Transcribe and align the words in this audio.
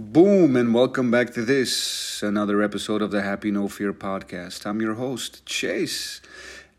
Boom, 0.00 0.54
and 0.54 0.72
welcome 0.72 1.10
back 1.10 1.30
to 1.30 1.44
this, 1.44 2.22
another 2.22 2.62
episode 2.62 3.02
of 3.02 3.10
the 3.10 3.22
Happy 3.22 3.50
No 3.50 3.66
Fear 3.66 3.92
podcast. 3.92 4.64
I'm 4.64 4.80
your 4.80 4.94
host, 4.94 5.44
Chase. 5.44 6.20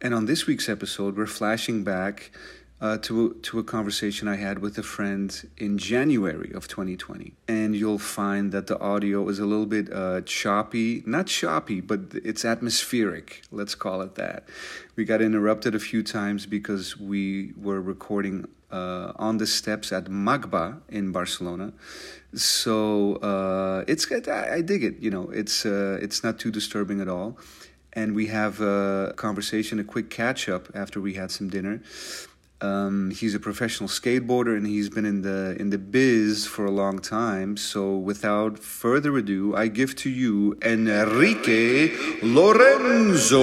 And 0.02 0.14
on 0.14 0.26
this 0.26 0.48
week's 0.48 0.70
episode, 0.70 1.18
we're 1.18 1.26
flashing 1.26 1.84
back 1.84 2.32
uh, 2.80 2.98
to, 3.00 3.34
to 3.34 3.60
a 3.60 3.64
conversation 3.66 4.30
I 4.30 4.38
had 4.38 4.60
with 4.60 4.78
a 4.78 4.84
friend 4.84 5.50
in 5.58 5.78
January 5.78 6.54
of 6.54 6.70
2020. 6.70 7.34
And 7.50 7.76
you'll 7.76 8.00
find 8.00 8.54
that 8.54 8.68
the 8.68 8.80
audio 8.80 9.28
is 9.28 9.38
a 9.38 9.46
little 9.46 9.66
bit 9.66 9.92
uh, 9.92 10.22
choppy, 10.22 11.04
not 11.06 11.28
choppy, 11.28 11.82
but 11.82 12.00
it's 12.24 12.46
atmospheric, 12.46 13.42
let's 13.52 13.76
call 13.76 14.02
it 14.02 14.16
that. 14.16 14.48
We 14.96 15.04
got 15.04 15.22
interrupted 15.22 15.76
a 15.76 15.80
few 15.80 16.04
times 16.04 16.46
because 16.46 16.98
we 16.98 17.52
were 17.58 17.82
recording 17.82 18.48
uh, 18.72 19.12
on 19.18 19.40
the 19.40 19.48
steps 19.48 19.92
at 19.92 20.06
MACBA 20.06 20.80
in 20.88 21.12
Barcelona. 21.12 21.74
So 22.34 23.16
uh, 23.16 23.84
it's 23.88 24.06
good. 24.06 24.28
I, 24.28 24.56
I, 24.56 24.62
dig 24.62 24.84
it. 24.84 25.00
You 25.00 25.10
know, 25.10 25.30
it's 25.32 25.66
uh, 25.66 25.98
it's 26.02 26.24
not 26.24 26.38
too 26.40 26.52
disturbing 26.52 27.02
at 27.02 27.08
all. 27.08 27.38
And 27.94 28.14
we 28.14 28.28
have 28.28 28.62
a 28.62 29.14
conversation, 29.16 29.80
a 29.80 29.84
quick 29.84 30.12
catch 30.12 30.48
up 30.48 30.68
after 30.76 31.02
we 31.02 31.16
had 31.16 31.32
some 31.32 31.50
dinner. 31.50 31.82
Um, 32.62 33.12
he's 33.12 33.34
a 33.34 33.40
professional 33.40 33.88
skateboarder 33.88 34.56
and 34.56 34.68
he's 34.68 34.90
been 34.90 35.06
in 35.06 35.22
the 35.22 35.56
in 35.60 35.70
the 35.70 35.78
biz 35.78 36.46
for 36.46 36.66
a 36.66 36.72
long 36.72 37.00
time. 37.00 37.56
So 37.58 37.96
without 37.96 38.60
further 38.60 39.18
ado, 39.18 39.56
I 39.56 39.68
give 39.68 39.96
to 39.98 40.10
you 40.10 40.58
Enrique 40.62 41.96
Lorenzo. 42.22 43.40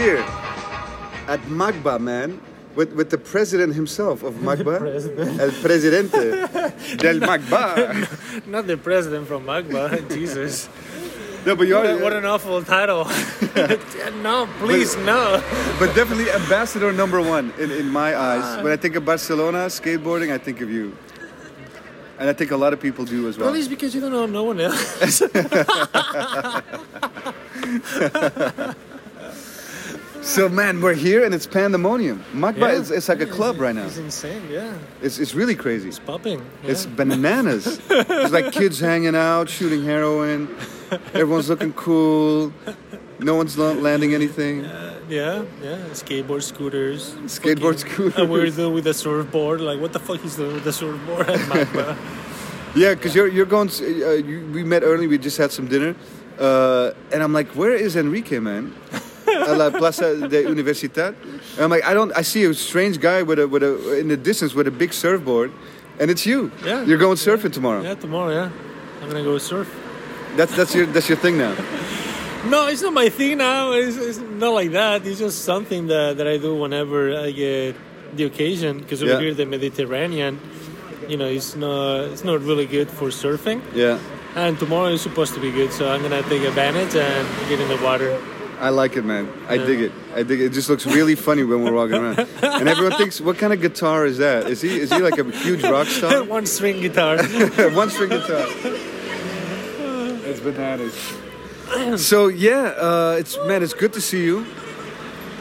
Here 0.00 0.24
at 1.28 1.40
MACBA, 1.50 2.00
man, 2.00 2.40
with, 2.74 2.94
with 2.94 3.10
the 3.10 3.18
president 3.18 3.74
himself 3.74 4.22
of 4.22 4.32
MACBA. 4.48 4.78
president. 4.78 5.38
El 5.38 5.50
presidente 5.50 6.16
del 6.96 7.20
MACBA. 7.20 8.46
Not 8.46 8.66
the 8.66 8.78
president 8.78 9.28
from 9.28 9.44
MACBA, 9.44 10.08
Jesus. 10.08 10.70
No, 11.44 11.54
but 11.54 11.68
you 11.68 11.74
What, 11.74 11.84
are, 11.84 11.98
what 12.02 12.12
an 12.14 12.24
awful 12.24 12.62
title. 12.62 13.04
no, 14.22 14.48
please, 14.58 14.96
no. 14.96 15.42
but 15.78 15.94
definitely 15.94 16.30
ambassador 16.30 16.92
number 16.92 17.20
one 17.20 17.52
in, 17.58 17.70
in 17.70 17.86
my 17.90 18.14
ah. 18.14 18.56
eyes. 18.56 18.64
When 18.64 18.72
I 18.72 18.76
think 18.76 18.96
of 18.96 19.04
Barcelona 19.04 19.66
skateboarding, 19.66 20.32
I 20.32 20.38
think 20.38 20.62
of 20.62 20.70
you. 20.70 20.96
And 22.18 22.30
I 22.30 22.32
think 22.32 22.52
a 22.52 22.56
lot 22.56 22.72
of 22.72 22.80
people 22.80 23.04
do 23.04 23.28
as 23.28 23.36
well. 23.36 23.48
At 23.48 23.54
least 23.54 23.68
because 23.68 23.94
you 23.94 24.00
don't 24.00 24.12
know 24.12 24.24
no 24.24 24.44
one 24.44 24.60
else. 24.60 25.22
So, 30.22 30.48
man, 30.48 30.80
we're 30.82 30.94
here 30.94 31.24
and 31.24 31.34
it's 31.34 31.46
pandemonium. 31.46 32.22
MACBA 32.34 32.58
Yeah. 32.58 32.68
is 32.80 32.90
it's 32.90 33.08
like 33.08 33.20
a 33.20 33.26
club 33.26 33.58
right 33.58 33.74
now. 33.74 33.86
It's 33.86 33.96
insane, 33.96 34.42
yeah. 34.50 34.74
It's, 35.02 35.18
it's 35.18 35.34
really 35.34 35.54
crazy. 35.54 35.88
It's 35.88 35.98
popping. 35.98 36.40
Yeah. 36.62 36.70
It's 36.72 36.86
bananas. 36.86 37.78
There's 37.88 38.30
like 38.32 38.52
kids 38.52 38.78
hanging 38.80 39.16
out, 39.16 39.48
shooting 39.48 39.82
heroin. 39.82 40.54
Everyone's 41.14 41.48
looking 41.48 41.72
cool. 41.72 42.52
No 43.18 43.34
one's 43.34 43.56
la- 43.56 43.72
landing 43.72 44.12
anything. 44.14 44.64
yeah, 45.08 45.44
yeah. 45.62 45.78
Skateboard 45.92 46.42
scooters. 46.42 47.14
Skateboard 47.26 47.78
scooters. 47.78 48.18
A 48.18 48.26
weirdo 48.26 48.72
with 48.74 48.86
a 48.86 48.94
surfboard. 48.94 49.60
Like, 49.60 49.80
what 49.80 49.92
the 49.92 50.00
fuck 50.00 50.22
is 50.24 50.36
doing 50.36 50.52
with 50.54 50.64
the 50.64 50.72
surfboard 50.72 51.28
at 51.30 51.40
MACBA? 51.48 51.96
Yeah, 52.76 52.94
because 52.94 53.16
you're 53.16 53.26
you're 53.26 53.46
going. 53.50 53.68
Uh, 53.68 54.22
you, 54.22 54.48
we 54.54 54.62
met 54.62 54.84
early. 54.84 55.08
We 55.08 55.18
just 55.18 55.36
had 55.38 55.50
some 55.50 55.66
dinner, 55.66 55.96
uh, 56.38 56.92
and 57.10 57.20
I'm 57.20 57.32
like, 57.32 57.48
"Where 57.56 57.72
is 57.74 57.96
Enrique, 57.96 58.38
man?" 58.38 58.72
At 59.30 59.56
la 59.56 59.70
Plaza 59.70 60.14
de 60.28 60.44
Universidad. 60.44 61.14
And 61.56 61.60
I'm 61.64 61.70
like, 61.70 61.84
I 61.84 61.94
don't. 61.94 62.12
I 62.16 62.22
see 62.22 62.44
a 62.44 62.54
strange 62.54 62.98
guy 63.00 63.22
with 63.22 63.38
a 63.38 63.46
with 63.48 63.62
a 63.62 63.98
in 63.98 64.08
the 64.08 64.16
distance 64.16 64.54
with 64.54 64.66
a 64.66 64.70
big 64.70 64.92
surfboard, 64.92 65.50
and 65.98 66.10
it's 66.10 66.24
you. 66.26 66.50
Yeah. 66.64 66.84
You're 66.84 66.98
going 66.98 67.16
surfing 67.16 67.52
tomorrow. 67.52 67.82
yeah, 67.82 67.94
tomorrow, 67.94 68.32
yeah. 68.32 68.50
I'm 69.02 69.08
gonna 69.08 69.24
go 69.24 69.38
surf. 69.38 69.68
That's 70.36 70.54
that's 70.56 70.74
your 70.74 70.86
that's 70.86 71.08
your 71.08 71.18
thing 71.18 71.38
now. 71.38 71.54
No, 72.48 72.68
it's 72.68 72.80
not 72.80 72.94
my 72.94 73.10
thing 73.10 73.36
now. 73.36 73.72
It's, 73.72 73.98
it's 73.98 74.18
not 74.18 74.54
like 74.54 74.70
that. 74.72 75.04
It's 75.06 75.18
just 75.18 75.44
something 75.44 75.88
that, 75.88 76.16
that 76.16 76.26
I 76.26 76.38
do 76.38 76.54
whenever 76.54 77.14
I 77.14 77.32
get 77.32 77.76
the 78.16 78.24
occasion. 78.24 78.78
Because 78.78 79.02
over 79.02 79.12
Yeah. 79.12 79.20
here, 79.20 79.34
the 79.34 79.44
Mediterranean, 79.44 80.40
you 81.06 81.18
know, 81.18 81.26
it's 81.26 81.54
not 81.54 82.04
it's 82.12 82.24
not 82.24 82.40
really 82.40 82.64
good 82.64 82.88
for 82.88 83.08
surfing. 83.10 83.60
Yeah. 83.74 83.98
And 84.36 84.58
tomorrow 84.58 84.88
is 84.88 85.02
supposed 85.02 85.34
to 85.34 85.40
be 85.40 85.50
good, 85.52 85.70
so 85.70 85.90
I'm 85.92 86.00
gonna 86.00 86.22
take 86.30 86.40
advantage 86.48 86.94
and 86.96 87.28
get 87.50 87.60
in 87.60 87.68
the 87.68 87.76
water. 87.84 88.16
I 88.60 88.68
like 88.68 88.96
it, 88.96 89.06
man. 89.06 89.26
I 89.48 89.56
dig 89.56 89.80
it. 89.80 89.92
I 90.14 90.22
dig 90.22 90.38
it. 90.40 90.44
It 90.46 90.52
just 90.52 90.68
looks 90.68 90.84
really 90.84 91.14
funny 91.14 91.44
when 91.44 91.64
we're 91.64 91.72
walking 91.72 91.96
around, 91.96 92.18
and 92.42 92.68
everyone 92.68 92.98
thinks, 92.98 93.18
"What 93.18 93.38
kind 93.38 93.54
of 93.54 93.62
guitar 93.62 94.04
is 94.04 94.18
that? 94.18 94.48
Is 94.48 94.60
he 94.60 94.78
is 94.78 94.92
he 94.92 94.98
like 94.98 95.16
a 95.18 95.24
huge 95.24 95.62
rock 95.62 95.86
star? 95.86 96.22
One 96.38 96.44
string 96.44 96.82
guitar. 96.82 97.16
One 97.72 97.88
string 97.88 98.10
guitar." 98.10 98.46
It's 100.26 100.40
bananas. 100.40 100.94
So 102.06 102.28
yeah, 102.28 102.74
uh, 102.76 103.16
it's 103.18 103.38
man, 103.46 103.62
it's 103.62 103.72
good 103.72 103.94
to 103.94 104.00
see 104.00 104.24
you. 104.24 104.44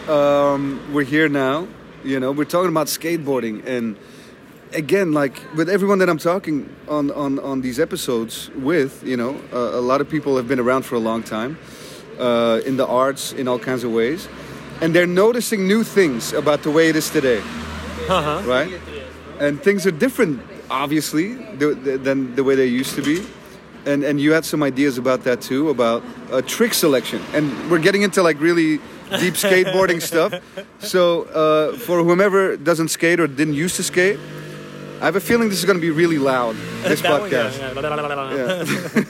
Um, 0.07 0.81
we're 0.93 1.03
here 1.03 1.27
now. 1.27 1.67
You 2.05 2.21
know, 2.21 2.31
we're 2.31 2.45
talking 2.45 2.69
about 2.69 2.87
skateboarding, 2.87 3.65
and 3.67 3.97
again, 4.73 5.11
like 5.11 5.41
with 5.57 5.69
everyone 5.69 5.99
that 5.99 6.09
I'm 6.09 6.19
talking 6.19 6.73
on 6.87 7.11
on 7.11 7.37
on 7.39 7.59
these 7.59 7.81
episodes 7.81 8.49
with, 8.55 9.03
you 9.03 9.17
know, 9.17 9.35
uh, 9.51 9.77
a 9.77 9.81
lot 9.81 9.99
of 9.99 10.09
people 10.09 10.37
have 10.37 10.47
been 10.47 10.59
around 10.59 10.83
for 10.83 10.95
a 10.95 10.99
long 10.99 11.21
time 11.21 11.57
uh, 12.19 12.61
in 12.65 12.77
the 12.77 12.85
arts 12.85 13.33
in 13.33 13.47
all 13.47 13.59
kinds 13.59 13.83
of 13.83 13.91
ways, 13.91 14.27
and 14.81 14.93
they're 14.93 15.07
noticing 15.07 15.67
new 15.67 15.83
things 15.83 16.33
about 16.33 16.63
the 16.63 16.71
way 16.71 16.89
it 16.89 16.95
is 16.95 17.09
today, 17.09 17.41
uh-huh. 18.09 18.41
right? 18.45 18.79
And 19.39 19.61
things 19.61 19.85
are 19.85 19.91
different, 19.91 20.41
obviously, 20.69 21.35
th- 21.35 21.83
th- 21.83 22.01
than 22.01 22.35
the 22.35 22.43
way 22.43 22.55
they 22.55 22.67
used 22.67 22.95
to 22.95 23.01
be. 23.01 23.25
And 23.85 24.03
and 24.03 24.19
you 24.19 24.33
had 24.33 24.43
some 24.43 24.61
ideas 24.61 24.97
about 24.97 25.23
that 25.23 25.41
too, 25.41 25.69
about 25.69 26.03
uh, 26.31 26.41
trick 26.41 26.73
selection, 26.73 27.21
and 27.33 27.45
we're 27.71 27.79
getting 27.79 28.03
into 28.03 28.21
like 28.21 28.39
really 28.41 28.79
deep 29.19 29.35
skateboarding 29.45 30.01
stuff. 30.01 30.33
So 30.79 31.23
uh, 31.23 31.77
for 31.77 32.03
whomever 32.03 32.57
doesn't 32.57 32.89
skate 32.89 33.19
or 33.19 33.27
didn't 33.27 33.55
used 33.55 33.77
to 33.77 33.83
skate, 33.83 34.19
I 35.01 35.05
have 35.05 35.15
a 35.15 35.21
feeling 35.21 35.47
this 35.49 35.59
is 35.59 35.65
going 35.65 35.77
to 35.77 35.81
be 35.81 35.91
really 35.91 36.19
loud. 36.19 36.55
This 36.83 37.01
That 37.01 37.21
one, 37.21 37.31
yeah, 37.31 37.49
podcast. 37.49 37.59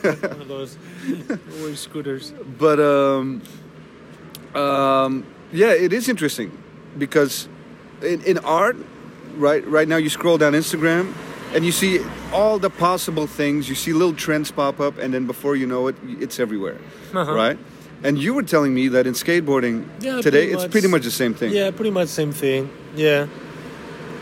yeah. 0.04 0.66
One 1.12 1.22
of 1.22 1.28
those 1.28 1.62
weird 1.62 1.78
scooters. 1.78 2.34
but 2.58 2.80
um, 2.80 3.42
um, 4.56 5.26
yeah, 5.52 5.72
it 5.74 5.94
is 5.94 6.10
interesting 6.10 6.52
because 6.98 7.48
in, 8.02 8.22
in 8.24 8.38
art, 8.40 8.78
right 9.36 9.66
right 9.68 9.88
now 9.88 9.98
you 9.98 10.10
scroll 10.10 10.38
down 10.38 10.54
Instagram 10.54 11.14
and 11.54 11.66
you 11.66 11.72
see 11.72 12.00
all 12.34 12.60
the 12.60 12.70
possible 12.70 13.28
things. 13.28 13.68
You 13.70 13.76
see 13.76 13.94
little 13.94 14.14
trends 14.14 14.52
pop 14.52 14.80
up, 14.80 14.98
and 14.98 15.14
then 15.14 15.26
before 15.26 15.56
you 15.56 15.66
know 15.68 15.88
it, 15.88 15.96
it's 16.20 16.40
everywhere, 16.40 16.78
Uh-huh. 17.14 17.34
right? 17.34 17.58
And 18.04 18.18
you 18.18 18.34
were 18.34 18.44
telling 18.44 18.74
me 18.74 18.88
that 18.90 19.06
in 19.08 19.14
skateboarding 19.14 19.84
Yeah, 20.00 20.22
today, 20.22 20.46
pretty 20.48 20.54
it's 20.54 20.64
much. 20.64 20.72
pretty 20.72 20.88
much 20.88 21.04
the 21.04 21.12
same 21.12 21.34
thing. 21.34 21.52
Yeah, 21.52 21.72
pretty 21.72 21.92
much 21.92 22.08
same 22.08 22.32
thing. 22.32 22.70
Yeah, 22.96 23.28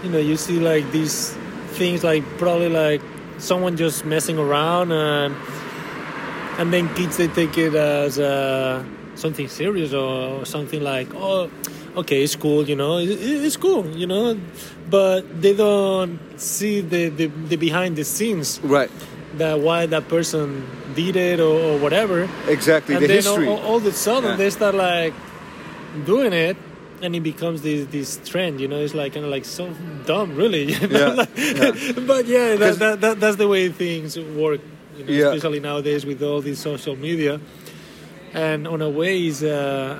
you 0.03 0.09
know, 0.09 0.17
you 0.19 0.35
see 0.37 0.59
like 0.59 0.89
these 0.91 1.35
things, 1.77 2.03
like 2.03 2.23
probably 2.39 2.69
like 2.69 3.01
someone 3.37 3.77
just 3.77 4.03
messing 4.05 4.39
around, 4.39 4.91
and 4.91 5.35
and 6.57 6.73
then 6.73 6.93
kids 6.95 7.17
they 7.17 7.27
take 7.27 7.57
it 7.57 7.75
as 7.75 8.19
uh, 8.19 8.83
something 9.15 9.47
serious 9.47 9.93
or 9.93 10.45
something 10.45 10.81
like, 10.81 11.07
oh, 11.15 11.49
okay, 11.95 12.23
it's 12.23 12.35
cool, 12.35 12.67
you 12.67 12.75
know, 12.75 12.97
it, 12.97 13.09
it- 13.09 13.45
it's 13.45 13.57
cool, 13.57 13.85
you 13.95 14.07
know, 14.07 14.37
but 14.89 15.21
they 15.41 15.55
don't 15.55 16.19
see 16.37 16.81
the 16.81 17.09
the, 17.09 17.25
the 17.27 17.55
behind 17.57 17.95
the 17.95 18.03
scenes 18.03 18.59
Right. 18.63 18.91
that 19.37 19.59
why 19.59 19.85
that 19.87 20.07
person 20.07 20.65
did 20.95 21.15
it 21.15 21.39
or, 21.39 21.59
or 21.59 21.77
whatever. 21.79 22.27
Exactly. 22.47 22.95
and 22.95 23.03
the 23.03 23.07
then 23.07 23.17
history. 23.17 23.47
All, 23.47 23.59
all 23.59 23.77
of 23.77 23.85
a 23.85 23.91
sudden 23.91 24.31
Yeah. 24.31 24.35
they 24.37 24.49
start 24.49 24.75
like 24.75 25.13
doing 26.05 26.33
it 26.33 26.57
and 27.01 27.15
it 27.15 27.21
becomes 27.21 27.61
this 27.61 27.85
this 27.91 28.17
trend 28.29 28.59
you 28.59 28.67
know 28.67 28.79
it's 28.79 28.93
like 28.95 29.13
kind 29.13 29.23
of 29.25 29.31
like 29.31 29.45
so 29.45 29.69
dumb 30.05 30.35
really 30.35 30.73
you 30.73 30.87
know? 30.87 31.13
Yeah, 31.13 31.25
yeah. 31.35 31.91
but 32.07 32.25
yeah 32.25 32.55
that, 32.55 32.79
that, 32.79 33.01
that, 33.01 33.19
that's 33.19 33.37
the 33.37 33.47
way 33.47 33.69
things 33.69 34.17
work 34.17 34.61
you 34.97 35.03
know, 35.05 35.11
Yeah. 35.11 35.27
especially 35.33 35.59
nowadays 35.59 36.05
with 36.05 36.21
all 36.23 36.41
these 36.41 36.59
social 36.59 36.95
media 36.95 37.39
and 38.33 38.67
on 38.67 38.81
a 38.81 38.89
way 38.89 39.25
is 39.27 39.43
uh 39.43 39.99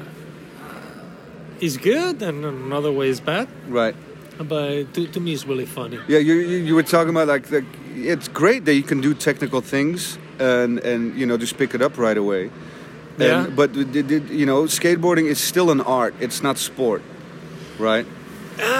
is 1.59 1.77
good 1.77 2.21
and 2.21 2.45
on 2.45 2.53
another 2.55 2.91
way 2.91 3.07
is 3.09 3.19
bad 3.19 3.47
right. 3.67 3.95
but 4.39 4.93
to, 4.93 5.07
to 5.07 5.19
me 5.19 5.33
it's 5.33 5.45
really 5.45 5.65
funny 5.65 5.99
Yeah, 6.07 6.19
you, 6.19 6.33
you 6.35 6.57
you 6.67 6.75
were 6.75 6.83
talking 6.83 7.09
about 7.09 7.27
like 7.27 7.45
the, 7.47 7.63
it's 7.95 8.27
great 8.27 8.65
that 8.65 8.75
you 8.75 8.83
can 8.83 9.01
do 9.01 9.13
technical 9.13 9.61
things 9.61 10.17
and 10.39 10.79
and 10.79 11.17
you 11.19 11.25
know 11.25 11.37
just 11.37 11.57
pick 11.57 11.73
it 11.73 11.81
up 11.81 11.97
right 11.97 12.17
away. 12.17 12.43
And, 13.19 13.25
Yeah. 13.25 13.47
But 13.59 13.73
you 13.75 14.45
know, 14.45 14.67
skateboarding 14.69 15.25
is 15.25 15.39
still 15.51 15.71
an 15.71 15.81
art. 15.81 16.13
It's 16.19 16.43
not 16.43 16.59
sport, 16.59 17.01
right? 17.79 18.05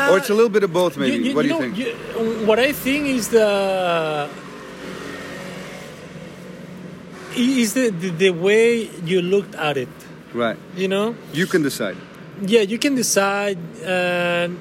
or 0.10 0.18
it's 0.20 0.30
a 0.30 0.36
little 0.40 0.50
bit 0.58 0.64
of 0.64 0.72
both, 0.72 0.94
maybe. 0.98 1.34
what 1.34 1.42
do 1.42 1.48
you 1.48 1.54
know, 1.56 1.62
think? 1.62 1.78
you- 1.78 2.46
what 2.50 2.60
I 2.60 2.72
think 2.72 3.08
is 3.18 3.30
the 3.30 4.30
is 7.38 7.74
the, 7.74 7.90
the 7.90 8.10
the 8.10 8.30
way 8.32 8.90
you 9.06 9.22
looked 9.22 9.56
at 9.56 9.78
it. 9.78 9.90
Right. 10.34 10.58
You 10.76 10.88
know. 10.88 11.16
You 11.34 11.48
can 11.48 11.64
decide. 11.64 11.98
Yeah, 12.42 12.62
you 12.62 12.78
can 12.78 12.94
decide, 12.94 13.58
and 13.84 14.60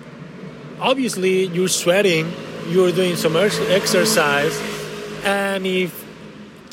obviously 0.80 1.46
you're 1.46 1.68
sweating, 1.68 2.32
you're 2.68 2.92
doing 2.92 3.16
some 3.16 3.36
exercise, 3.36 4.56
and 5.24 5.66
if 5.66 6.05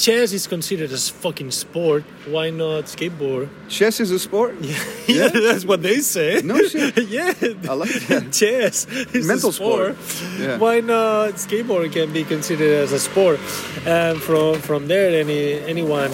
chess 0.03 0.33
is 0.33 0.47
considered 0.47 0.91
as 0.91 1.07
fucking 1.07 1.49
sport, 1.49 2.03
why 2.27 2.49
not 2.49 2.83
skateboard? 2.91 3.47
Chess 3.69 4.01
is 4.01 4.11
a 4.11 4.19
sport. 4.19 4.53
yeah, 5.07 5.29
that's 5.47 5.63
what 5.63 5.81
they 5.81 5.99
say. 5.99 6.41
No 6.43 6.57
shit. 6.67 7.07
yeah, 7.07 7.33
I 7.69 7.73
like 7.73 7.93
that. 8.11 8.33
chess 8.33 8.85
is 9.15 9.25
Mental 9.25 9.49
a 9.49 9.53
sport. 9.53 9.97
sport. 9.97 10.41
Yeah. 10.41 10.57
Why 10.57 10.81
not 10.81 11.35
skateboard 11.35 11.93
can 11.93 12.11
be 12.11 12.25
considered 12.25 12.83
as 12.83 12.91
a 12.91 12.99
sport? 12.99 13.39
And 13.85 14.21
from 14.21 14.59
from 14.59 14.87
there, 14.91 15.07
any 15.23 15.53
anyone 15.73 16.11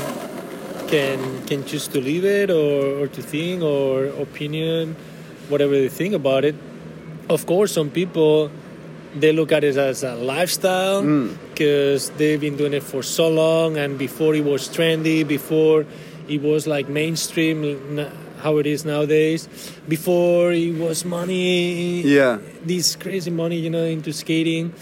can 0.87 1.17
can 1.47 1.65
choose 1.65 1.87
to 1.87 1.99
leave 1.99 2.25
it 2.25 2.51
or, 2.51 3.01
or 3.01 3.07
to 3.07 3.21
think 3.23 3.63
or 3.63 4.05
opinion, 4.21 4.95
whatever 5.49 5.73
they 5.73 5.89
think 5.89 6.13
about 6.13 6.45
it. 6.45 6.53
Of 7.27 7.45
course, 7.47 7.73
some 7.73 7.89
people 7.89 8.51
they 9.15 9.31
look 9.31 9.51
at 9.51 9.63
it 9.63 9.77
as 9.77 10.03
a 10.03 10.15
lifestyle 10.15 11.03
mm. 11.03 11.35
because 11.49 12.09
they've 12.11 12.39
been 12.39 12.57
doing 12.57 12.73
it 12.73 12.83
for 12.83 13.03
so 13.03 13.29
long, 13.29 13.77
and 13.77 13.97
before 13.97 14.35
it 14.35 14.43
was 14.43 14.67
trendy, 14.67 15.27
before 15.27 15.85
it 16.27 16.41
was 16.41 16.67
like 16.67 16.87
mainstream, 16.87 17.97
how 18.41 18.57
it 18.57 18.65
is 18.65 18.85
nowadays. 18.85 19.47
Before 19.87 20.51
it 20.51 20.75
was 20.75 21.05
money, 21.05 22.01
Yeah. 22.01 22.39
this 22.63 22.95
crazy 22.95 23.31
money, 23.31 23.57
you 23.57 23.69
know, 23.69 23.83
into 23.83 24.13
skating. 24.13 24.73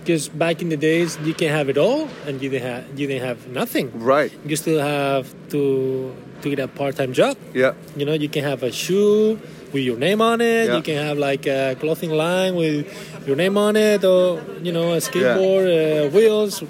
Because 0.00 0.28
back 0.28 0.62
in 0.62 0.70
the 0.70 0.78
days, 0.78 1.18
you 1.24 1.34
can 1.34 1.48
have 1.48 1.68
it 1.68 1.76
all, 1.76 2.08
and 2.26 2.40
you 2.42 2.48
didn't 2.48 2.66
have 2.66 2.98
you 2.98 3.06
didn't 3.06 3.26
have 3.26 3.48
nothing. 3.48 3.92
Right. 4.00 4.32
You 4.46 4.56
still 4.56 4.80
have 4.80 5.28
to 5.50 6.14
to 6.40 6.48
get 6.48 6.58
a 6.58 6.68
part 6.68 6.96
time 6.96 7.12
job. 7.12 7.36
Yeah. 7.52 7.74
You 7.96 8.06
know, 8.06 8.14
you 8.14 8.28
can 8.28 8.42
have 8.42 8.62
a 8.62 8.72
shoe 8.72 9.38
with 9.72 9.82
your 9.84 9.96
name 9.98 10.20
on 10.20 10.40
it. 10.40 10.66
Yeah. 10.68 10.76
You 10.76 10.82
can 10.82 10.96
have 11.06 11.18
like 11.18 11.46
a 11.46 11.76
clothing 11.80 12.10
line 12.10 12.54
with 12.56 12.86
your 13.26 13.36
name 13.36 13.56
on 13.56 13.76
it, 13.76 14.04
or 14.04 14.40
you 14.62 14.72
know, 14.72 14.92
a 14.94 14.98
skateboard, 14.98 15.66
uh, 15.68 16.08
wheels, 16.10 16.62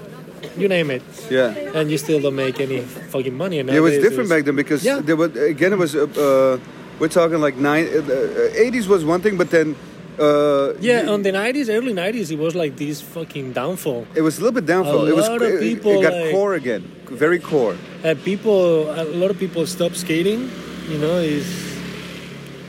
you 0.56 0.69
name 0.69 0.91
it, 0.91 1.02
Yeah. 1.31 1.55
and 1.76 1.91
you 1.91 1.99
still 1.99 2.20
don't 2.20 2.35
make 2.37 2.61
any 2.61 2.81
fucking 2.81 3.37
money. 3.37 3.58
And 3.61 3.70
It 3.70 3.81
was 3.81 3.94
different 3.94 4.26
it's- 4.31 4.38
back 4.38 4.44
then 4.44 4.56
because 4.56 4.85
Yeah. 4.85 5.00
there 5.00 5.17
was 5.17 5.31
again 5.37 5.73
it 5.73 5.79
was 5.79 5.94
uh, 5.94 6.06
uh, 6.26 6.58
we're 6.99 7.08
talking 7.08 7.41
like 7.41 7.56
nine 7.56 7.87
uh, 7.88 8.62
eighties 8.64 8.87
was 8.88 9.05
one 9.05 9.20
thing, 9.20 9.37
but 9.37 9.50
then 9.50 9.76
uh, 10.19 10.75
Yeah, 10.81 11.08
on 11.08 11.23
the 11.23 11.32
nineties, 11.32 11.70
early 11.70 11.94
nineties, 11.94 12.31
it 12.31 12.38
was 12.38 12.55
like 12.55 12.76
this 12.76 13.00
fucking 13.00 13.53
downfall. 13.53 14.06
it 14.14 14.20
was 14.23 14.37
a 14.38 14.41
little 14.43 14.53
bit 14.61 14.67
downfall. 14.67 15.06
A 15.06 15.11
it 15.11 15.17
was 15.17 15.29
lot 15.29 15.41
of 15.41 15.49
it- 15.55 15.61
people, 15.61 15.93
it 16.00 16.03
got 16.03 16.12
like- 16.12 16.32
core 16.32 16.55
again, 16.55 16.82
very 17.08 17.38
core. 17.38 17.75
Uh, 18.05 18.14
people, 18.25 18.91
a 18.91 19.05
lot 19.05 19.31
of 19.31 19.38
people 19.38 19.67
stopped 19.67 19.96
skating. 19.96 20.50
You 20.91 20.99
know, 20.99 21.17
is 21.19 21.46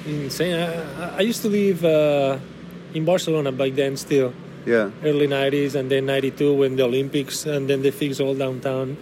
insane. 0.05 0.55
I, 0.55 0.65
I- 1.03 1.17
I 1.17 1.21
used 1.21 1.41
to 1.43 1.49
live 1.49 1.83
uh, 1.85 2.37
in 2.93 3.05
Barcelona 3.05 3.51
back 3.51 3.73
then, 3.75 3.97
still 3.97 4.33
Yeah. 4.65 4.89
early 5.03 5.27
'90s, 5.27 5.75
and 5.75 5.89
then 5.89 6.05
'92 6.05 6.53
when 6.53 6.75
the 6.75 6.83
Olympics, 6.83 7.45
and 7.45 7.69
then 7.69 7.81
they 7.81 7.91
fixed 7.91 8.21
all 8.21 8.35
downtown. 8.35 8.97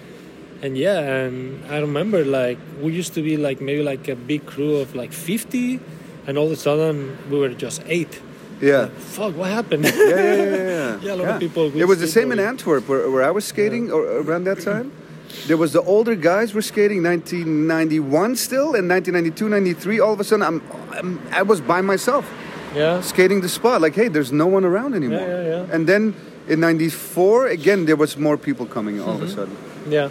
And 0.62 0.78
yeah, 0.78 1.00
and 1.00 1.64
I 1.72 1.80
remember 1.80 2.26
like 2.26 2.58
we 2.82 2.92
used 2.94 3.14
to 3.16 3.22
be 3.22 3.38
like 3.38 3.62
maybe 3.62 3.82
like 3.84 4.08
a 4.10 4.16
big 4.16 4.46
crew 4.46 4.76
of 4.78 4.94
like 4.96 5.14
50, 5.14 5.80
and 6.28 6.38
all 6.38 6.48
of 6.48 6.52
a 6.52 6.56
sudden 6.58 7.18
we 7.30 7.40
were 7.40 7.50
just 7.50 7.82
eight. 7.88 8.22
Yeah. 8.62 8.88
Fuck, 9.16 9.38
what 9.38 9.50
happened? 9.50 9.86
Yeah, 9.86 9.94
yeah, 9.96 10.36
yeah, 10.36 10.56
yeah. 10.56 11.00
Yeah, 11.02 11.14
a 11.16 11.16
lot 11.16 11.30
of 11.36 11.40
people 11.40 11.72
It 11.74 11.88
was 11.88 12.00
the 12.02 12.08
same 12.12 12.34
in. 12.34 12.40
Antwerp 12.40 12.90
where, 12.90 13.10
where 13.10 13.24
I 13.24 13.32
was 13.32 13.46
skating 13.46 13.90
or 13.90 14.04
around 14.20 14.44
that 14.46 14.60
time. 14.60 14.92
There 15.48 15.58
was 15.58 15.74
the 15.74 15.82
older 15.82 16.16
guys 16.16 16.54
were 16.54 16.62
skating 16.62 17.04
1991 17.04 18.36
still, 18.36 18.76
and 18.76 18.90
1992, 18.90 19.50
93. 19.50 20.00
All 20.00 20.14
of 20.14 20.20
a 20.20 20.24
sudden, 20.24 20.44
I'm, 20.46 20.62
I'm 20.92 21.20
I 21.32 21.42
was 21.44 21.62
by 21.62 21.82
myself 21.82 22.26
yeah. 22.76 23.02
skating 23.02 23.42
the 23.42 23.50
spot. 23.50 23.82
Like, 23.82 23.96
hey, 23.96 24.08
there's 24.10 24.32
no 24.32 24.48
one 24.48 24.66
around 24.66 24.94
anymore. 24.96 25.20
Yeah, 25.20 25.42
yeah, 25.42 25.66
yeah. 25.68 25.74
And 25.76 25.88
then 25.88 26.14
in 26.48 26.60
'94, 26.60 27.48
again, 27.48 27.86
there 27.86 27.96
was 27.96 28.18
more 28.18 28.38
people 28.38 28.66
coming 28.66 29.00
all 29.00 29.14
Mm-hmm. 29.16 29.24
of 29.24 29.30
a 29.30 29.34
sudden. 29.34 29.58
Yeah. 29.90 30.10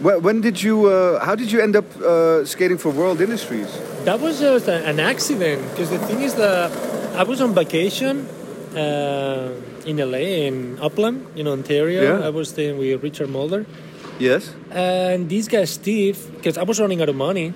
When, 0.00 0.22
when 0.22 0.40
did 0.40 0.62
you? 0.62 0.86
Uh, 0.86 1.24
how 1.24 1.34
did 1.34 1.50
you 1.52 1.60
end 1.60 1.76
up 1.76 1.84
uh, 2.00 2.44
skating 2.44 2.78
for 2.78 2.90
World 2.90 3.20
Industries? 3.20 3.68
That 4.04 4.20
was 4.20 4.40
just 4.40 4.68
an 4.68 5.00
accident 5.00 5.62
because 5.70 5.90
the 5.90 5.98
thing 5.98 6.22
is 6.22 6.34
that 6.36 6.70
I 7.16 7.22
was 7.24 7.40
on 7.40 7.52
vacation 7.54 8.26
uh, 8.76 9.52
in 9.84 9.96
LA 9.98 10.46
in 10.48 10.78
Upland, 10.80 11.26
in 11.36 11.46
Ontario. 11.48 12.02
Yeah. 12.18 12.26
I 12.26 12.30
was 12.30 12.48
staying 12.48 12.78
with 12.78 13.02
Richard 13.02 13.28
Mulder, 13.28 13.66
Yes. 14.18 14.54
and 14.70 15.28
these 15.28 15.48
guys, 15.48 15.70
Steve, 15.70 16.18
because 16.36 16.58
I 16.58 16.62
was 16.64 16.80
running 16.80 17.00
out 17.02 17.08
of 17.08 17.16
money. 17.16 17.52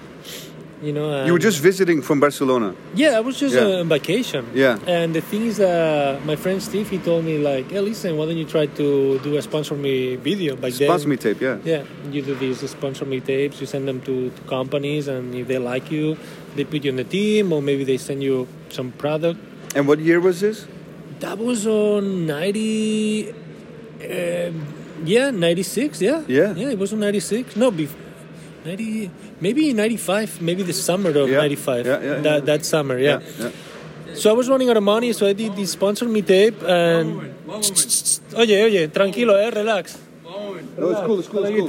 You 0.82 0.92
know, 0.92 1.24
you 1.24 1.32
were 1.32 1.38
just 1.38 1.60
visiting 1.60 2.02
from 2.02 2.18
Barcelona. 2.18 2.74
yeah, 2.96 3.16
I 3.16 3.20
was 3.20 3.38
just 3.38 3.54
Yeah. 3.54 3.62
uh, 3.78 3.80
on 3.82 3.88
vacation. 3.88 4.42
Yeah. 4.52 4.78
And 4.88 5.14
the 5.14 5.20
thing 5.20 5.46
is 5.46 5.58
that 5.58 6.26
my 6.26 6.34
friend 6.34 6.60
Steve, 6.60 6.90
he 6.90 6.98
told 6.98 7.22
me 7.24 7.38
like, 7.38 7.70
"Hey, 7.70 7.78
listen, 7.78 8.16
why 8.16 8.26
don't 8.26 8.36
you 8.36 8.44
try 8.56 8.66
to 8.66 9.20
do 9.22 9.36
a 9.38 9.42
sponsor 9.42 9.76
me 9.76 10.16
video?" 10.16 10.56
Then, 10.56 10.72
Sponsor 10.72 11.06
me 11.06 11.16
tape. 11.16 11.40
Yeah. 11.40 11.58
Yeah, 11.64 11.82
you 12.10 12.22
do 12.22 12.34
these 12.34 12.58
sponsor 12.68 13.04
me 13.06 13.20
tapes. 13.20 13.60
You 13.60 13.66
send 13.70 13.86
them 13.86 14.00
to, 14.08 14.30
to 14.34 14.42
companies, 14.50 15.06
and 15.06 15.32
if 15.36 15.46
they 15.46 15.58
like 15.58 15.86
you, 15.94 16.16
they 16.56 16.64
put 16.64 16.82
you 16.84 16.90
on 16.90 16.96
the 16.98 17.04
team, 17.06 17.52
or 17.52 17.62
maybe 17.62 17.84
they 17.84 17.96
send 17.96 18.20
you 18.20 18.48
some 18.70 18.90
product. 18.98 19.38
And 19.76 19.86
what 19.86 20.00
year 20.00 20.18
was 20.18 20.40
this? 20.40 20.66
That 21.20 21.38
was 21.38 21.64
on 21.64 22.26
ninety. 22.26 23.30
Uh, 24.02 24.50
yeah, 25.04 25.30
ninety 25.30 25.62
six. 25.62 26.00
Yeah. 26.00 26.22
Yeah. 26.28 26.54
Yeah, 26.54 26.70
it 26.70 26.78
was 26.78 26.92
on 26.92 27.00
ninety 27.00 27.20
six. 27.20 27.56
No, 27.56 27.70
bef- 27.70 27.94
ninety. 28.64 29.10
Maybe 29.40 29.72
ninety 29.72 29.96
five. 29.96 30.40
Maybe 30.40 30.62
the 30.62 30.72
summer 30.72 31.10
of 31.10 31.28
Yeah. 31.28 31.38
ninety 31.38 31.56
five. 31.56 31.86
Yeah, 31.86 32.00
yeah, 32.00 32.20
that 32.20 32.38
yeah. 32.38 32.40
that 32.40 32.64
summer. 32.64 32.98
Yeah. 32.98 33.20
yeah. 33.38 33.50
So 34.14 34.30
I 34.30 34.34
was 34.34 34.48
running 34.48 34.68
out 34.68 34.76
of 34.76 34.82
money, 34.82 35.12
so 35.12 35.26
I 35.26 35.32
did 35.32 35.56
this 35.56 35.72
sponsor 35.72 36.06
me 36.06 36.22
tape, 36.22 36.62
and. 36.62 37.32
Oye, 38.34 38.64
oye, 38.64 38.88
tranquilo, 38.88 39.34
eh, 39.36 39.50
relax. 39.50 39.98
No, 40.24 40.54
it's 40.88 41.00
cool. 41.00 41.18
It's 41.18 41.28
cool. 41.28 41.44
It's 41.44 41.68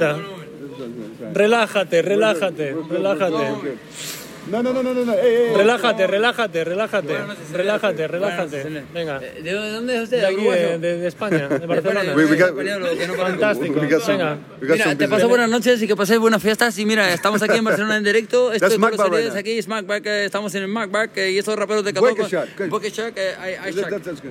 Relájate, 1.34 2.00
relájate, 2.02 2.72
relájate. 2.88 4.23
No, 4.50 4.62
no, 4.62 4.72
no, 4.74 4.82
no, 4.82 4.92
no, 4.92 5.04
no. 5.06 5.12
Hey, 5.14 5.20
hey, 5.48 5.52
Relájate, 5.56 6.06
relájate, 6.06 6.64
relájate. 6.64 7.16
Relájate, 7.52 8.08
relájate. 8.08 8.82
Venga. 8.92 9.18
Eh, 9.22 9.40
¿De 9.42 9.52
dónde 9.52 9.96
es 9.96 10.02
usted? 10.02 10.20
De 10.20 10.26
aquí, 10.26 10.44
de, 10.44 10.78
de- 10.78 10.98
de 10.98 11.08
España, 11.08 11.48
de 11.48 11.66
Barcelona. 11.66 12.12
We- 12.14 12.26
we 12.26 12.36
got-. 12.36 13.16
Fantástico. 13.16 13.80
We 13.80 13.88
got 13.88 14.02
some, 14.02 14.18
Venga. 14.18 14.38
we 14.60 14.66
got 14.68 14.76
Mira, 14.78 14.94
te 14.96 15.08
paso 15.08 15.28
buenas 15.28 15.48
noches 15.48 15.80
y 15.80 15.86
que 15.86 15.96
paséis 15.96 16.18
buenas 16.20 16.42
fiestas. 16.42 16.78
Y 16.78 16.84
mira, 16.84 17.12
estamos 17.14 17.40
aquí 17.42 17.56
en 17.56 17.64
Barcelona 17.64 17.96
en 17.96 18.04
directo. 18.04 18.52
Esto 18.52 18.66
es 18.66 18.78
Mac 18.78 18.96
Bar 18.96 19.08
Carlos 19.10 19.24
right 19.24 19.36
aquí 19.36 19.58
es 19.58 19.66
Macback. 19.66 20.04
eh, 20.06 20.24
Estamos 20.26 20.54
en 20.54 20.62
el 20.64 20.68
Macback 20.68 21.16
eh, 21.16 21.30
y 21.30 21.38
estos 21.38 21.56
raperos 21.58 21.82
de 21.84 21.94
Catoco. 21.94 22.26
Bucket 22.68 22.98
eh, 23.16 23.36
I-. 23.66 23.78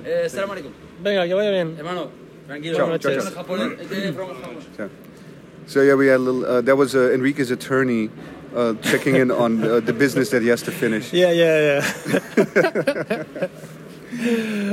Eh, 0.04 0.28
Salam 0.28 0.50
alaikum. 0.52 0.70
Venga, 1.02 1.26
que 1.26 1.34
vaya 1.34 1.50
bien. 1.50 1.74
Hermano, 1.76 2.10
tranquilo. 2.46 2.76
Chao, 2.76 2.86
Buenas 2.86 3.02
chao, 3.02 3.10
noches. 3.14 3.32
eh. 4.78 4.88
So 5.66 5.82
yeah, 5.82 5.94
we 5.94 6.06
had 6.08 6.16
a 6.16 6.18
little. 6.18 6.44
Uh, 6.44 6.60
that 6.60 6.76
was 6.76 6.94
uh, 6.94 7.10
Enrique's 7.12 7.50
attorney 7.50 8.10
uh, 8.54 8.74
checking 8.82 9.16
in 9.16 9.30
on 9.30 9.62
uh, 9.62 9.80
the 9.80 9.92
business 9.92 10.30
that 10.30 10.42
he 10.42 10.48
has 10.48 10.62
to 10.62 10.70
finish. 10.72 11.12
Yeah, 11.12 11.30
yeah, 11.32 11.58
yeah. 11.68 13.44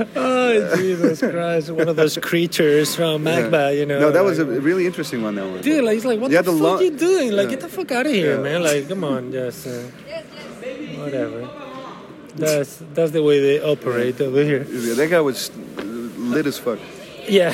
oh, 0.15 0.75
Jesus 0.77 1.19
Christ. 1.19 1.71
One 1.71 1.89
of 1.89 1.95
those 1.95 2.17
creatures 2.17 2.95
from 2.95 3.23
MACBA, 3.23 3.77
you 3.77 3.85
know. 3.85 3.99
No, 3.99 4.11
that 4.11 4.23
was 4.23 4.39
a 4.39 4.45
really 4.45 4.85
interesting 4.85 5.21
one. 5.23 5.35
That 5.35 5.47
one. 5.49 5.61
Dude, 5.61 5.83
like, 5.83 5.93
he's 5.95 6.05
like, 6.05 6.19
what 6.19 6.31
Yeah, 6.31 6.41
the 6.41 6.51
the 6.51 6.57
fuck 6.57 6.63
lo- 6.63 6.79
you 6.79 6.91
doing? 6.97 7.31
Like, 7.31 7.45
Yeah. 7.45 7.49
get 7.51 7.61
the 7.61 7.69
fuck 7.69 7.91
out 7.91 8.05
of 8.05 8.11
here, 8.11 8.35
Yeah. 8.35 8.41
man. 8.43 8.63
Like, 8.63 8.87
come 8.87 9.03
on, 9.03 9.31
just 9.31 9.67
uh, 9.67 9.71
whatever. 11.01 11.49
That's 12.35 12.77
that's 12.93 13.11
the 13.11 13.21
way 13.23 13.39
they 13.41 13.59
operate 13.61 14.21
over 14.21 14.43
here. 14.43 14.63
Yeah, 14.69 14.93
That 14.93 15.09
guy 15.09 15.19
was 15.21 15.51
lit 16.17 16.45
as 16.45 16.57
fuck. 16.57 16.79
Yeah. 17.27 17.51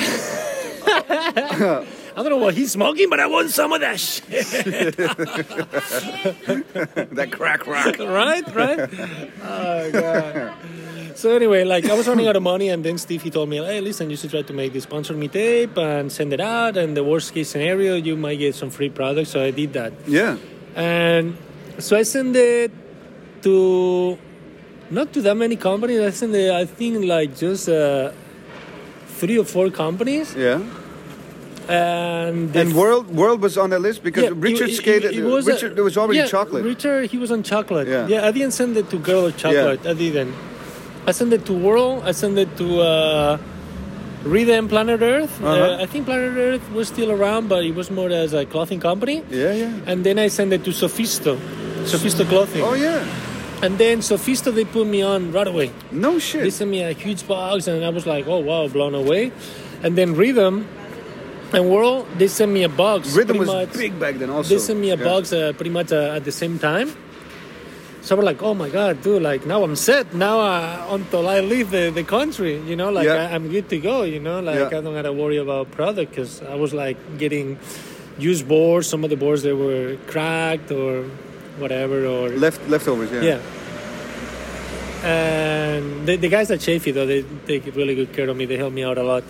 I 2.18 2.22
don't 2.22 2.30
know 2.30 2.36
what 2.38 2.54
he's 2.54 2.72
smoking, 2.72 3.08
but 3.08 3.20
I 3.20 3.26
want 3.28 3.50
some 3.50 3.72
of 3.72 3.80
that 3.80 4.00
shit. 4.00 4.26
that 7.14 7.28
crack 7.30 7.64
rock. 7.66 7.96
right? 8.00 8.54
Right? 8.54 8.80
Oh 9.42 9.90
god. 9.92 10.54
So 11.14 11.36
anyway, 11.36 11.62
like 11.62 11.84
I 11.88 11.94
was 11.94 12.08
running 12.08 12.26
out 12.26 12.34
of 12.34 12.42
money, 12.42 12.70
and 12.70 12.84
then 12.84 12.98
Steve 12.98 13.22
he 13.22 13.30
told 13.30 13.48
me, 13.48 13.58
"Hey, 13.58 13.80
listen, 13.80 14.10
you 14.10 14.16
should 14.16 14.30
try 14.30 14.42
to 14.42 14.52
make 14.52 14.72
this 14.72 14.82
sponsor 14.82 15.14
me 15.14 15.28
tape 15.28 15.78
and 15.78 16.10
send 16.10 16.32
it 16.32 16.40
out. 16.40 16.76
And 16.76 16.96
the 16.96 17.04
worst 17.04 17.32
case 17.34 17.50
scenario, 17.50 17.94
you 17.94 18.16
might 18.16 18.40
get 18.40 18.56
some 18.56 18.70
free 18.70 18.90
products." 18.90 19.30
So 19.30 19.40
I 19.40 19.52
did 19.52 19.72
that, 19.74 19.92
Yeah. 20.08 20.38
and 20.74 21.36
so 21.78 21.96
I 21.96 22.02
sent 22.02 22.34
it 22.34 22.72
to 23.42 24.18
not 24.90 25.12
to 25.12 25.22
that 25.22 25.36
many 25.36 25.54
companies. 25.54 26.00
I 26.00 26.10
sent 26.10 26.34
it, 26.34 26.50
I 26.50 26.64
think, 26.64 27.04
like 27.04 27.36
just 27.36 27.68
uh, 27.68 28.10
three 29.22 29.38
or 29.38 29.44
four 29.44 29.70
companies, 29.70 30.34
Yeah. 30.34 30.58
And 31.68 32.54
And 32.56 32.74
World 32.74 33.14
World 33.14 33.40
was 33.42 33.56
on 33.58 33.70
the 33.70 33.78
list 33.78 34.02
because 34.02 34.24
Yeah, 34.24 34.30
Richard 34.34 34.68
it- 34.68 34.72
it- 34.72 34.76
skated. 34.76 35.12
it 35.14 35.24
was 35.24 35.46
a- 35.46 35.52
Richard, 35.52 35.76
there 35.76 35.84
was 35.84 35.96
already 35.96 36.18
yeah, 36.20 36.26
chocolate. 36.26 36.64
Richard, 36.64 37.10
he 37.10 37.18
was 37.18 37.30
on 37.30 37.42
chocolate. 37.42 37.86
Yeah. 37.88 38.06
Yeah, 38.08 38.26
I 38.26 38.30
didn't 38.32 38.52
send 38.52 38.76
it 38.76 38.88
to 38.90 38.96
Girl 38.98 39.26
of 39.26 39.36
Chocolate. 39.36 39.80
I 39.86 39.92
didn't. 39.94 40.34
I 41.06 41.12
sent 41.12 41.32
it 41.32 41.44
to 41.46 41.52
World. 41.52 42.02
I 42.04 42.12
sent 42.12 42.36
it 42.38 42.50
to 42.58 42.80
uh, 42.80 43.38
Rhythm 44.24 44.68
Planet 44.68 45.00
Earth. 45.00 45.40
Uh-huh. 45.42 45.48
Uh, 45.78 45.82
I 45.82 45.86
think 45.86 46.06
Planet 46.06 46.36
Earth 46.36 46.64
was 46.72 46.88
still 46.88 47.10
around, 47.10 47.48
but 47.48 47.64
it 47.64 47.74
was 47.74 47.90
more 47.90 48.10
as 48.10 48.32
a 48.34 48.44
clothing 48.44 48.80
company. 48.80 49.22
yeah, 49.30 49.52
yeah. 49.52 49.72
And 49.86 50.04
then 50.04 50.18
I 50.18 50.28
sent 50.28 50.52
it 50.52 50.64
to 50.64 50.70
Sophisto. 50.70 51.38
Sophisto 51.84 52.24
Clothing. 52.28 52.62
Oh 52.62 52.74
yeah. 52.74 53.04
And 53.62 53.76
then 53.78 53.98
Sophisto, 54.00 54.54
they 54.54 54.64
put 54.64 54.86
me 54.86 55.02
on 55.02 55.32
right 55.32 55.46
away. 55.48 55.70
No 55.90 56.18
shit. 56.18 56.42
They 56.42 56.50
sent 56.50 56.70
me 56.70 56.82
a 56.82 56.92
huge 56.92 57.26
box, 57.26 57.66
and 57.66 57.84
I 57.84 57.88
was 57.88 58.06
like, 58.06 58.26
oh 58.28 58.38
wow, 58.38 58.68
blown 58.68 58.94
away. 58.94 59.32
And 59.82 59.96
then 59.96 60.14
Rhythm 60.14 60.66
and 61.52 61.70
World, 61.70 62.06
they 62.18 62.28
sent 62.28 62.52
me 62.52 62.62
a 62.64 62.68
box. 62.68 63.14
Rhythm 63.14 63.38
was 63.38 63.48
much- 63.48 63.72
big 63.72 63.98
back 63.98 64.16
then. 64.16 64.30
Also. 64.30 64.48
They 64.54 64.58
sent 64.60 64.78
me 64.78 64.90
a 64.90 64.96
Yeah. 64.96 65.04
box 65.04 65.32
uh, 65.32 65.52
pretty 65.56 65.70
much 65.70 65.92
uh, 65.92 66.16
at 66.16 66.24
the 66.24 66.32
same 66.32 66.58
time. 66.58 66.92
So 68.02 68.16
we're 68.16 68.22
like, 68.22 68.42
oh 68.42 68.54
my 68.54 68.70
god, 68.70 69.02
dude! 69.02 69.20
Like 69.22 69.44
now 69.44 69.62
I'm 69.62 69.76
set. 69.76 70.14
Now 70.14 70.40
uh, 70.40 70.86
until 70.96 71.28
I 71.28 71.40
leave 71.40 71.70
the, 71.70 71.90
the 71.90 72.04
country, 72.04 72.56
you 72.60 72.74
know, 72.76 72.90
like 72.90 73.04
Yeah. 73.04 73.28
I, 73.28 73.34
I'm 73.34 73.48
good 73.50 73.68
to 73.70 73.78
go. 73.78 74.02
You 74.04 74.20
know, 74.20 74.40
like 74.40 74.56
Yeah. 74.56 74.78
I 74.78 74.80
don't 74.80 74.94
gotta 74.94 75.12
worry 75.12 75.36
about 75.36 75.70
product 75.72 76.10
because 76.12 76.40
I 76.42 76.54
was 76.54 76.72
like 76.72 76.96
getting 77.18 77.58
used 78.18 78.48
boards. 78.48 78.86
Some 78.88 79.04
of 79.04 79.10
the 79.10 79.16
boards 79.16 79.42
they 79.42 79.52
were 79.52 79.96
cracked 80.06 80.70
or 80.72 81.04
whatever, 81.58 82.06
or 82.06 82.30
Left 82.30 82.60
leftovers. 82.68 83.10
Yeah. 83.12 83.22
yeah. 83.22 83.40
And 85.04 86.06
the, 86.06 86.16
the 86.16 86.28
guys 86.28 86.50
at 86.50 86.60
Chaffey, 86.60 86.92
though, 86.92 87.06
they 87.06 87.24
take 87.46 87.66
really 87.76 87.94
good 87.94 88.12
care 88.12 88.28
of 88.28 88.36
me. 88.36 88.46
They 88.46 88.56
help 88.56 88.72
me 88.72 88.82
out 88.84 88.98
a 88.98 89.02
lot. 89.02 89.22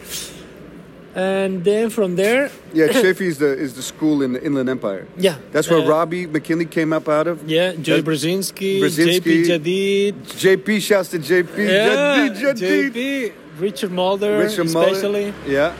And 1.18 1.64
then 1.64 1.90
from 1.90 2.14
there, 2.16 2.48
Yeah, 2.72 2.87
Chaffey 3.00 3.26
is 3.26 3.38
the 3.38 3.50
is 3.64 3.72
the 3.75 3.82
school 3.82 4.22
in 4.22 4.30
the 4.34 4.40
Inland 4.48 4.68
Empire. 4.68 5.04
yeah. 5.26 5.37
That's 5.52 5.68
where 5.70 5.82
uh, 5.82 5.88
Robbie 5.94 6.26
McKinley 6.26 6.66
came 6.66 6.92
up 6.92 7.08
out 7.08 7.26
of. 7.26 7.37
Yeah, 7.50 7.72
That- 7.72 8.04
Brzezinski, 8.04 8.78
Brzezinski. 8.80 9.20
JP 9.20 9.48
Jadid. 9.50 10.14
JP 10.44 10.68
shouts 10.88 11.08
to 11.10 11.18
JP. 11.18 11.56
Yeah, 11.58 11.88
Jadid, 11.96 12.32
Jadid. 12.42 12.92
JP, 12.92 13.32
Richard 13.58 13.90
Mulder, 13.92 14.38
Richard 14.38 14.66
especially. 14.66 15.26
Yeah, 15.46 15.75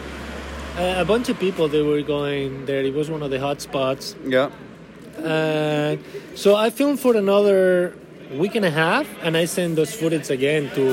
Uh, 0.77 1.03
a 1.05 1.05
bunch 1.05 1.29
of 1.29 1.37
people, 1.39 1.69
they 1.69 1.83
were 1.83 2.03
going 2.03 2.67
there. 2.67 2.83
It 2.91 2.95
was 2.95 3.09
one 3.11 3.23
of 3.23 3.31
the 3.31 3.39
hot 3.47 3.61
spots. 3.61 4.17
yeah. 4.27 4.51
And 5.23 5.99
so 6.35 6.55
I 6.55 6.71
filmed 6.71 6.99
for 7.01 7.17
another 7.17 7.95
week 8.43 8.55
and 8.55 8.65
a 8.65 8.71
half, 8.71 9.07
and 9.25 9.37
I 9.37 9.47
sent 9.47 9.75
those 9.77 9.93
footage 10.01 10.31
again 10.31 10.71
to 10.75 10.85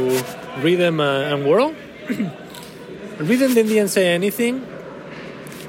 Rhythm 0.66 1.00
uh, 1.00 1.30
and 1.32 1.46
World. 1.46 1.76
Rhythm 3.20 3.54
didn't 3.54 3.88
say 3.90 4.14
anything, 4.14 4.66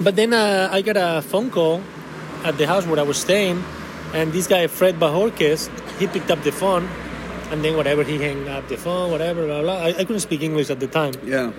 but 0.01 0.17
then 0.17 0.33
uh, 0.33 0.69
I 0.73 0.83
got 0.83 0.97
a 0.97 1.23
phone 1.23 1.51
call 1.51 1.81
at 2.45 2.59
the 2.59 2.67
house 2.67 2.87
where 2.87 2.99
I 2.99 3.03
was 3.03 3.19
staying, 3.19 3.63
and 4.13 4.33
this 4.33 4.47
guy 4.47 4.67
Fred 4.67 4.97
Bajorquez, 4.97 5.71
he 5.99 6.07
picked 6.09 6.31
up 6.31 6.43
the 6.43 6.51
phone, 6.51 6.89
and 7.51 7.65
then 7.65 7.77
whatever 7.77 8.03
he 8.03 8.19
hung 8.19 8.49
up 8.49 8.69
the 8.69 8.77
phone, 8.77 9.13
whatever, 9.13 9.47
blah 9.47 9.63
blah. 9.63 9.79
I, 9.79 9.89
I 9.89 10.05
couldn't 10.05 10.21
speak 10.21 10.43
English 10.43 10.71
at 10.71 10.81
the 10.81 10.89
time. 10.89 11.15
Yeah. 11.25 11.53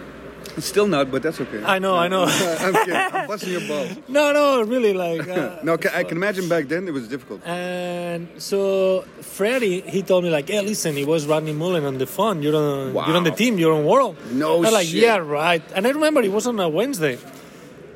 Still 0.59 0.87
not, 0.87 1.11
but 1.11 1.21
that's 1.23 1.39
okay. 1.41 1.63
I 1.63 1.79
know, 1.79 1.95
I 1.95 2.07
know. 2.07 2.23
I'm 2.59 2.73
kidding. 2.73 2.95
I'm 2.95 3.27
busting 3.27 3.51
your 3.51 3.67
balls. 3.67 3.95
no, 4.07 4.31
no, 4.33 4.61
really, 4.63 4.93
like. 4.93 5.27
Uh, 5.27 5.57
No, 5.63 5.73
I 5.73 6.03
can 6.03 6.17
imagine 6.17 6.47
back 6.49 6.67
then 6.67 6.87
it 6.87 6.91
was 6.93 7.07
difficult. 7.07 7.45
And 7.45 8.27
so 8.41 9.03
Freddie, 9.21 9.81
he 9.81 10.01
told 10.01 10.23
me 10.23 10.29
like, 10.29 10.47
"Hey, 10.49 10.61
listen, 10.61 10.97
it 10.97 11.07
was 11.07 11.25
Rodney 11.27 11.53
Mullen 11.53 11.85
on 11.85 11.97
the 11.97 12.07
phone. 12.07 12.41
You're 12.41 12.55
on, 12.55 12.93
you're 12.93 13.17
on 13.17 13.23
the 13.23 13.31
team. 13.31 13.57
You're 13.57 13.73
on 13.73 13.85
World." 13.85 14.15
No 14.31 14.63
I'm 14.63 14.73
like, 14.73 14.87
shit. 14.87 15.01
"Yeah, 15.03 15.17
right." 15.17 15.63
And 15.75 15.85
I 15.85 15.89
remember 15.91 16.21
it 16.21 16.31
was 16.31 16.47
on 16.47 16.59
a 16.59 16.69
Wednesday, 16.69 17.17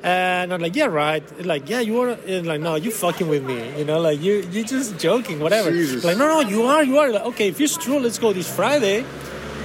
and 0.03 0.53
I'm 0.53 0.61
like, 0.61 0.75
"Yeah, 0.75 0.85
right." 0.85 1.23
Like, 1.45 1.69
"Yeah, 1.69 1.79
you 1.79 1.99
are." 2.01 2.09
It's 2.25 2.45
like, 2.47 2.61
"No, 2.61 2.75
you 2.75 2.91
fucking 2.91 3.27
with 3.27 3.43
me." 3.43 3.57
You 3.77 3.85
know, 3.85 3.99
like 4.01 4.19
you 4.21 4.45
you 4.51 4.63
just 4.63 4.97
joking, 4.97 5.39
whatever. 5.39 5.71
Jesus. 5.71 6.03
Like, 6.03 6.17
no, 6.17 6.27
no, 6.27 6.39
you 6.49 6.63
are, 6.63 6.83
you 6.83 6.97
are. 6.99 7.09
Like, 7.11 7.25
okay, 7.33 7.47
if 7.49 7.59
it's 7.61 7.77
true, 7.77 7.99
let's 7.99 8.19
go 8.19 8.33
this 8.33 8.49
Friday, 8.53 9.05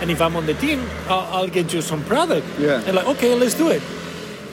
and 0.00 0.10
if 0.10 0.20
I'm 0.20 0.36
on 0.36 0.46
the 0.46 0.54
team, 0.54 0.80
I'll, 1.08 1.26
I'll 1.44 1.48
get 1.48 1.72
you 1.72 1.80
some 1.82 2.02
product. 2.04 2.46
Yeah. 2.58 2.82
And 2.86 2.94
like, 2.96 3.06
okay, 3.16 3.34
let's 3.34 3.54
do 3.54 3.68
it. 3.70 3.82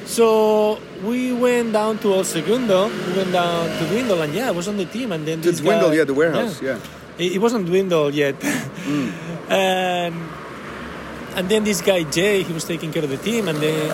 So 0.05 0.79
we 1.03 1.31
went 1.31 1.73
down 1.73 1.97
to 1.99 2.13
El 2.13 2.23
Segundo. 2.23 2.87
We 2.89 3.13
went 3.17 3.31
down 3.31 3.69
to 3.79 3.87
Dwindle, 3.87 4.21
and 4.21 4.33
yeah, 4.33 4.47
I 4.49 4.51
was 4.51 4.67
on 4.67 4.77
the 4.77 4.85
team. 4.85 5.11
And 5.11 5.25
then 5.25 5.41
The 5.41 5.51
this 5.51 5.59
Dwindle, 5.61 5.89
guy- 5.89 5.95
yeah, 5.95 6.03
the 6.03 6.13
warehouse, 6.13 6.61
yeah. 6.61 6.77
It, 7.17 7.33
it 7.33 7.39
wasn't 7.39 7.67
Dwindle 7.67 8.11
yet, 8.13 8.35
Mm. 8.39 9.11
and 9.49 10.15
and 11.37 11.49
then 11.49 11.63
this 11.63 11.81
guy 11.81 12.03
Jay, 12.03 12.43
he 12.43 12.51
was 12.53 12.65
taking 12.65 12.91
care 12.91 13.03
of 13.03 13.09
the 13.09 13.17
team, 13.17 13.47
and 13.47 13.57
then 13.59 13.89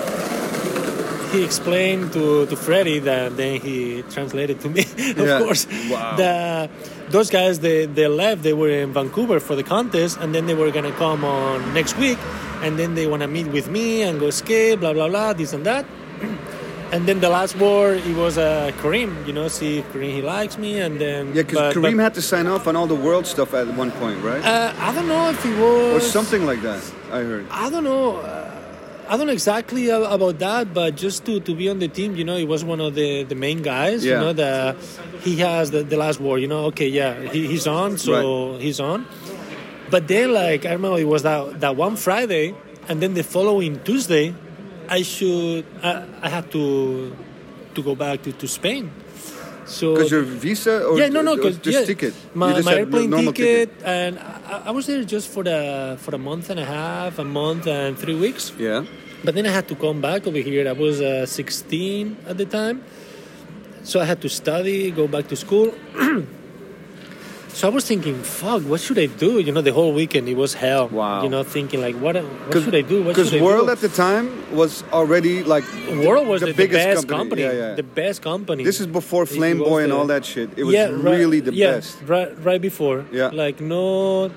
he 1.31 1.43
explained 1.43 2.11
to 2.13 2.45
to 2.47 2.55
Freddie 2.55 2.99
that 2.99 3.37
then 3.37 3.59
he 3.61 4.01
translated 4.09 4.59
to 4.61 4.69
me, 4.69 4.81
of 5.13 5.19
Yeah. 5.19 5.39
course. 5.39 5.67
Wow. 5.91 6.15
The, 6.17 6.69
those 7.11 7.29
guys 7.29 7.59
they, 7.59 7.85
they 7.85 8.07
left. 8.07 8.43
They 8.43 8.53
were 8.53 8.69
in 8.69 8.93
Vancouver 8.93 9.39
for 9.39 9.55
the 9.55 9.63
contest, 9.63 10.17
and 10.19 10.33
then 10.33 10.45
they 10.45 10.53
were 10.55 10.71
gonna 10.71 10.91
come 10.93 11.23
on 11.25 11.73
next 11.73 11.97
week, 11.97 12.17
and 12.61 12.77
then 12.79 12.95
they 12.95 13.07
wanna 13.07 13.27
meet 13.27 13.47
with 13.47 13.69
me 13.69 14.01
and 14.03 14.19
go 14.19 14.29
skate, 14.29 14.79
blah 14.79 14.93
blah 14.93 15.07
blah, 15.09 15.33
this 15.33 15.53
and 15.53 15.65
that. 15.65 15.85
And 16.91 17.05
then 17.07 17.19
the 17.19 17.29
last 17.29 17.55
war, 17.55 17.93
it 17.93 18.15
was 18.15 18.39
uh, 18.39 18.71
Kareem. 18.81 19.27
You 19.27 19.33
know, 19.33 19.47
see 19.47 19.77
if 19.77 19.93
Kareem 19.93 20.11
he 20.11 20.23
likes 20.23 20.57
me, 20.57 20.79
and 20.79 20.99
then 20.99 21.27
Yeah, 21.35 21.43
because 21.43 21.75
Kareem 21.75 21.97
but, 21.97 22.03
had 22.03 22.13
to 22.15 22.21
sign 22.21 22.47
off 22.47 22.65
on 22.65 22.75
all 22.75 22.87
the 22.87 22.95
world 22.95 23.27
stuff 23.27 23.53
at 23.53 23.67
one 23.77 23.91
point, 23.91 24.23
right? 24.23 24.43
uh, 24.43 24.73
I 24.79 24.91
don't 24.95 25.07
know 25.07 25.29
if 25.29 25.43
he 25.43 25.51
was 25.51 25.97
or 25.97 25.99
something 25.99 26.47
like 26.47 26.63
that. 26.63 26.81
I 27.11 27.19
heard. 27.19 27.45
I 27.51 27.69
don't 27.69 27.83
know. 27.83 28.17
I 29.09 29.17
don't 29.17 29.25
know 29.25 29.33
exactly 29.33 29.89
about 29.89 30.37
that, 30.37 30.71
but 30.71 30.95
just 30.95 31.25
to, 31.25 31.39
to 31.39 31.55
be 31.55 31.67
on 31.67 31.79
the 31.79 31.87
team, 31.87 32.15
you 32.15 32.23
know, 32.23 32.37
he 32.37 32.45
was 32.45 32.63
one 32.63 32.79
of 32.79 32.93
the, 32.93 33.23
the 33.23 33.33
main 33.33 33.63
guys. 33.63 34.05
Yeah. 34.05 34.13
You 34.13 34.19
know, 34.19 34.33
the 34.33 34.75
he 35.21 35.37
has 35.37 35.71
the, 35.71 35.81
the 35.81 35.97
last 35.97 36.19
word. 36.19 36.37
You 36.41 36.47
know, 36.47 36.65
okay, 36.65 36.87
yeah, 36.87 37.19
he, 37.33 37.47
he's 37.47 37.65
on, 37.65 37.97
so 37.97 38.57
he's 38.57 38.79
on. 38.79 39.07
But 39.89 40.07
then, 40.07 40.31
like, 40.31 40.67
I 40.67 40.73
remember 40.73 40.99
it 40.99 41.09
was 41.09 41.23
that 41.23 41.59
that 41.61 41.75
one 41.75 41.95
Friday, 41.95 42.53
and 42.87 43.01
then 43.01 43.15
the 43.15 43.23
following 43.23 43.81
Tuesday, 43.81 44.35
I 44.87 45.01
should 45.01 45.65
I, 45.81 46.05
I 46.21 46.29
had 46.29 46.51
to 46.51 47.15
to 47.73 47.81
go 47.81 47.95
back 47.95 48.21
to, 48.23 48.31
to 48.31 48.47
Spain. 48.47 48.91
So 49.65 49.93
Because 49.93 50.11
your 50.11 50.21
visa 50.21 50.85
or 50.85 50.99
yeah, 50.99 51.09
no, 51.09 51.21
no, 51.21 51.37
just 51.37 51.65
yeah, 51.65 51.85
ticket. 51.85 52.13
My, 52.33 52.61
my 52.61 52.75
airplane 52.75 53.09
normal 53.09 53.33
ticket, 53.33 53.69
and 53.83 54.19
I, 54.49 54.69
I 54.69 54.71
was 54.71 54.87
there 54.87 55.03
just 55.03 55.29
for 55.29 55.43
the 55.43 55.97
for 55.99 56.15
a 56.15 56.17
month 56.17 56.49
and 56.49 56.59
a 56.59 56.65
half, 56.65 57.19
a 57.19 57.23
month 57.23 57.67
and 57.67 57.97
three 57.97 58.15
weeks. 58.15 58.51
Yeah. 58.57 58.85
But 59.23 59.35
then 59.35 59.45
I 59.45 59.51
had 59.51 59.67
to 59.67 59.75
come 59.75 60.01
back 60.01 60.25
over 60.27 60.37
here. 60.37 60.67
I 60.67 60.71
was 60.71 61.01
uh, 61.01 61.25
16 61.25 62.17
at 62.25 62.37
the 62.37 62.45
time, 62.45 62.83
so 63.83 63.99
I 63.99 64.05
had 64.05 64.21
to 64.21 64.29
study, 64.29 64.91
go 64.91 65.07
back 65.07 65.27
to 65.27 65.35
school. 65.35 65.73
so 67.49 67.67
I 67.67 67.71
was 67.71 67.85
thinking, 67.85 68.15
fuck, 68.23 68.61
what 68.63 68.79
should 68.79 68.97
I 68.99 69.07
do? 69.07 69.39
You 69.39 69.51
know, 69.51 69.61
the 69.61 69.73
whole 69.73 69.91
weekend 69.93 70.29
it 70.29 70.35
was 70.37 70.53
hell. 70.53 70.87
Wow. 70.87 71.23
You 71.23 71.29
know, 71.29 71.43
thinking 71.43 71.81
like, 71.81 71.95
what, 71.95 72.15
what 72.15 72.63
should 72.63 72.75
I 72.75 72.81
do? 72.81 73.03
Because 73.03 73.33
World 73.33 73.67
do? 73.67 73.71
at 73.71 73.79
the 73.79 73.89
time 73.89 74.25
was 74.55 74.83
already 74.91 75.43
like 75.43 75.63
World 76.05 76.27
was 76.27 76.41
the, 76.41 76.47
the 76.47 76.53
biggest 76.53 76.85
best 76.85 77.07
company. 77.07 77.41
company. 77.41 77.41
Yeah, 77.43 77.69
yeah. 77.69 77.75
The 77.75 77.83
best 77.83 78.21
company. 78.21 78.63
This 78.63 78.79
is 78.79 78.87
before 78.87 79.25
Flame 79.25 79.57
Boy 79.59 79.83
and 79.83 79.91
all 79.91 80.05
that 80.07 80.23
shit. 80.25 80.49
It 80.57 80.63
was 80.63 80.73
yeah, 80.73 80.85
right- 80.85 81.17
really 81.19 81.39
the 81.41 81.53
yeah, 81.53 81.71
best. 81.73 81.97
Right, 82.05 82.31
right 82.43 82.61
before. 82.61 83.05
Yeah. 83.11 83.29
Like 83.33 83.59
no, 83.61 84.31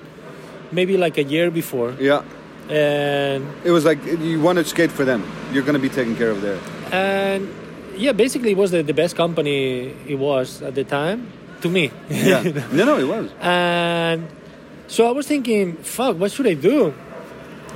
maybe 0.71 0.97
like 0.97 1.17
a 1.17 1.23
year 1.23 1.51
before, 1.51 1.95
Yeah. 1.99 2.23
and 2.69 3.45
It 3.63 3.71
was 3.71 3.85
like 3.85 3.99
you 4.05 4.41
want 4.41 4.57
to 4.59 4.65
skate 4.65 4.91
for 4.91 5.05
them. 5.05 5.21
You're 5.51 5.63
gonna 5.63 5.79
be 5.79 5.89
taken 5.89 6.15
care 6.15 6.31
of 6.31 6.41
there. 6.41 6.59
and 6.91 7.47
yeah, 7.95 8.11
basically 8.11 8.51
it 8.51 8.57
was 8.57 8.71
the, 8.71 8.81
the 8.81 8.93
best 8.93 9.15
company 9.15 9.93
it 10.07 10.15
was 10.17 10.61
at 10.63 10.73
the 10.73 10.83
time 10.83 11.27
to 11.63 11.69
me. 11.69 11.91
Yeah. 12.09 12.43
no, 12.71 12.83
no, 12.85 12.97
it 12.99 13.07
was. 13.07 13.31
and 13.41 14.27
so 14.87 15.07
I 15.07 15.11
was 15.11 15.25
thinking, 15.27 15.77
fuck, 15.77 16.17
what 16.19 16.31
should 16.31 16.47
I 16.47 16.53
do? 16.53 16.93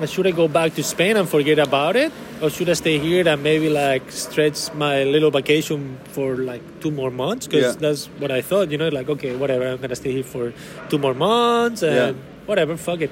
Should 0.06 0.28
I 0.28 0.32
go 0.32 0.48
back 0.48 0.76
to 0.76 0.84
Spain 0.84 1.18
and 1.18 1.28
forget 1.28 1.58
about 1.58 1.96
it, 1.96 2.12
or 2.40 2.52
should 2.52 2.70
I 2.70 2.74
stay 2.74 3.00
here 3.00 3.28
and 3.28 3.42
maybe 3.42 3.68
like 3.68 4.12
stretch 4.12 4.72
my 4.76 5.04
little 5.04 5.32
vacation 5.32 5.98
for 6.14 6.36
like 6.38 6.62
two 6.82 6.92
more 6.92 7.10
months? 7.10 7.48
Because 7.48 7.74
Yeah. 7.74 7.82
that's 7.82 8.06
what 8.22 8.30
I 8.30 8.42
thought. 8.46 8.70
You 8.70 8.78
know, 8.78 8.90
like 8.90 9.10
okay, 9.10 9.36
whatever, 9.36 9.66
I'm 9.66 9.82
gonna 9.82 9.96
stay 9.98 10.12
here 10.12 10.24
for 10.24 10.54
two 10.90 11.00
more 11.00 11.16
months 11.16 11.82
and 11.82 11.96
Yeah. 12.16 12.46
whatever, 12.46 12.78
fuck 12.78 13.02
it. 13.02 13.10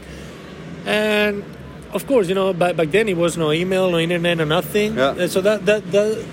And 0.86 1.44
of 1.91 2.05
course, 2.05 2.29
you 2.29 2.36
know, 2.36 2.53
back, 2.53 2.75
back 2.75 2.91
then 2.91 3.10
it 3.10 3.17
was 3.17 3.36
no 3.36 3.51
email, 3.51 3.89
no 3.89 3.98
internet, 3.98 4.38
no 4.38 4.46
nothing. 4.46 4.94
Yeah. 4.96 5.25
So 5.25 5.41
that 5.41 5.65
that 5.65 5.82
that 5.91 6.24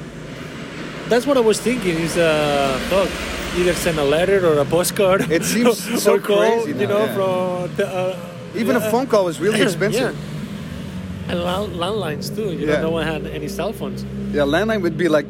that's 1.08 1.24
what 1.26 1.38
I 1.38 1.40
was 1.40 1.60
thinking 1.60 1.96
is 1.96 2.18
uh 2.18 2.76
fuck. 2.92 3.08
Either 3.54 3.74
send 3.74 3.98
a 3.98 4.04
letter 4.04 4.46
or 4.46 4.58
a 4.58 4.64
postcard. 4.64 5.30
It 5.30 5.44
seems 5.44 6.02
so 6.02 6.18
call, 6.18 6.38
crazy 6.38 6.78
You 6.80 6.86
know, 6.86 7.04
yeah. 7.04 7.14
from 7.14 7.76
the, 7.76 7.86
uh, 7.86 8.16
Even 8.56 8.76
yeah. 8.76 8.86
a 8.86 8.90
phone 8.90 9.06
call 9.06 9.24
was 9.26 9.38
really 9.40 9.60
expensive. 9.68 10.14
Yeah. 10.14 11.30
And 11.30 11.38
landlines 11.40 12.34
too. 12.34 12.52
You 12.52 12.66
Yeah. 12.66 12.76
know, 12.76 12.82
no 12.82 12.90
one 12.90 13.06
had 13.06 13.26
any 13.26 13.48
cell 13.48 13.72
phones. 13.72 14.04
yeah. 14.34 14.42
landline 14.42 14.80
would 14.82 14.96
be 14.96 15.08
like, 15.08 15.26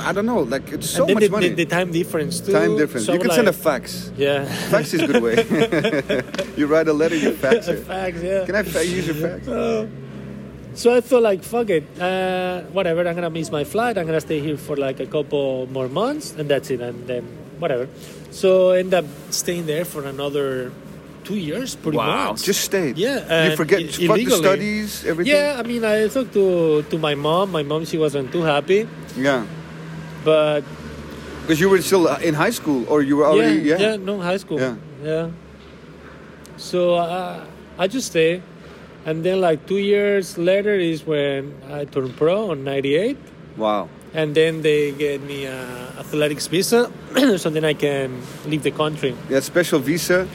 I 0.00 0.12
don't 0.12 0.26
know, 0.26 0.40
like 0.40 0.70
it's 0.70 0.88
so 0.90 1.06
much 1.06 1.18
the, 1.24 1.28
money. 1.30 1.48
The, 1.48 1.64
the 1.64 1.66
time 1.66 1.90
difference 1.92 2.40
too. 2.40 2.52
Time 2.52 2.76
difference. 2.76 3.06
So 3.06 3.14
you 3.14 3.18
can 3.20 3.30
send 3.30 3.48
a 3.48 3.52
fax. 3.52 4.12
Yeah. 4.16 4.44
Fax 4.70 4.92
is 4.94 5.02
a 5.02 5.06
good 5.06 5.22
way. 5.22 5.36
you 6.58 6.66
write 6.66 6.88
a 6.88 6.92
letter, 6.92 7.16
you 7.16 7.32
fax 7.32 7.68
it. 7.68 7.84
fax, 7.86 8.22
yeah. 8.22 8.44
Can 8.46 8.54
I 8.54 8.62
fa- 8.62 8.86
use 8.86 9.06
your 9.06 9.16
fax? 9.16 9.46
So 10.74 10.94
I 10.94 11.00
thought 11.00 11.22
like, 11.22 11.42
fuck 11.42 11.68
it, 11.70 11.84
uh, 12.00 12.62
whatever. 12.72 13.06
I'm 13.06 13.14
gonna 13.14 13.30
miss 13.30 13.50
my 13.50 13.64
flight. 13.64 13.98
I'm 13.98 14.06
gonna 14.06 14.20
stay 14.20 14.40
here 14.40 14.56
for 14.56 14.76
like 14.76 15.00
a 15.00 15.06
couple 15.06 15.66
more 15.70 15.88
months, 15.88 16.32
and 16.36 16.48
that's 16.48 16.70
it. 16.70 16.80
And 16.80 17.06
then 17.06 17.24
whatever. 17.58 17.88
So 18.30 18.70
I 18.70 18.78
end 18.78 18.94
up 18.94 19.04
staying 19.30 19.66
there 19.66 19.84
for 19.84 20.04
another 20.06 20.72
two 21.24 21.36
years, 21.36 21.74
pretty 21.76 21.96
much. 21.98 22.06
Wow. 22.06 22.30
much. 22.32 22.44
Just 22.44 22.62
stayed. 22.62 22.96
Yeah, 22.96 23.50
You 23.50 23.56
forget, 23.56 23.80
i- 23.80 24.06
fuck 24.06 24.16
the 24.16 24.30
studies, 24.30 25.04
everything. 25.04 25.34
Yeah, 25.34 25.56
I 25.58 25.62
mean, 25.66 25.84
I 25.84 26.06
talked 26.08 26.32
to 26.34 26.82
to 26.88 26.96
my 26.98 27.14
mom. 27.14 27.50
My 27.52 27.62
mom, 27.62 27.84
she 27.84 27.98
wasn't 27.98 28.30
too 28.32 28.42
happy, 28.42 28.86
Yeah. 29.18 29.44
but 30.24 30.62
Because 31.42 31.58
you 31.60 31.68
were 31.68 31.82
still 31.82 32.06
in 32.22 32.34
high 32.34 32.54
school, 32.54 32.86
or 32.88 33.02
you 33.02 33.16
were 33.18 33.26
already 33.26 33.60
yeah, 33.66 33.76
yeah. 33.76 33.90
yeah, 33.90 33.96
no, 33.96 34.20
high 34.22 34.38
school. 34.38 34.60
Yeah. 34.60 34.76
yeah. 35.02 35.28
So 36.56 36.94
uh, 36.94 37.44
I 37.78 37.86
just 37.88 38.06
stay, 38.14 38.40
and 39.06 39.24
then 39.24 39.40
like 39.40 39.66
two 39.66 39.78
years 39.78 40.36
later 40.38 40.74
is 40.74 41.06
when 41.06 41.54
I 41.70 41.84
turned 41.84 42.16
pro 42.16 42.50
on 42.50 42.64
'98, 42.64 43.16
Wow. 43.56 43.88
and 44.14 44.34
then 44.34 44.62
they 44.62 44.92
get 44.92 45.22
me 45.22 45.44
a 45.46 45.60
athletics 45.98 46.46
visa, 46.46 46.90
so 47.38 47.50
then 47.50 47.64
I 47.64 47.74
can 47.74 48.20
leave 48.46 48.62
the 48.62 48.70
country. 48.70 49.14
Yeah, 49.28 49.40
special 49.40 49.78
visa 49.80 50.28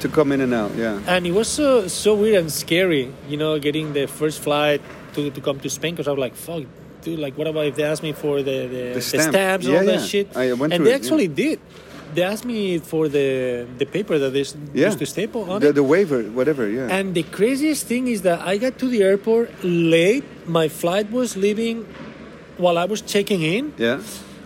to 0.00 0.08
come 0.08 0.32
in 0.32 0.40
and 0.40 0.52
out. 0.54 0.74
Yeah. 0.76 1.00
And 1.06 1.26
it 1.26 1.32
was 1.32 1.48
so 1.48 1.88
so 1.88 2.14
weird 2.14 2.36
and 2.40 2.50
scary, 2.52 3.12
you 3.28 3.36
know, 3.36 3.58
getting 3.58 3.92
the 3.94 4.06
first 4.06 4.40
flight 4.40 4.80
to, 5.14 5.30
to 5.30 5.40
come 5.40 5.60
to 5.60 5.70
Spain 5.70 5.94
because 5.94 6.08
I 6.08 6.10
was 6.12 6.18
like, 6.20 6.34
fuck, 6.34 6.64
dude, 7.02 7.18
like, 7.18 7.38
what 7.38 7.46
about 7.46 7.66
if 7.66 7.76
they 7.76 7.84
ask 7.84 8.02
me 8.02 8.12
for 8.12 8.42
the 8.42 8.66
the, 8.66 8.82
the, 8.94 9.00
stamp. 9.00 9.32
stamps 9.32 9.64
and 9.66 9.72
Yeah, 9.74 9.80
all 9.80 9.86
that 9.86 10.02
shit? 10.06 10.36
I 10.36 10.52
went 10.54 10.72
and 10.72 10.84
they 10.84 10.92
it, 10.92 10.96
actually 11.00 11.28
did. 11.28 11.60
They 12.14 12.22
asked 12.22 12.44
me 12.44 12.78
for 12.78 13.08
the 13.08 13.66
the 13.78 13.86
paper 13.86 14.18
that 14.18 14.32
they 14.36 14.44
Yeah. 14.74 14.86
used 14.88 14.98
to 15.00 15.06
staple 15.06 15.42
on 15.50 15.60
The, 15.60 15.68
it. 15.70 15.74
the 15.74 15.82
waiver, 15.94 16.22
whatever. 16.38 16.64
Yeah. 16.68 16.96
And 16.96 17.14
the 17.14 17.24
craziest 17.38 17.86
thing 17.86 18.06
is 18.14 18.22
that 18.22 18.38
I 18.40 18.56
got 18.58 18.78
to 18.82 18.86
the 18.94 19.02
airport 19.02 19.48
late. 19.64 20.24
My 20.46 20.68
flight 20.68 21.10
was 21.10 21.36
leaving 21.36 21.76
while 22.56 22.76
I 22.78 22.84
was 22.84 23.00
checking 23.02 23.42
in. 23.42 23.72
yeah. 23.78 23.98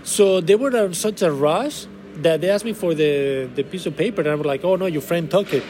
So 0.04 0.40
they 0.40 0.54
were 0.54 0.72
in 0.86 0.94
such 0.94 1.20
a 1.20 1.30
rush 1.30 1.86
that 2.22 2.40
they 2.40 2.48
asked 2.48 2.64
me 2.64 2.72
for 2.72 2.94
the, 2.94 3.46
the 3.54 3.62
piece 3.62 3.84
of 3.84 3.94
paper, 3.96 4.22
and 4.22 4.30
I 4.30 4.34
was 4.40 4.46
like, 4.46 4.64
"Oh 4.64 4.76
no, 4.76 4.86
your 4.86 5.02
friend 5.10 5.30
took 5.30 5.52
it." 5.52 5.64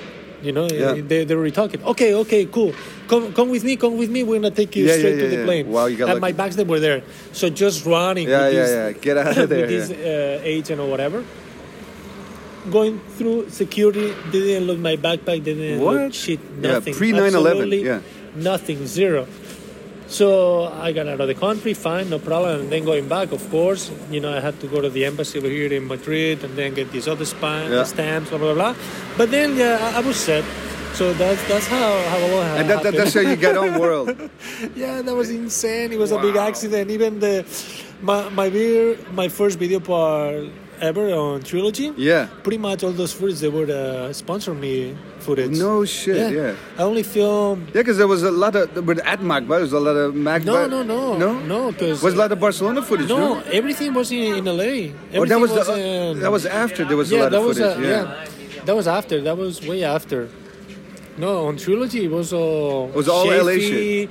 You 0.47 0.53
know, 0.53 0.67
Yeah. 0.71 0.95
they 1.11 1.25
they 1.27 1.51
took 1.51 1.75
it. 1.75 1.81
Okay, 1.93 2.15
okay, 2.23 2.43
cool. 2.47 2.73
Come 3.11 3.33
come 3.39 3.49
with 3.51 3.65
me. 3.69 3.75
Come 3.75 3.99
with 3.99 4.11
me. 4.15 4.23
We're 4.23 4.39
gonna 4.39 4.55
take 4.55 4.77
you 4.79 4.85
Yeah, 4.87 4.99
straight 5.01 5.17
yeah, 5.19 5.23
to 5.25 5.37
the 5.37 5.43
plane. 5.49 5.67
Wow, 5.75 5.87
you 5.91 5.97
got 5.99 6.11
and 6.11 6.21
my 6.21 6.29
lucky. 6.31 6.37
bags 6.41 6.55
they 6.55 6.63
were 6.73 6.79
there. 6.89 7.03
So 7.33 7.51
just 7.51 7.85
running. 7.85 8.29
Yeah, 8.29 8.45
with 8.47 8.55
yeah, 8.55 8.63
this, 8.63 8.71
yeah. 8.79 9.03
Get 9.07 9.17
out 9.19 9.37
of 9.43 9.49
there, 9.53 9.67
with 9.67 9.75
this 9.75 9.91
uh, 9.91 10.55
agent 10.57 10.79
or 10.81 10.87
whatever. 10.89 11.25
Going 12.71 13.01
through 13.17 13.51
security, 13.51 14.13
they 14.31 14.41
didn't 14.41 14.67
look 14.67 14.79
my 14.79 14.97
backpack. 14.97 15.45
They 15.45 15.55
didn't 15.55 15.81
What? 15.81 15.95
look 15.97 16.15
shit. 16.15 16.41
Yeah, 16.61 16.73
Nothing. 16.73 16.95
pre 16.95 17.13
9/11, 17.13 17.27
Absolutely 17.27 17.85
yeah. 17.85 18.01
Nothing. 18.35 18.87
Zero. 18.87 19.27
So 20.09 20.65
I 20.73 20.93
got 20.93 21.07
out 21.07 21.21
of 21.21 21.29
the 21.29 21.35
country, 21.35 21.75
fine, 21.75 22.09
no 22.09 22.19
problem. 22.19 22.61
And 22.63 22.73
then 22.73 22.85
going 22.85 23.09
back, 23.09 23.31
of 23.31 23.45
course, 23.51 23.91
you 24.11 24.21
know, 24.21 24.33
I 24.33 24.41
had 24.41 24.59
to 24.61 24.67
go 24.67 24.81
to 24.81 24.89
the 24.89 25.05
embassy 25.05 25.39
over 25.39 25.49
here 25.49 25.71
in 25.73 25.87
Madrid 25.87 26.43
and 26.45 26.57
then 26.57 26.73
get 26.73 26.91
these 26.93 27.07
other 27.07 27.27
Yeah. 27.29 27.85
stamps, 27.85 28.31
blah 28.31 28.39
blah 28.39 28.55
blah. 28.55 28.75
But 29.19 29.31
then, 29.31 29.57
yeah, 29.57 29.93
I, 29.95 30.01
was 30.01 30.17
set. 30.17 30.45
So 30.95 31.13
that's 31.13 31.41
that's 31.47 31.67
how 31.69 31.93
how 32.09 32.19
all 32.25 32.41
ha- 32.43 32.57
And 32.57 32.71
that, 32.71 32.83
that, 32.85 32.95
that's 32.97 33.13
how 33.15 33.21
you 33.21 33.37
get 33.37 33.57
on 33.57 33.79
world. 33.79 34.09
yeah, 34.75 35.03
that 35.03 35.15
was 35.15 35.29
insane. 35.31 35.93
It 35.93 35.99
was 35.99 36.11
a 36.11 36.19
big 36.19 36.37
accident. 36.37 36.91
Even 36.91 37.21
the 37.21 37.45
my 38.01 38.29
my 38.31 38.49
video, 38.49 38.97
my 39.13 39.29
first 39.29 39.59
video 39.61 39.79
part 39.81 40.49
ever 40.81 41.13
on 41.15 41.43
Trilogy. 41.43 41.93
Yeah. 41.97 42.29
Pretty 42.43 42.59
much 42.59 42.83
all 42.85 42.93
those 42.93 43.13
footage 43.13 43.41
they 43.41 43.49
would 43.49 43.71
uh, 43.71 44.13
sponsor 44.13 44.55
me 44.55 44.97
footage. 45.21 45.51
No 45.59 45.85
shit. 45.85 46.33
Yeah. 46.33 46.55
I 46.79 46.83
only 46.83 47.03
filmed 47.03 47.67
Yeah, 47.69 47.83
because 47.83 47.99
there 47.99 48.07
was 48.09 48.23
a 48.23 48.31
lot 48.31 48.55
of 48.57 48.75
with 48.87 48.99
at 49.01 49.21
MACBA, 49.21 49.49
there 49.49 49.61
was 49.61 49.73
a 49.73 49.81
lot 49.81 49.97
of 49.97 50.15
MACBA. 50.15 50.45
No, 50.45 50.67
no, 50.67 50.83
no, 50.83 51.17
no, 51.17 51.39
no, 51.41 51.73
'cause- 51.73 52.03
was 52.03 52.15
a 52.15 52.17
lot 52.17 52.33
of 52.33 52.41
Barcelona 52.41 52.83
footage. 52.83 53.09
No, 53.09 53.35
No, 53.35 53.41
everything 53.53 53.93
was 53.95 54.11
in, 54.13 54.35
in 54.37 54.45
LA. 54.47 54.53
Oh, 54.55 54.57
that 54.67 55.15
Everything 55.17 55.41
was, 55.41 55.51
the, 55.55 55.75
in- 56.13 56.21
that 56.21 56.31
was 56.33 56.47
after 56.47 56.85
there 56.85 56.97
was 56.97 57.11
yeah, 57.11 57.19
a 57.19 57.23
lot 57.25 57.31
that 57.33 57.39
of 57.41 57.45
was 57.47 57.59
footage. 57.59 57.79
uh, 57.85 57.89
yeah. 57.89 58.27
that 58.65 58.77
was 58.77 58.87
after. 58.89 59.21
That 59.21 59.37
was 59.37 59.61
way 59.67 59.85
after. 59.85 60.29
No, 61.19 61.47
on 61.49 61.57
Trilogy 61.57 62.05
it 62.05 62.11
was 62.11 62.33
all 62.33 62.89
It 62.91 62.95
was 62.95 63.09
all 63.09 63.27
LA 63.27 63.57
Chaffey, 63.59 64.09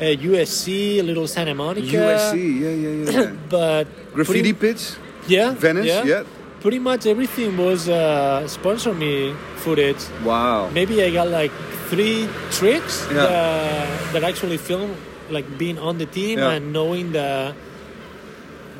Uh, 0.00 0.16
USC, 0.16 0.98
a 0.98 1.02
little 1.02 1.26
Santa 1.28 1.54
Monica. 1.54 1.86
USC, 1.86 2.60
yeah, 2.60 2.68
yeah, 2.70 2.88
yeah. 3.04 3.20
yeah. 3.20 3.32
but 3.50 3.84
Graffiti 4.14 4.40
pretty, 4.40 4.52
pits, 4.54 4.96
yeah, 5.30 5.54
Venice, 5.54 5.86
yeah. 6.04 6.24
Pretty 6.60 6.78
much 6.78 7.06
everything 7.06 7.56
was 7.56 7.88
uh, 7.88 8.46
sponsor 8.46 8.92
me 8.92 9.32
footage. 9.64 10.02
Wow. 10.24 10.68
Maybe 10.68 11.02
I 11.02 11.10
got 11.10 11.28
like 11.28 11.52
three 11.88 12.28
tricks 12.50 13.06
Yeah. 13.08 13.24
that, 13.26 14.12
that 14.12 14.22
actually 14.24 14.58
filmed, 14.58 14.94
like 15.30 15.46
being 15.56 15.78
on 15.78 15.96
the 15.98 16.06
team 16.06 16.38
Yeah. 16.38 16.50
and 16.54 16.72
knowing 16.72 17.12
that 17.12 17.54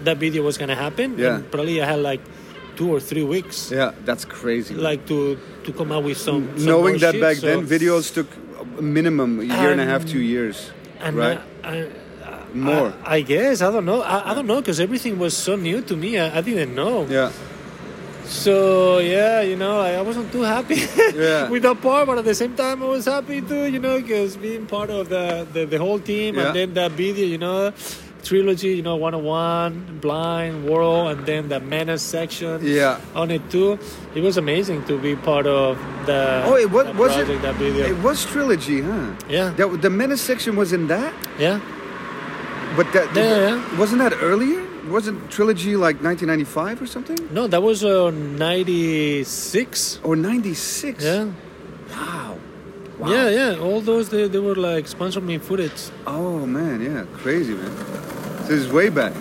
that 0.04 0.16
video 0.18 0.42
was 0.42 0.58
gonna 0.58 0.74
happen. 0.76 1.16
Yeah. 1.18 1.36
And 1.36 1.50
probably 1.50 1.80
I 1.82 1.86
had 1.86 2.00
like 2.00 2.20
two 2.76 2.88
or 2.92 3.00
three 3.00 3.24
weeks 3.24 3.70
Yeah, 3.70 3.92
that's 4.04 4.24
crazy. 4.24 4.74
like 4.74 5.06
to 5.06 5.38
to 5.64 5.72
come 5.72 5.92
out 5.92 6.04
with 6.04 6.18
some. 6.18 6.48
some 6.56 6.66
Knowing 6.66 6.98
that 6.98 7.12
shit, 7.14 7.20
back 7.22 7.36
so- 7.36 7.46
then, 7.46 7.66
videos 7.66 8.12
took 8.12 8.28
a 8.78 8.82
minimum 8.82 9.40
a 9.40 9.44
year 9.44 9.70
and 9.72 9.80
a 9.80 9.84
half, 9.84 10.04
two 10.04 10.20
years, 10.20 10.70
and 11.00 11.16
right? 11.16 11.40
I, 11.64 11.68
I, 11.68 11.88
More. 12.54 12.92
I, 13.04 13.16
I 13.16 13.20
guess 13.22 13.62
I 13.62 13.70
don't 13.70 13.84
know. 13.84 14.02
I, 14.02 14.30
I 14.30 14.34
don't 14.34 14.46
know 14.46 14.60
because 14.60 14.80
everything 14.80 15.18
was 15.18 15.36
so 15.36 15.56
new 15.56 15.80
to 15.82 15.96
me. 15.96 16.18
I, 16.18 16.38
I 16.38 16.40
didn't 16.40 16.74
know. 16.74 17.06
yeah, 17.06 17.30
So 18.26 18.98
yeah, 18.98 19.40
you 19.42 19.56
know, 19.56 19.80
I, 19.80 20.00
wasn't 20.02 20.30
too 20.32 20.42
happy 20.42 20.76
Yeah. 21.14 21.48
with 21.48 21.62
that 21.62 21.80
part, 21.82 22.06
but 22.06 22.18
at 22.18 22.24
the 22.24 22.34
same 22.34 22.54
time, 22.54 22.82
I 22.82 22.86
was 22.86 23.04
happy 23.06 23.40
too, 23.40 23.64
you 23.66 23.78
know, 23.80 24.00
because 24.00 24.36
being 24.36 24.66
part 24.66 24.90
of 24.90 25.08
the, 25.08 25.46
the, 25.52 25.66
the 25.66 25.78
whole 25.78 25.98
team 25.98 26.36
Yeah. 26.36 26.46
and 26.46 26.56
then 26.56 26.74
that 26.74 26.92
video, 26.92 27.26
you 27.26 27.38
know, 27.38 27.72
trilogy, 28.22 28.76
you 28.76 28.82
know, 28.82 28.96
101, 28.96 29.98
Blind, 30.00 30.64
World, 30.68 31.10
and 31.10 31.26
then 31.26 31.48
the 31.48 31.58
Menace 31.58 32.02
section 32.02 32.60
yeah. 32.62 33.00
on 33.14 33.30
it 33.30 33.50
too. 33.50 33.78
It 34.14 34.20
was 34.20 34.36
amazing 34.36 34.84
to 34.84 34.98
be 34.98 35.16
part 35.16 35.46
of 35.46 35.78
the. 36.06 36.42
Oh, 36.46 36.54
it 36.56 36.70
was 36.70 36.84
that 36.86 36.94
was 36.96 37.16
it? 37.16 37.42
That 37.42 37.54
video. 37.56 37.86
It 37.86 37.98
was 38.02 38.24
trilogy, 38.26 38.82
huh? 38.82 39.10
yeah, 39.28 39.50
That, 39.56 39.82
the 39.82 39.90
menace 39.90 40.20
section 40.20 40.54
was 40.54 40.72
in 40.72 40.86
that, 40.88 41.12
yeah, 41.38 41.60
but 42.76 42.86
that 42.92 43.14
Yeah, 43.14 43.22
yeah, 43.24 43.48
yeah. 43.56 43.78
wasn't 43.78 44.00
that 44.00 44.14
earlier. 44.22 44.62
Wasn't 44.88 45.30
trilogy 45.30 45.76
like 45.76 46.00
1995 46.02 46.82
or 46.82 46.86
something 46.86 47.18
no, 47.34 47.46
that 47.46 47.62
was 47.62 47.84
uh, 47.84 48.10
96. 48.10 50.00
or 50.02 50.16
96? 50.16 51.04
Yeah. 51.04 51.28
Wow. 51.90 52.38
Wow. 52.98 53.08
yeah, 53.10 53.28
yeah. 53.28 53.58
All 53.60 53.80
those 53.80 54.08
they, 54.10 54.28
they 54.28 54.38
were 54.38 54.54
like 54.54 54.86
sponsored 54.88 55.22
me 55.24 55.38
footage. 55.38 55.90
Oh 56.06 56.44
man, 56.46 56.80
yeah, 56.82 57.04
crazy 57.22 57.54
man. 57.54 57.70
So 58.44 58.48
this 58.56 58.60
is 58.66 58.72
way 58.72 58.88
back. 58.90 59.12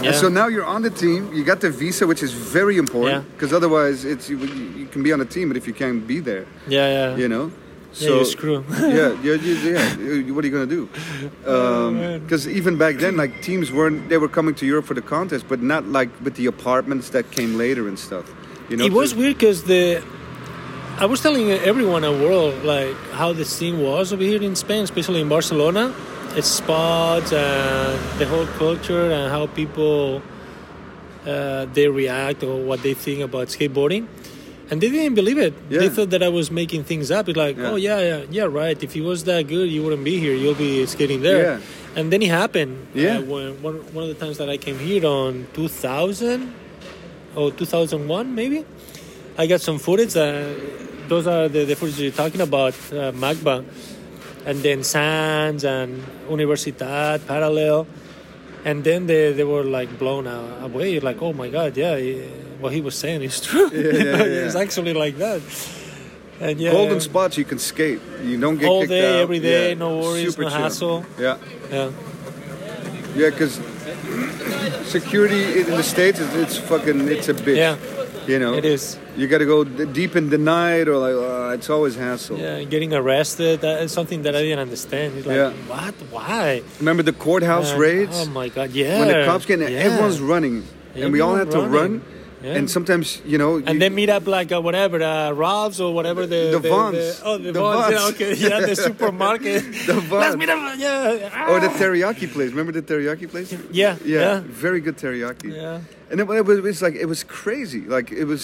Yeah. 0.00 0.08
And 0.08 0.14
so 0.16 0.28
now 0.28 0.46
you're 0.48 0.64
on 0.64 0.82
the 0.82 0.90
team. 0.90 1.32
You 1.32 1.42
got 1.44 1.60
the 1.60 1.70
visa, 1.70 2.06
which 2.06 2.22
is 2.22 2.32
very 2.32 2.76
important 2.76 3.24
Yeah. 3.24 3.32
because 3.32 3.52
otherwise, 3.52 4.04
it's 4.04 4.28
you, 4.28 4.36
you 4.38 4.86
can 4.86 5.02
be 5.02 5.12
on 5.12 5.18
the 5.18 5.24
team, 5.24 5.48
but 5.48 5.56
if 5.56 5.66
you 5.66 5.72
can't 5.74 6.06
be 6.06 6.20
there, 6.20 6.44
Yeah, 6.68 6.88
yeah. 7.12 7.16
you 7.16 7.28
know. 7.28 7.50
Yeah, 8.00 8.10
you 8.10 8.24
screw. 8.24 8.64
yeah, 8.70 9.16
yeah, 9.22 9.34
yeah, 9.34 9.96
yeah. 9.96 10.32
What 10.32 10.44
are 10.44 10.48
you 10.48 10.52
gonna 10.52 10.66
do? 10.66 10.88
Oh, 11.46 11.90
man. 11.90 12.20
Because 12.20 12.48
even 12.48 12.76
back 12.76 12.96
then, 12.96 13.16
like 13.16 13.42
teams 13.42 13.72
weren't 13.72 14.08
they 14.08 14.18
were 14.18 14.28
coming 14.28 14.54
to 14.56 14.66
Europe 14.66 14.84
for 14.86 14.94
the 14.94 15.02
contest, 15.02 15.46
but 15.48 15.62
not 15.62 15.86
like 15.86 16.10
with 16.22 16.34
the 16.34 16.46
apartments 16.46 17.10
that 17.10 17.30
came 17.30 17.56
later 17.56 17.88
and 17.88 17.98
stuff. 17.98 18.32
You 18.68 18.76
know, 18.76 18.84
it 18.84 18.92
was 18.92 19.14
weird 19.14 19.38
because 19.38 19.64
the 19.64 20.02
I 20.98 21.06
was 21.06 21.20
telling 21.20 21.50
everyone 21.50 22.04
in 22.04 22.18
the 22.18 22.24
world 22.26 22.64
like 22.64 22.96
how 23.12 23.32
the 23.32 23.44
scene 23.44 23.80
was 23.80 24.12
over 24.12 24.22
here 24.22 24.42
in 24.42 24.56
Spain, 24.56 24.82
especially 24.84 25.20
in 25.20 25.28
Barcelona. 25.28 25.94
Its 26.34 26.48
spots 26.48 27.32
and 27.32 28.18
the 28.18 28.26
whole 28.26 28.46
culture 28.58 29.10
and 29.10 29.30
how 29.30 29.46
people 29.46 30.20
uh, 31.26 31.66
they 31.72 31.88
react 31.88 32.42
or 32.42 32.62
what 32.62 32.82
they 32.82 32.94
think 32.94 33.20
about 33.20 33.48
skateboarding. 33.48 34.06
And 34.70 34.80
they 34.80 34.90
didn't 34.90 35.14
believe 35.14 35.38
it. 35.38 35.54
They 35.70 35.88
thought 35.88 36.10
that 36.10 36.22
I 36.22 36.28
was 36.28 36.50
making 36.50 36.84
things 36.84 37.10
up. 37.10 37.28
It's 37.28 37.36
like, 37.38 37.56
Yeah. 37.56 37.70
oh 37.70 37.76
yeah, 37.76 38.00
yeah, 38.00 38.24
yeah, 38.30 38.42
right. 38.50 38.76
If 38.82 38.96
it 38.96 39.02
was 39.02 39.22
that 39.24 39.46
good, 39.46 39.68
you 39.70 39.82
wouldn't 39.84 40.02
be 40.04 40.18
here. 40.18 40.34
You'll 40.34 40.54
be 40.58 40.84
skating 40.86 41.22
there. 41.22 41.42
Yeah. 41.58 41.60
And 41.94 42.12
then 42.12 42.20
it 42.20 42.30
happened. 42.30 42.88
Yeah. 42.92 43.18
Uh, 43.18 43.22
when, 43.22 43.62
one, 43.62 43.74
one 43.94 44.02
of 44.04 44.10
the 44.10 44.18
times 44.24 44.38
that 44.38 44.50
I 44.50 44.56
came 44.56 44.78
here 44.78 45.06
on 45.06 45.46
2000 45.54 46.52
or 47.36 47.52
2001 47.52 48.34
maybe, 48.34 48.64
I 49.38 49.46
got 49.46 49.60
some 49.60 49.78
footage. 49.78 50.16
Uh, 50.16 50.54
those 51.08 51.26
are 51.28 51.48
the, 51.48 51.64
the 51.64 51.76
footage 51.76 52.00
you're 52.00 52.10
talking 52.10 52.40
about, 52.40 52.74
uh, 52.90 53.12
MACBA, 53.12 53.64
and 54.46 54.58
then 54.62 54.80
Sants 54.80 55.62
and 55.64 56.02
Universitat, 56.28 57.24
Parallel, 57.26 57.86
and 58.64 58.82
then 58.82 59.06
they, 59.06 59.32
they 59.32 59.44
were 59.44 59.62
like 59.62 59.96
blown 59.98 60.26
away. 60.26 60.98
Like, 60.98 61.22
oh 61.22 61.32
my 61.32 61.48
god, 61.48 61.76
yeah, 61.76 61.96
he- 61.96 62.28
what 62.60 62.72
he 62.72 62.80
was 62.80 62.94
saying 62.94 63.22
is 63.22 63.40
true. 63.40 63.70
Yeah, 63.72 63.78
yeah, 63.92 64.22
it's 64.46 64.54
yeah. 64.54 64.60
actually 64.60 64.94
like 64.94 65.16
that. 65.18 65.40
And 66.40 66.60
yeah, 66.60 66.72
golden 66.72 67.00
spots. 67.00 67.38
You 67.38 67.44
can 67.44 67.58
skate. 67.58 68.00
You 68.22 68.38
don't 68.38 68.58
get 68.58 68.68
All 68.68 68.80
kicked 68.80 68.90
day, 68.90 69.14
out. 69.14 69.20
every 69.22 69.38
day, 69.40 69.74
no 69.74 69.98
worries, 70.00 70.30
Super 70.30 70.42
no 70.42 70.48
chill. 70.50 70.58
hassle. 70.58 71.04
Yeah, 71.18 71.38
yeah, 71.70 71.90
yeah. 73.16 73.30
Because 73.30 73.54
security 74.84 75.60
in 75.60 75.66
the 75.70 75.82
states, 75.82 76.20
it's, 76.20 76.34
it's 76.34 76.58
fucking, 76.58 77.08
it's 77.08 77.28
a 77.28 77.34
bitch. 77.34 77.56
yeah, 77.56 77.76
You 78.26 78.38
know, 78.38 78.54
it 78.54 78.64
is. 78.64 78.98
You 79.16 79.26
got 79.28 79.38
to 79.38 79.46
go 79.46 79.64
deep 79.64 80.14
in 80.14 80.28
the 80.28 80.36
night, 80.38 80.88
or 80.88 80.98
like 80.98 81.14
uh, 81.14 81.54
it's 81.54 81.70
always 81.70 81.96
hassle. 81.96 82.38
Yeah, 82.38 82.62
getting 82.64 82.92
arrested. 82.92 83.60
That 83.62 83.82
is 83.82 83.92
something 83.92 84.22
that 84.22 84.36
I 84.36 84.42
didn't 84.42 84.58
understand. 84.58 85.16
It's 85.16 85.26
like, 85.26 85.36
Yeah. 85.36 85.52
what? 85.68 85.94
Why? 86.10 86.62
Remember 86.78 87.02
the 87.02 87.14
courthouse 87.14 87.70
Man, 87.70 87.80
raids? 87.80 88.16
Oh 88.20 88.26
my 88.26 88.48
god, 88.50 88.70
yeah. 88.72 88.98
when 89.00 89.08
the 89.08 89.24
cops 89.24 89.46
get 89.46 89.62
in, 89.62 89.72
yeah. 89.72 89.78
everyone's 89.78 90.20
running, 90.20 90.64
and 90.94 91.12
we 91.12 91.20
all 91.22 91.34
had 91.34 91.50
to 91.52 91.58
Everyone 91.62 91.72
run. 92.02 92.02
Yeah. 92.46 92.58
And 92.58 92.70
sometimes, 92.70 93.06
you 93.32 93.38
know, 93.42 93.56
you- 93.58 93.64
and 93.66 93.80
then 93.82 93.92
meet 94.00 94.10
up 94.16 94.24
like 94.26 94.50
uh, 94.56 94.60
whatever, 94.66 94.98
uh, 95.02 95.32
Ralph's 95.32 95.80
or 95.80 95.90
whatever 95.98 96.22
the 96.34 96.42
The 96.54 96.60
the, 96.60 96.68
Vons. 96.74 96.94
the- 96.96 97.26
oh, 97.28 97.38
the, 97.38 97.50
The 97.52 97.60
Vons. 97.60 97.92
Yeah, 97.94 98.08
okay, 98.10 98.32
yeah, 98.48 98.60
the 98.70 98.76
supermarket. 98.76 99.62
The 99.90 99.94
Let's 100.22 100.36
meet 100.36 100.48
up. 100.54 100.58
Yeah. 100.78 101.50
or 101.50 101.58
the 101.66 101.72
teriyaki 101.80 102.26
place. 102.34 102.50
Remember 102.54 102.72
the 102.80 102.82
teriyaki 102.90 103.26
place? 103.32 103.48
Yeah. 103.52 103.96
Yeah, 104.04 104.20
Yeah. 104.20 104.40
very 104.66 104.80
good 104.86 104.96
teriyaki. 104.96 105.48
Yeah. 105.54 105.80
And 106.10 106.20
it, 106.20 106.26
it 106.30 106.44
was, 106.46 106.58
it 106.58 106.62
was 106.70 106.80
like 106.86 106.94
it 107.04 107.08
was 107.14 107.24
crazy. 107.24 107.80
Like 107.96 108.08
it 108.22 108.26
was, 108.32 108.42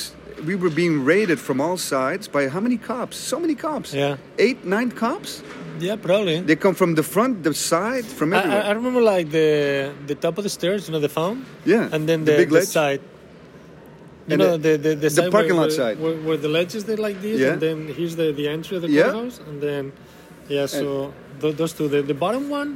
we 0.49 0.55
were 0.63 0.71
being 0.83 1.05
raided 1.13 1.39
from 1.39 1.61
all 1.61 1.77
sides 1.77 2.25
by 2.37 2.49
how 2.55 2.61
many 2.67 2.79
cops? 2.79 3.17
So 3.17 3.39
many 3.39 3.55
cops. 3.55 3.95
Yeah. 3.95 4.17
Eight, 4.39 4.59
nine 4.65 4.91
cops. 4.91 5.43
Yeah, 5.79 5.97
probably. 5.97 6.41
They 6.41 6.57
come 6.57 6.75
from 6.75 6.95
the 6.95 7.03
front, 7.15 7.43
the 7.43 7.55
side, 7.55 8.05
from 8.19 8.33
everywhere. 8.35 8.63
I 8.67 8.69
I 8.71 8.73
remember 8.81 9.01
like 9.15 9.27
the 9.31 9.49
the 10.11 10.15
top 10.25 10.35
of 10.39 10.45
the 10.47 10.51
stairs, 10.59 10.81
you 10.87 10.93
know, 10.95 11.01
the 11.09 11.15
phone. 11.19 11.37
Yeah, 11.65 11.95
And 11.95 12.03
then 12.09 12.25
the 12.25 12.33
the, 12.33 12.39
big 12.43 12.51
the 12.51 12.63
side. 12.67 13.01
You 14.29 14.35
And 14.35 14.39
know 14.43 14.57
the- 14.57 14.79
the 14.87 14.95
the, 14.95 15.09
the, 15.09 15.31
parking 15.31 15.57
where, 15.57 15.67
lot 15.67 15.73
side. 15.73 15.97
where, 16.01 16.15
where 16.27 16.37
the 16.37 16.49
ledges, 16.59 16.85
there 16.85 16.97
like 17.09 17.19
this, 17.21 17.41
Yeah. 17.41 17.53
and 17.53 17.61
then 17.67 17.77
here's 17.99 18.15
the 18.21 18.29
the 18.41 18.47
entry 18.57 18.77
of 18.79 18.83
the 18.83 18.91
Yeah. 18.91 19.03
courthouse, 19.11 19.41
and 19.49 19.57
then 19.67 19.93
yeah, 20.49 20.67
so 20.67 21.13
tho- 21.41 21.53
those 21.61 21.73
two. 21.73 21.89
The, 21.89 22.01
the 22.03 22.15
bottom 22.25 22.45
one, 22.49 22.71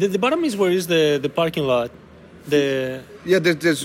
the, 0.00 0.06
the 0.08 0.18
bottom 0.18 0.40
is 0.48 0.56
where 0.60 0.70
is 0.80 0.86
the 0.94 1.18
the 1.26 1.28
parking 1.40 1.64
lot. 1.72 1.90
The 2.52 2.64
yeah, 3.26 3.38
there's, 3.44 3.56
there's 3.64 3.82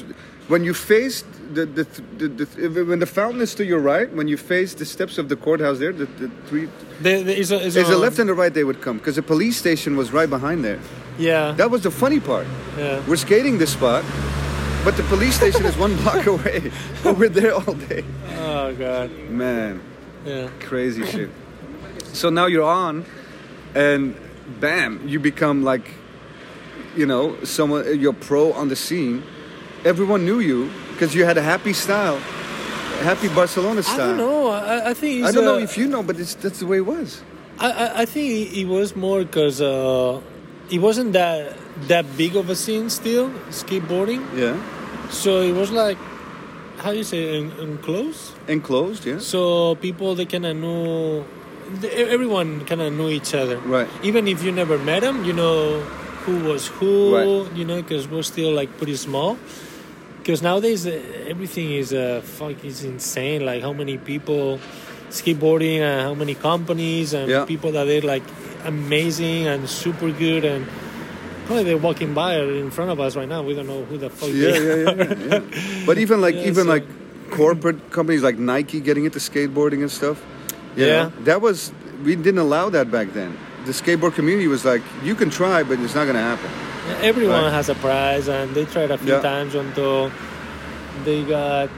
when 0.47 0.63
you 0.63 0.73
face 0.73 1.23
the 1.57 1.65
the, 1.77 1.83
the, 2.17 2.27
the 2.69 2.85
when 2.91 2.99
the 2.99 3.11
fountain 3.19 3.41
is 3.41 3.53
to 3.55 3.63
your 3.65 3.79
right, 3.93 4.07
when 4.19 4.27
you 4.29 4.37
face 4.37 4.73
the 4.81 4.85
steps 4.85 5.17
of 5.17 5.25
the 5.27 5.35
courthouse 5.35 5.79
there, 5.79 5.91
the, 5.91 6.05
the 6.21 6.29
three. 6.47 6.65
the, 7.01 7.13
the 7.27 7.33
is 7.43 7.51
a, 7.51 7.59
is 7.59 7.75
a, 7.75 7.83
a 7.83 7.97
left 8.05 8.17
and 8.19 8.29
a 8.29 8.33
right 8.33 8.53
they 8.53 8.63
would 8.63 8.81
come 8.81 8.97
because 8.97 9.15
the 9.17 9.27
police 9.33 9.57
station 9.57 9.97
was 9.97 10.07
right 10.13 10.29
behind 10.29 10.63
there. 10.63 10.79
yeah 11.19 11.51
That 11.61 11.69
was 11.69 11.81
the 11.81 11.91
funny 11.91 12.19
part. 12.21 12.47
yeah 12.77 13.01
We're 13.07 13.17
skating 13.27 13.57
this 13.59 13.73
spot, 13.73 14.03
but 14.83 14.97
the 14.97 15.03
police 15.03 15.35
station 15.35 15.65
is 15.65 15.77
one 15.77 15.95
block 15.97 16.25
away. 16.25 16.71
But 17.03 17.17
we're 17.17 17.29
there 17.29 17.53
all 17.53 17.73
day. 17.73 18.03
oh 18.37 18.73
god 18.75 19.11
Man, 19.29 19.81
yeah 20.25 20.49
crazy 20.59 21.05
shit. 21.05 21.29
So 22.13 22.29
now 22.29 22.45
you're 22.45 22.69
on, 22.85 23.05
and 23.75 24.15
bam, 24.59 25.07
you 25.07 25.19
become 25.19 25.63
like, 25.63 25.85
you 26.95 27.05
know, 27.05 27.43
someone. 27.43 27.99
You're 27.99 28.13
pro 28.13 28.53
on 28.53 28.67
the 28.69 28.75
scene. 28.75 29.23
Everyone 29.83 30.25
knew 30.25 30.39
you 30.39 30.69
because 30.91 31.15
you 31.15 31.25
had 31.25 31.37
a 31.37 31.41
happy 31.41 31.73
style, 31.73 32.17
happy 33.01 33.27
Barcelona 33.29 33.81
style. 33.83 34.01
I 34.01 34.07
don't 34.07 34.17
know 34.17 34.47
I, 34.47 34.89
I 34.91 34.93
think 34.93 35.25
I 35.25 35.31
don't 35.31 35.45
know 35.45 35.57
if 35.57 35.77
you 35.77 35.87
know, 35.87 36.03
but 36.03 36.19
it's, 36.19 36.35
that's 36.35 36.59
the 36.59 36.67
way 36.67 36.77
it 36.77 36.85
was. 36.85 37.21
I, 37.59 37.71
I, 37.71 38.01
I 38.01 38.05
think 38.05 38.55
it 38.55 38.65
was 38.65 38.95
more 38.95 39.23
because 39.23 39.61
uh, 39.61 40.21
it 40.69 40.79
wasn't 40.79 41.13
that 41.13 41.57
that 41.87 42.05
big 42.17 42.35
of 42.35 42.49
a 42.49 42.55
scene 42.55 42.89
still 42.89 43.29
skateboarding. 43.49 44.21
Yeah, 44.37 44.55
So 45.09 45.41
it 45.41 45.53
was 45.53 45.71
like, 45.71 45.97
how 46.77 46.91
do 46.91 46.97
you 46.97 47.03
say, 47.03 47.37
en- 47.37 47.51
enclosed. 47.59 48.33
enclosed. 48.47 49.05
Yeah, 49.05 49.19
So 49.19 49.75
people 49.75 50.15
they 50.15 50.25
kind 50.25 50.45
of 50.45 50.55
knew, 50.57 51.23
the- 51.81 51.93
everyone 52.09 52.65
kind 52.65 52.81
of 52.81 52.93
knew 52.93 53.09
each 53.09 53.33
other. 53.33 53.57
Right. 53.59 53.87
Even 54.03 54.27
if 54.27 54.43
you 54.43 54.51
never 54.51 54.77
met 54.77 55.01
them, 55.01 55.23
you 55.25 55.33
know 55.33 55.79
who 56.25 56.39
was 56.49 56.67
who. 56.67 57.15
Right. 57.15 57.55
You 57.55 57.65
know, 57.65 57.81
because 57.81 58.07
we're 58.07 58.23
still 58.23 58.51
like 58.53 58.77
pretty 58.77 58.95
small. 58.95 59.37
Because 60.19 60.41
nowadays 60.41 60.87
everything 61.27 61.71
is 61.73 61.91
uh, 61.93 62.21
fuck 62.23 62.63
is 62.63 62.83
insane. 62.85 63.45
Like 63.45 63.61
how 63.61 63.73
many 63.73 63.97
people 63.97 64.59
skateboarding 65.13 65.79
and 65.79 66.01
how 66.01 66.13
many 66.13 66.35
companies 66.35 67.13
and 67.13 67.29
Yeah. 67.29 67.45
people 67.45 67.71
that 67.73 67.87
are 67.87 68.01
like 68.01 68.23
amazing 68.65 69.47
and 69.47 69.69
super 69.69 70.09
good 70.11 70.43
and 70.45 70.65
probably 71.45 71.63
they're 71.65 71.77
walking 71.77 72.13
by 72.13 72.39
in 72.39 72.71
front 72.71 72.89
of 72.91 72.99
us 72.99 73.15
right 73.15 73.27
now. 73.27 73.43
We 73.43 73.53
don't 73.53 73.67
know 73.67 73.83
who 73.85 73.97
the 73.97 74.09
fuck 74.09 74.29
yeah, 74.29 74.51
they 74.51 74.83
yeah, 74.83 74.89
are. 74.89 74.97
yeah, 74.97 75.39
yeah. 75.39 75.85
But 75.85 75.97
even 75.97 76.21
like 76.21 76.35
Yeah, 76.35 76.47
even 76.51 76.63
so- 76.65 76.69
like 76.75 76.85
corporate 77.31 77.91
companies 77.91 78.21
like 78.23 78.37
Nike 78.37 78.79
getting 78.79 79.05
into 79.05 79.19
skateboarding 79.19 79.81
and 79.85 79.91
stuff. 79.91 80.17
you 80.75 80.85
Yeah. 80.87 81.03
know, 81.03 81.11
that 81.29 81.39
was 81.41 81.71
we 82.03 82.15
didn't 82.15 82.39
allow 82.39 82.69
that 82.69 82.89
back 82.91 83.13
then. 83.13 83.37
The 83.65 83.71
skateboard 83.71 84.13
community 84.15 84.47
was 84.47 84.65
like, 84.65 84.81
you 85.03 85.15
can 85.15 85.29
try, 85.29 85.63
but 85.63 85.79
it's 85.79 85.95
not 85.95 86.05
gonna 86.07 86.19
happen. 86.31 86.49
Everyone 87.01 87.43
Right. 87.45 87.53
has 87.53 87.69
a 87.69 87.75
prize, 87.75 88.27
and 88.27 88.53
they 88.55 88.65
tried 88.65 88.91
a 88.91 88.97
few 88.97 89.13
Yeah. 89.13 89.21
times 89.21 89.55
until 89.55 90.11
they 91.05 91.21
got 91.23 91.69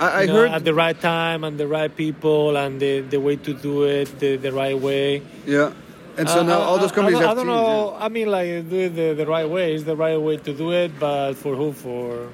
I, 0.00 0.22
I 0.22 0.26
know, 0.26 0.34
heard, 0.34 0.50
at 0.50 0.64
the 0.64 0.74
right 0.74 0.98
time 1.00 1.44
and 1.44 1.58
the 1.58 1.66
right 1.66 1.94
people 1.94 2.56
and 2.56 2.80
the, 2.80 3.00
the 3.00 3.18
way 3.20 3.36
to 3.36 3.52
do 3.54 3.84
it 3.84 4.18
the, 4.20 4.36
the 4.36 4.52
right 4.52 4.78
way. 4.78 5.22
yeah. 5.46 5.72
And 6.16 6.28
so 6.28 6.40
Uh, 6.40 6.42
now 6.42 6.58
all 6.58 6.78
those 6.78 6.90
companies 6.90 7.20
I, 7.20 7.22
have 7.22 7.30
I 7.30 7.34
don't 7.34 7.46
teams, 7.46 7.56
know. 7.56 7.96
I 7.98 8.08
mean, 8.08 8.28
like 8.28 8.68
do 8.68 8.76
it 8.76 8.94
the, 8.96 9.14
the 9.14 9.26
right 9.26 9.48
way 9.48 9.74
is 9.74 9.84
the 9.84 9.94
right 9.94 10.16
way 10.20 10.36
to 10.36 10.52
do 10.52 10.72
it, 10.72 10.90
but 10.98 11.34
for 11.34 11.54
who? 11.54 11.72
For 11.72 12.28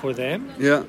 for 0.00 0.14
them? 0.14 0.48
Yeah. 0.58 0.84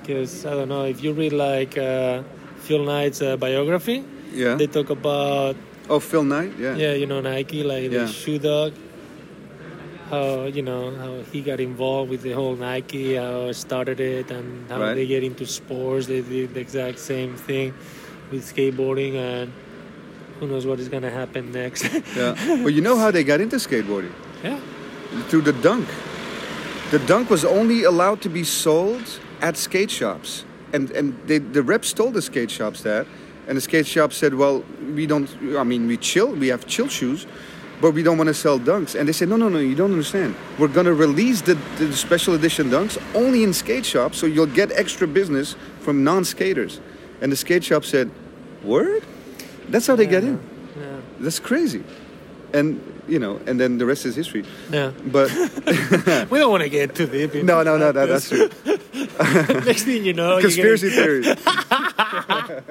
Because 0.00 0.46
I 0.46 0.50
don't 0.56 0.68
know 0.70 0.84
if 0.84 1.02
you 1.04 1.12
read 1.12 1.34
like 1.34 1.76
uh, 1.76 2.22
Phil 2.64 2.82
Knight's 2.82 3.20
uh, 3.20 3.36
biography, 3.36 4.04
yeah, 4.32 4.54
they 4.54 4.66
talk 4.66 4.88
about 4.90 5.56
Oh, 5.90 6.00
Phil 6.00 6.24
Knight. 6.24 6.52
Yeah. 6.58 6.76
yeah, 6.76 6.92
you 6.92 7.06
know 7.06 7.20
Nike, 7.20 7.62
like 7.62 7.90
Yeah. 7.92 8.04
the 8.04 8.06
shoe 8.08 8.38
dog. 8.38 8.72
How 10.10 10.44
you 10.44 10.62
know 10.62 10.94
how 10.96 11.20
he 11.32 11.40
got 11.42 11.60
involved 11.60 12.10
with 12.10 12.22
the 12.22 12.32
whole 12.32 12.56
Nike, 12.56 13.16
how 13.16 13.52
started 13.52 14.00
it, 14.00 14.30
and 14.30 14.68
how 14.70 14.80
Right. 14.80 14.94
they 14.94 15.06
get 15.06 15.22
into 15.22 15.44
sports. 15.46 16.06
They 16.06 16.22
did 16.22 16.54
the 16.54 16.60
exact 16.60 16.98
same 16.98 17.34
thing 17.36 17.74
with 18.30 18.42
skateboarding, 18.44 19.14
and 19.16 19.52
who 20.40 20.46
knows 20.46 20.64
what 20.66 20.80
is 20.80 20.88
gonna 20.88 21.10
happen 21.10 21.52
next? 21.52 21.84
Yeah. 22.16 22.34
But 22.64 22.72
you 22.72 22.80
know 22.80 22.96
how 22.96 23.10
they 23.10 23.22
got 23.24 23.40
into 23.40 23.56
skateboarding? 23.56 24.12
yeah, 24.42 24.58
Through 25.28 25.42
the 25.42 25.52
dunk. 25.52 25.86
The 26.90 26.98
dunk 27.00 27.28
was 27.28 27.44
only 27.44 27.84
allowed 27.84 28.22
to 28.22 28.30
be 28.30 28.44
sold 28.44 29.02
at 29.42 29.56
skate 29.58 29.90
shops, 29.90 30.44
and 30.72 30.90
and 30.92 31.12
they, 31.26 31.38
the 31.38 31.62
reps 31.62 31.92
told 31.92 32.14
the 32.14 32.22
skate 32.22 32.50
shops 32.50 32.80
that, 32.82 33.06
and 33.46 33.56
the 33.58 33.60
skate 33.60 33.86
shop 33.86 34.12
said, 34.12 34.32
"Well, 34.34 34.64
we 34.96 35.04
don't. 35.06 35.28
I 35.58 35.64
mean, 35.64 35.86
we 35.86 35.96
chill. 35.98 36.32
We 36.32 36.48
have 36.48 36.64
chill 36.66 36.88
shoes." 36.88 37.26
But 37.80 37.92
we 37.92 38.02
don't 38.02 38.18
want 38.18 38.26
to 38.28 38.34
sell 38.34 38.58
dunks, 38.58 38.94
and 38.98 39.08
they 39.08 39.12
said, 39.12 39.28
"No, 39.28 39.36
no, 39.36 39.48
no! 39.48 39.58
You 39.60 39.74
don't 39.76 39.92
understand. 39.92 40.34
We're 40.58 40.66
gonna 40.68 40.92
release 40.92 41.42
the, 41.42 41.54
the 41.78 41.92
special 41.94 42.34
edition 42.34 42.70
dunks 42.70 42.98
only 43.14 43.44
in 43.44 43.52
skate 43.52 43.86
shops, 43.86 44.18
so 44.18 44.26
you'll 44.26 44.46
get 44.46 44.72
extra 44.72 45.06
business 45.06 45.54
from 45.80 46.02
non-skaters." 46.02 46.80
And 47.20 47.30
the 47.30 47.36
skate 47.36 47.62
shop 47.62 47.84
said, 47.84 48.10
"Word? 48.64 49.04
That's 49.68 49.86
how 49.86 49.94
they 49.96 50.06
get 50.06 50.24
in. 50.24 50.40
yeah, 50.76 50.96
That's 51.20 51.38
crazy." 51.38 51.84
And 52.52 52.80
you 53.06 53.18
know, 53.20 53.40
and 53.46 53.60
then 53.60 53.78
the 53.78 53.86
rest 53.86 54.04
is 54.06 54.16
history. 54.16 54.44
yeah. 54.72 54.90
But 55.06 55.30
We 56.30 56.38
don't 56.40 56.50
want 56.50 56.62
to 56.64 56.68
get 56.68 56.94
too 56.96 57.06
deep. 57.06 57.32
into 57.34 57.42
no, 57.44 57.62
no, 57.62 57.76
no, 57.78 57.92
no, 57.92 58.06
that's 58.06 58.28
true. 58.28 58.48
Next 59.64 59.84
thing 59.84 60.04
you 60.04 60.12
know, 60.14 60.32
you're 60.38 60.50
Conspiracy 60.50 60.90
getting- 60.90 61.22
theories. 61.22 62.68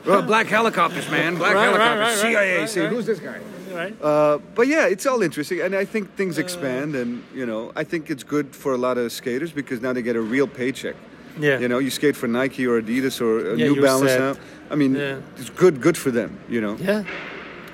Well, 0.04 0.22
black 0.22 0.46
helicopters, 0.48 1.08
man. 1.10 1.36
Black 1.36 1.54
Right, 1.54 1.64
helicopters. 1.66 2.22
right, 2.24 2.34
right, 2.34 2.68
CIA. 2.68 2.82
right. 2.84 2.90
Who's 2.92 3.06
this 3.06 3.20
guy? 3.20 3.40
Right? 3.76 3.94
Uh, 4.02 4.38
but 4.54 4.66
yeah, 4.66 4.86
it's 4.94 5.06
all 5.06 5.22
interesting, 5.22 5.60
and 5.60 5.74
I 5.74 5.84
think 5.84 6.14
things 6.16 6.38
expand, 6.38 6.94
and 6.96 7.22
you 7.34 7.46
know, 7.46 7.72
I 7.76 7.84
think 7.84 8.10
it's 8.10 8.24
good 8.24 8.46
for 8.54 8.72
a 8.74 8.78
lot 8.78 8.96
of 8.98 9.12
skaters 9.12 9.52
because 9.52 9.80
now 9.80 9.92
they 9.92 10.02
get 10.02 10.16
a 10.16 10.20
real 10.20 10.46
paycheck. 10.48 10.96
Yeah, 11.38 11.60
You 11.60 11.68
know, 11.68 11.78
you 11.80 11.90
skate 11.90 12.16
for 12.16 12.28
Nike 12.28 12.66
or 12.66 12.80
Adidas 12.80 13.20
or 13.20 13.32
uh, 13.52 13.56
Yeah, 13.56 13.66
New 13.68 13.82
Balance 13.82 14.10
set. 14.12 14.20
now. 14.20 14.34
I 14.70 14.74
mean, 14.74 14.94
Yeah. 14.96 15.18
it's 15.38 15.50
good, 15.50 15.80
good 15.82 15.96
for 15.96 16.10
them. 16.10 16.30
You 16.48 16.60
know, 16.62 16.76
yeah, 16.80 17.04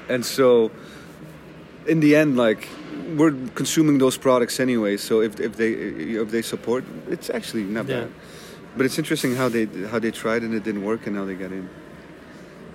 and 0.09 0.25
so 0.27 0.71
in 1.87 2.01
the 2.01 2.17
end, 2.17 2.37
like 2.37 2.67
we're 3.17 3.35
consuming 3.55 3.99
those 3.99 4.19
products 4.19 4.59
anyway. 4.61 4.97
So 4.97 5.21
if, 5.23 5.39
if 5.41 5.53
they 5.57 5.73
if 6.23 6.31
they 6.31 6.43
support, 6.43 6.85
it's 7.11 7.31
actually 7.31 7.63
not 7.65 7.87
Yeah. 7.89 8.01
bad. 8.01 8.11
But 8.77 8.87
it's 8.87 8.99
interesting 8.99 9.37
how 9.37 9.49
they 9.51 9.67
how 9.93 9.99
they 10.01 10.11
tried 10.11 10.43
and 10.43 10.55
it 10.55 10.65
didn't 10.65 10.83
work, 10.85 11.07
and 11.07 11.15
now 11.17 11.25
they 11.25 11.35
got 11.35 11.53
in. 11.53 11.69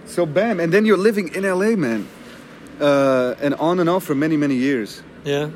So 0.05 0.25
bam, 0.25 0.59
and 0.59 0.71
then 0.71 0.85
you're 0.85 1.03
living 1.09 1.35
in 1.35 1.43
LA, 1.43 1.75
man, 1.75 2.07
uh, 2.79 3.35
and 3.41 3.53
on 3.55 3.79
and 3.79 3.89
off 3.89 4.03
for 4.03 4.15
many 4.15 4.37
many 4.37 4.55
years. 4.55 5.01
yeah. 5.25 5.49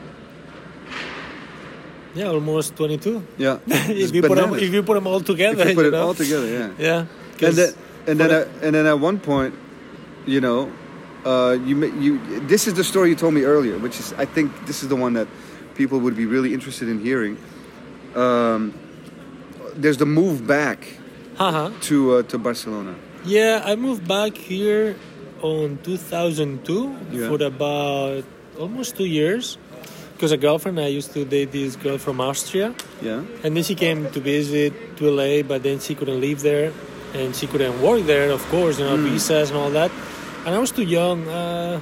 Yeah, 2.13 2.27
almost 2.27 2.75
22. 2.75 3.23
Yeah, 3.37 3.59
if 3.67 4.13
you 4.13 4.21
put 4.21 4.35
them, 4.35 4.53
if 4.55 4.73
you 4.73 4.83
put 4.83 4.95
them 4.95 5.07
all 5.07 5.21
together, 5.21 5.61
If 5.63 5.69
you 5.69 5.75
put 5.75 5.81
you 5.83 5.87
it 5.87 5.91
know? 5.91 6.07
all 6.07 6.13
together, 6.13 6.45
yeah. 6.47 6.69
Yeah. 6.77 7.05
And 7.47 7.55
then 7.55 7.73
and 8.07 8.19
then 8.19 8.31
at, 8.31 8.47
and 8.61 8.75
then 8.75 8.85
at 8.85 8.99
one 8.99 9.17
point, 9.17 9.55
you 10.25 10.41
know, 10.41 10.69
uh, 11.25 11.57
you 11.65 11.85
you 12.01 12.19
this 12.47 12.67
is 12.67 12.73
the 12.73 12.83
story 12.83 13.09
you 13.09 13.15
told 13.15 13.33
me 13.33 13.43
earlier, 13.43 13.77
which 13.79 13.97
is 13.99 14.11
I 14.17 14.25
think 14.25 14.51
this 14.67 14.83
is 14.83 14.89
the 14.89 14.95
one 14.97 15.13
that 15.13 15.27
people 15.75 15.99
would 15.99 16.17
be 16.17 16.25
really 16.25 16.53
interested 16.53 16.89
in 16.89 16.99
hearing. 16.99 17.37
Um, 18.15 18.73
there's 19.77 19.97
the 19.97 20.05
move 20.05 20.45
back 20.45 20.85
haha. 21.37 21.71
to 21.87 22.15
uh, 22.15 22.23
to 22.23 22.37
Barcelona. 22.37 22.93
Yeah, 23.23 23.61
I 23.63 23.75
moved 23.77 24.05
back 24.05 24.35
here 24.35 24.95
on 25.41 25.77
2002 25.83 26.95
Yeah. 27.11 27.27
for 27.29 27.43
about 27.43 28.23
almost 28.59 28.95
two 28.97 29.05
years. 29.05 29.57
Because 30.15 30.31
a 30.31 30.37
girlfriend, 30.37 30.79
I 30.79 30.87
used 30.87 31.13
to 31.13 31.25
date 31.25 31.51
this 31.51 31.75
girl 31.75 31.97
from 31.97 32.21
Austria, 32.21 32.75
Yeah, 33.01 33.21
and 33.43 33.55
then 33.57 33.63
she 33.63 33.73
came 33.73 34.05
to 34.11 34.19
visit 34.19 34.71
to 34.97 35.09
LA, 35.09 35.41
but 35.41 35.63
then 35.63 35.79
she 35.79 35.95
couldn't 35.95 36.21
live 36.21 36.41
there, 36.41 36.71
and 37.15 37.35
she 37.35 37.47
couldn't 37.47 37.81
work 37.81 38.05
there, 38.05 38.29
of 38.29 38.43
course, 38.51 38.77
you 38.77 38.85
know, 38.85 38.97
Hmm. 38.97 39.07
visas 39.09 39.49
and 39.49 39.57
all 39.57 39.71
that. 39.71 39.89
And 40.45 40.53
I 40.53 40.59
was 40.59 40.69
too 40.71 40.83
young, 40.83 41.27
uh, 41.27 41.79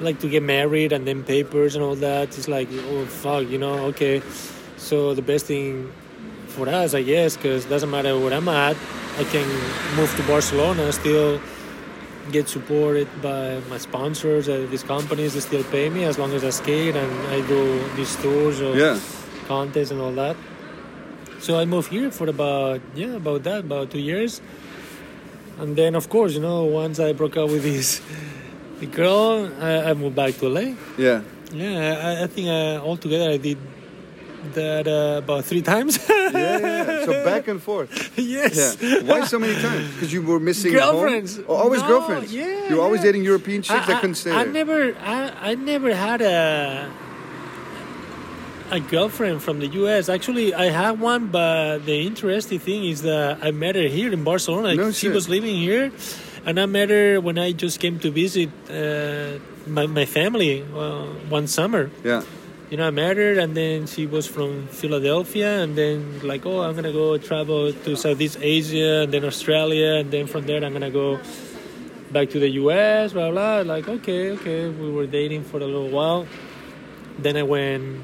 like 0.00 0.18
to 0.20 0.28
get 0.28 0.42
married 0.42 0.92
and 0.92 1.06
then 1.06 1.22
papers 1.22 1.76
and 1.76 1.84
all 1.84 1.94
that. 1.96 2.36
It's 2.36 2.48
like, 2.48 2.68
oh 2.90 3.04
fuck, 3.06 3.48
you 3.48 3.58
know, 3.58 3.76
okay. 3.90 4.20
So 4.76 5.14
the 5.14 5.22
best 5.22 5.46
thing 5.46 5.92
for 6.48 6.68
us, 6.68 6.94
I 6.94 7.02
guess, 7.02 7.36
because 7.36 7.66
doesn't 7.66 7.90
matter 7.90 8.18
where 8.18 8.34
I'm 8.34 8.48
at, 8.48 8.76
I 9.18 9.24
can 9.24 9.46
move 9.96 10.10
to 10.16 10.22
Barcelona, 10.24 10.90
still 10.92 11.38
get 12.30 12.48
supported 12.48 13.08
by 13.22 13.60
my 13.70 13.78
sponsors, 13.78 14.48
uh, 14.48 14.66
these 14.70 14.82
companies. 14.82 15.34
They 15.34 15.40
still 15.40 15.64
pay 15.64 15.88
me 15.90 16.04
as 16.04 16.18
long 16.18 16.32
as 16.32 16.42
I 16.44 16.50
skate 16.50 16.96
and 16.96 17.12
I 17.28 17.46
do 17.46 17.60
these 17.96 18.14
tours 18.22 18.60
or 18.60 18.76
Yeah. 18.76 18.98
contests 19.48 19.90
and 19.90 20.00
all 20.00 20.12
that. 20.12 20.36
So 21.40 21.58
I 21.58 21.64
moved 21.64 21.88
here 21.90 22.10
for 22.10 22.28
about 22.28 22.80
yeah 22.94 23.16
about 23.16 23.42
that 23.44 23.60
about 23.60 23.90
two 23.90 23.98
years, 24.10 24.40
and 25.58 25.74
then 25.76 25.94
of 25.94 26.08
course 26.08 26.34
you 26.36 26.40
know 26.40 26.64
once 26.64 27.00
I 27.00 27.12
broke 27.12 27.36
up 27.36 27.48
with 27.50 27.62
this 27.62 28.00
girl, 28.98 29.48
I, 29.60 29.90
I 29.90 29.94
moved 29.94 30.16
back 30.16 30.36
to 30.38 30.48
LA. 30.48 30.74
Yeah. 30.98 31.22
Yeah, 31.52 31.98
I, 32.08 32.24
I 32.24 32.26
think 32.28 32.46
uh, 32.48 32.84
altogether 32.86 33.28
I 33.30 33.36
did 33.38 33.58
that 34.54 34.86
uh, 34.88 35.18
about 35.24 35.44
three 35.44 35.62
times. 35.62 35.98
Yeah, 36.08 36.30
yeah. 36.34 37.04
So 37.04 37.12
back 37.24 37.48
and 37.48 37.60
forth. 37.62 37.90
yes. 38.18 38.76
Yeah. 38.80 39.02
Why 39.02 39.24
so 39.24 39.38
many 39.38 39.54
times? 39.60 39.92
Because 39.94 40.12
you 40.12 40.22
were 40.22 40.40
missing 40.40 40.72
home? 40.74 40.80
Girlfriends. 40.80 41.38
Oh, 41.48 41.54
always 41.54 41.80
No, 41.82 41.88
girlfriends. 41.88 42.32
yeah, 42.34 42.68
You 42.68 42.76
were 42.76 42.82
always 42.82 43.02
dating 43.02 43.24
European 43.24 43.62
chicks 43.62 43.88
I 43.88 44.00
couldn't 44.00 44.14
stay 44.16 44.30
I 44.32 44.44
there. 44.44 44.52
never, 44.52 44.94
I, 45.00 45.50
I 45.50 45.54
never 45.54 45.94
had 45.94 46.20
a 46.22 46.90
a 48.70 48.78
girlfriend 48.80 49.42
from 49.42 49.58
the 49.58 49.66
U.S. 49.82 50.08
Actually, 50.08 50.54
I 50.54 50.66
had 50.70 51.00
one, 51.00 51.26
but 51.26 51.78
the 51.86 52.06
interesting 52.06 52.60
thing 52.60 52.84
is 52.84 53.02
that 53.02 53.38
I 53.42 53.50
met 53.50 53.74
her 53.74 53.88
here 53.88 54.12
in 54.12 54.22
Barcelona. 54.22 54.74
No 54.76 54.92
she 54.92 55.06
shit. 55.08 55.12
was 55.14 55.28
living 55.28 55.56
here, 55.56 55.90
and 56.46 56.58
I 56.60 56.66
met 56.66 56.88
her 56.90 57.20
when 57.20 57.36
I 57.36 57.50
just 57.52 57.80
came 57.80 57.98
to 57.98 58.10
visit 58.12 58.48
uh, 58.70 59.40
my 59.66 59.86
my 59.86 60.06
family 60.06 60.62
uh, 60.62 61.06
one 61.28 61.46
summer. 61.48 61.90
yeah. 62.04 62.22
You 62.70 62.76
know, 62.76 62.86
I 62.86 62.90
met 62.90 63.16
her, 63.16 63.36
and 63.40 63.56
then 63.56 63.86
she 63.88 64.06
was 64.06 64.28
from 64.28 64.68
Philadelphia, 64.68 65.60
and 65.60 65.74
then 65.74 66.20
like, 66.22 66.46
oh, 66.46 66.62
I'm 66.62 66.76
gonna 66.76 66.92
go 66.92 67.18
travel 67.18 67.72
to 67.72 67.96
Southeast 67.96 68.38
Asia, 68.40 69.02
and 69.02 69.12
then 69.12 69.24
Australia, 69.24 69.94
and 69.94 70.12
then 70.12 70.28
from 70.28 70.46
there 70.46 70.64
I'm 70.64 70.72
gonna 70.72 70.88
go 70.88 71.18
back 72.12 72.30
to 72.30 72.38
the 72.38 72.48
U.S. 72.62 73.12
Blah 73.12 73.32
blah. 73.32 73.62
Like, 73.66 73.88
okay, 73.88 74.30
okay. 74.38 74.68
We 74.68 74.88
were 74.92 75.06
dating 75.06 75.42
for 75.42 75.56
a 75.56 75.66
little 75.66 75.90
while. 75.90 76.28
Then 77.18 77.36
I 77.36 77.42
went. 77.42 78.02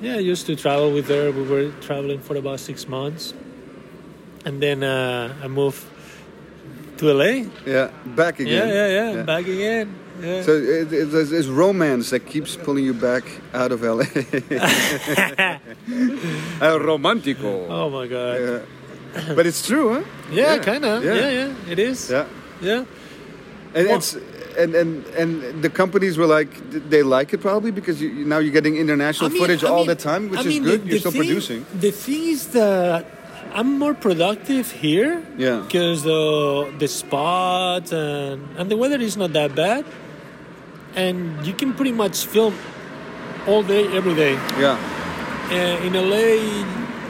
Yeah, 0.00 0.14
I 0.14 0.22
used 0.22 0.46
to 0.46 0.54
travel 0.54 0.92
with 0.92 1.08
her. 1.08 1.32
We 1.32 1.42
were 1.42 1.72
traveling 1.80 2.20
for 2.20 2.36
about 2.36 2.60
six 2.60 2.86
months, 2.86 3.34
and 4.44 4.62
then 4.62 4.84
uh, 4.84 5.34
I 5.42 5.48
moved 5.48 5.82
to 6.98 7.12
LA. 7.12 7.50
Yeah. 7.66 7.90
Back 8.14 8.38
again. 8.38 8.68
Yeah, 8.68 8.74
yeah, 8.74 9.12
yeah, 9.12 9.22
Back 9.22 9.46
again. 9.48 10.05
Yeah. 10.20 10.42
So 10.42 10.52
it, 10.52 10.92
it, 10.92 11.14
it's, 11.14 11.30
it's 11.32 11.48
romance 11.48 12.10
that 12.10 12.26
keeps 12.26 12.56
pulling 12.56 12.84
you 12.84 12.94
back 12.94 13.24
out 13.54 13.72
of 13.72 13.82
LA. 13.82 14.04
El 16.60 16.78
romantico. 16.80 17.66
oh 17.68 17.90
my 17.90 18.06
god. 18.06 18.40
Yeah. 18.40 19.34
But 19.34 19.46
it's 19.46 19.66
true, 19.66 19.94
huh? 19.94 20.02
Yeah, 20.30 20.58
kind 20.58 20.84
of. 20.84 21.02
Yeah. 21.04 21.14
Yeah. 21.14 21.30
yeah, 21.30 21.54
it 21.72 21.78
is. 21.78 22.10
Yeah. 22.10 22.26
Yeah. 22.60 22.84
And 23.74 23.86
Well- 23.88 23.96
it's 23.96 24.16
and, 24.58 24.74
and 24.74 25.04
and 25.20 25.62
the 25.62 25.68
companies 25.68 26.16
were 26.16 26.26
like 26.26 26.48
they 26.88 27.02
like 27.02 27.34
it 27.34 27.42
probably 27.42 27.70
because 27.70 28.00
you, 28.00 28.24
now 28.24 28.38
you're 28.38 28.52
getting 28.54 28.76
international 28.76 29.28
I 29.28 29.32
mean- 29.32 29.42
footage 29.42 29.64
I 29.64 29.68
all 29.68 29.78
mean- 29.78 29.86
the 29.88 29.94
time, 29.96 30.30
which 30.30 30.40
I 30.40 30.42
is 30.42 30.46
mean, 30.48 30.62
good. 30.64 30.82
the- 30.84 30.88
you're 30.88 30.98
still 30.98 31.12
thing- 31.12 31.20
producing. 31.20 31.66
The 31.78 31.90
thing 31.90 32.22
is 32.28 32.48
that 32.48 33.04
I'm 33.54 33.78
more 33.78 33.94
productive 33.94 34.70
here. 34.72 35.22
Yeah. 35.36 35.60
Because 35.66 36.02
the 36.04 36.72
the 36.78 36.88
spots 36.88 37.92
and 37.92 38.40
and 38.58 38.70
the 38.70 38.76
weather 38.76 39.00
is 39.00 39.16
not 39.16 39.32
that 39.34 39.54
bad, 39.54 39.84
and 40.96 41.46
you 41.46 41.52
can 41.52 41.74
pretty 41.74 41.92
much 41.92 42.24
film 42.26 42.54
all 43.46 43.62
day, 43.62 43.84
every 43.96 44.14
day. 44.14 44.32
Yeah. 44.58 44.76
Uh, 45.50 45.86
in 45.86 45.92
LA, 45.94 46.64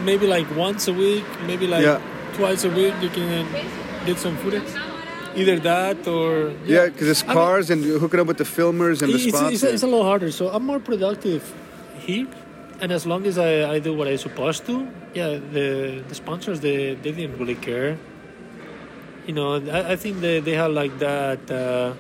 maybe 0.04 0.26
like 0.26 0.46
once 0.56 0.88
a 0.88 0.92
week, 0.92 1.24
maybe 1.46 1.66
like 1.66 1.84
Yeah. 1.84 2.00
twice 2.34 2.64
a 2.64 2.70
week, 2.70 2.94
you 3.00 3.08
can 3.08 3.46
get 4.04 4.18
some 4.18 4.36
footage. 4.38 4.68
Either 5.34 5.58
that 5.60 6.06
or 6.08 6.52
Yeah, 6.66 6.86
because 6.86 7.08
it's 7.08 7.22
I 7.22 7.26
mean- 7.28 7.34
cars 7.36 7.70
and 7.70 7.82
you 7.84 7.98
hook 7.98 8.14
it 8.14 8.20
up 8.20 8.26
with 8.26 8.38
the 8.38 8.44
filmers 8.44 9.02
and 9.02 9.12
the 9.12 9.16
it's, 9.16 9.28
spots. 9.28 9.54
it's, 9.54 9.62
it's 9.62 9.82
a 9.82 9.86
little 9.86 10.04
harder. 10.04 10.30
So 10.30 10.48
I'm 10.48 10.64
more 10.64 10.80
productive 10.80 11.42
here, 11.98 12.26
and 12.80 12.90
as 12.92 13.06
long 13.06 13.26
as 13.26 13.36
I, 13.38 13.70
I 13.74 13.78
do 13.78 13.92
what 13.94 14.08
I'm 14.08 14.16
supposed 14.18 14.66
to, 14.66 14.88
yeah, 15.14 15.38
the 15.56 16.02
the 16.08 16.14
sponsors 16.14 16.60
they, 16.60 16.94
they 17.02 17.12
didn't 17.12 17.38
really 17.38 17.54
care. 17.70 17.96
You 19.26 19.34
know, 19.34 19.48
I, 19.78 19.92
I 19.92 19.96
think 19.96 20.20
they, 20.20 20.40
they 20.40 20.52
have 20.54 20.72
like 20.72 20.98
that. 21.00 21.40
Uh, 21.50 21.92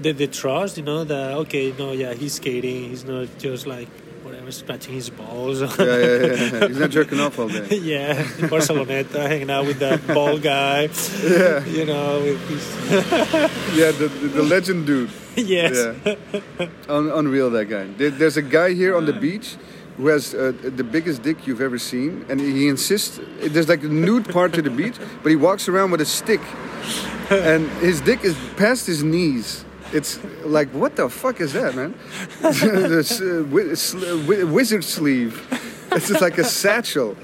the, 0.00 0.12
the 0.12 0.26
trust, 0.26 0.76
you 0.78 0.82
know, 0.84 1.04
that 1.04 1.32
okay, 1.44 1.72
no, 1.78 1.92
yeah, 1.92 2.14
he's 2.14 2.34
skating. 2.34 2.90
He's 2.90 3.04
not 3.04 3.28
just 3.38 3.66
like 3.66 3.88
whatever, 4.22 4.50
scratching 4.50 4.94
his 4.94 5.08
balls. 5.10 5.60
yeah, 5.60 5.68
yeah, 5.78 6.16
yeah. 6.26 6.68
He's 6.68 6.78
not 6.78 6.90
jerking 6.90 7.20
off 7.20 7.38
all 7.38 7.48
day. 7.48 7.76
yeah, 7.82 8.18
in 8.18 8.48
Barceloneta, 8.50 9.26
hanging 9.26 9.50
out 9.50 9.66
with 9.66 9.78
that 9.78 10.06
ball 10.06 10.38
guy. 10.52 10.88
Yeah, 11.22 11.64
You 11.64 11.84
know, 11.86 12.20
with 12.20 12.48
his 12.48 12.64
yeah, 13.78 13.90
the, 13.92 14.08
the, 14.08 14.28
the 14.28 14.42
legend 14.42 14.86
dude. 14.86 15.10
yes. 15.36 15.94
Yeah, 16.04 16.68
Un- 16.88 17.10
unreal 17.10 17.50
that 17.50 17.66
guy. 17.66 17.84
There, 17.96 18.10
there's 18.10 18.36
a 18.36 18.42
guy 18.42 18.72
here 18.74 18.96
on 18.96 19.04
the 19.06 19.12
beach 19.12 19.56
who 19.96 20.08
has 20.08 20.34
uh, 20.34 20.52
the 20.62 20.84
biggest 20.84 21.22
dick 21.22 21.46
you've 21.46 21.60
ever 21.62 21.78
seen, 21.78 22.24
and 22.28 22.40
he 22.40 22.68
insists. 22.68 23.20
There's 23.40 23.68
like 23.68 23.82
a 23.84 23.88
nude 23.88 24.28
part 24.28 24.52
to 24.54 24.62
the 24.62 24.70
beach, 24.70 24.96
but 25.22 25.30
he 25.30 25.36
walks 25.36 25.68
around 25.68 25.90
with 25.90 26.00
a 26.00 26.04
stick, 26.06 26.40
and 27.30 27.68
his 27.80 28.00
dick 28.00 28.24
is 28.24 28.36
past 28.56 28.86
his 28.86 29.02
knees. 29.02 29.64
It's 29.92 30.22
like 30.44 30.68
what 30.70 30.96
the 30.96 31.08
fuck 31.08 31.40
is 31.40 31.52
that, 31.52 31.74
man? 31.74 31.94
this 32.40 33.20
uh, 33.20 33.44
wi- 33.48 33.74
sl- 33.74 33.98
wi- 34.26 34.44
wizard 34.44 34.84
sleeve. 34.84 35.46
It's 35.92 36.08
just 36.08 36.20
like 36.20 36.38
a 36.38 36.44
satchel. 36.44 37.16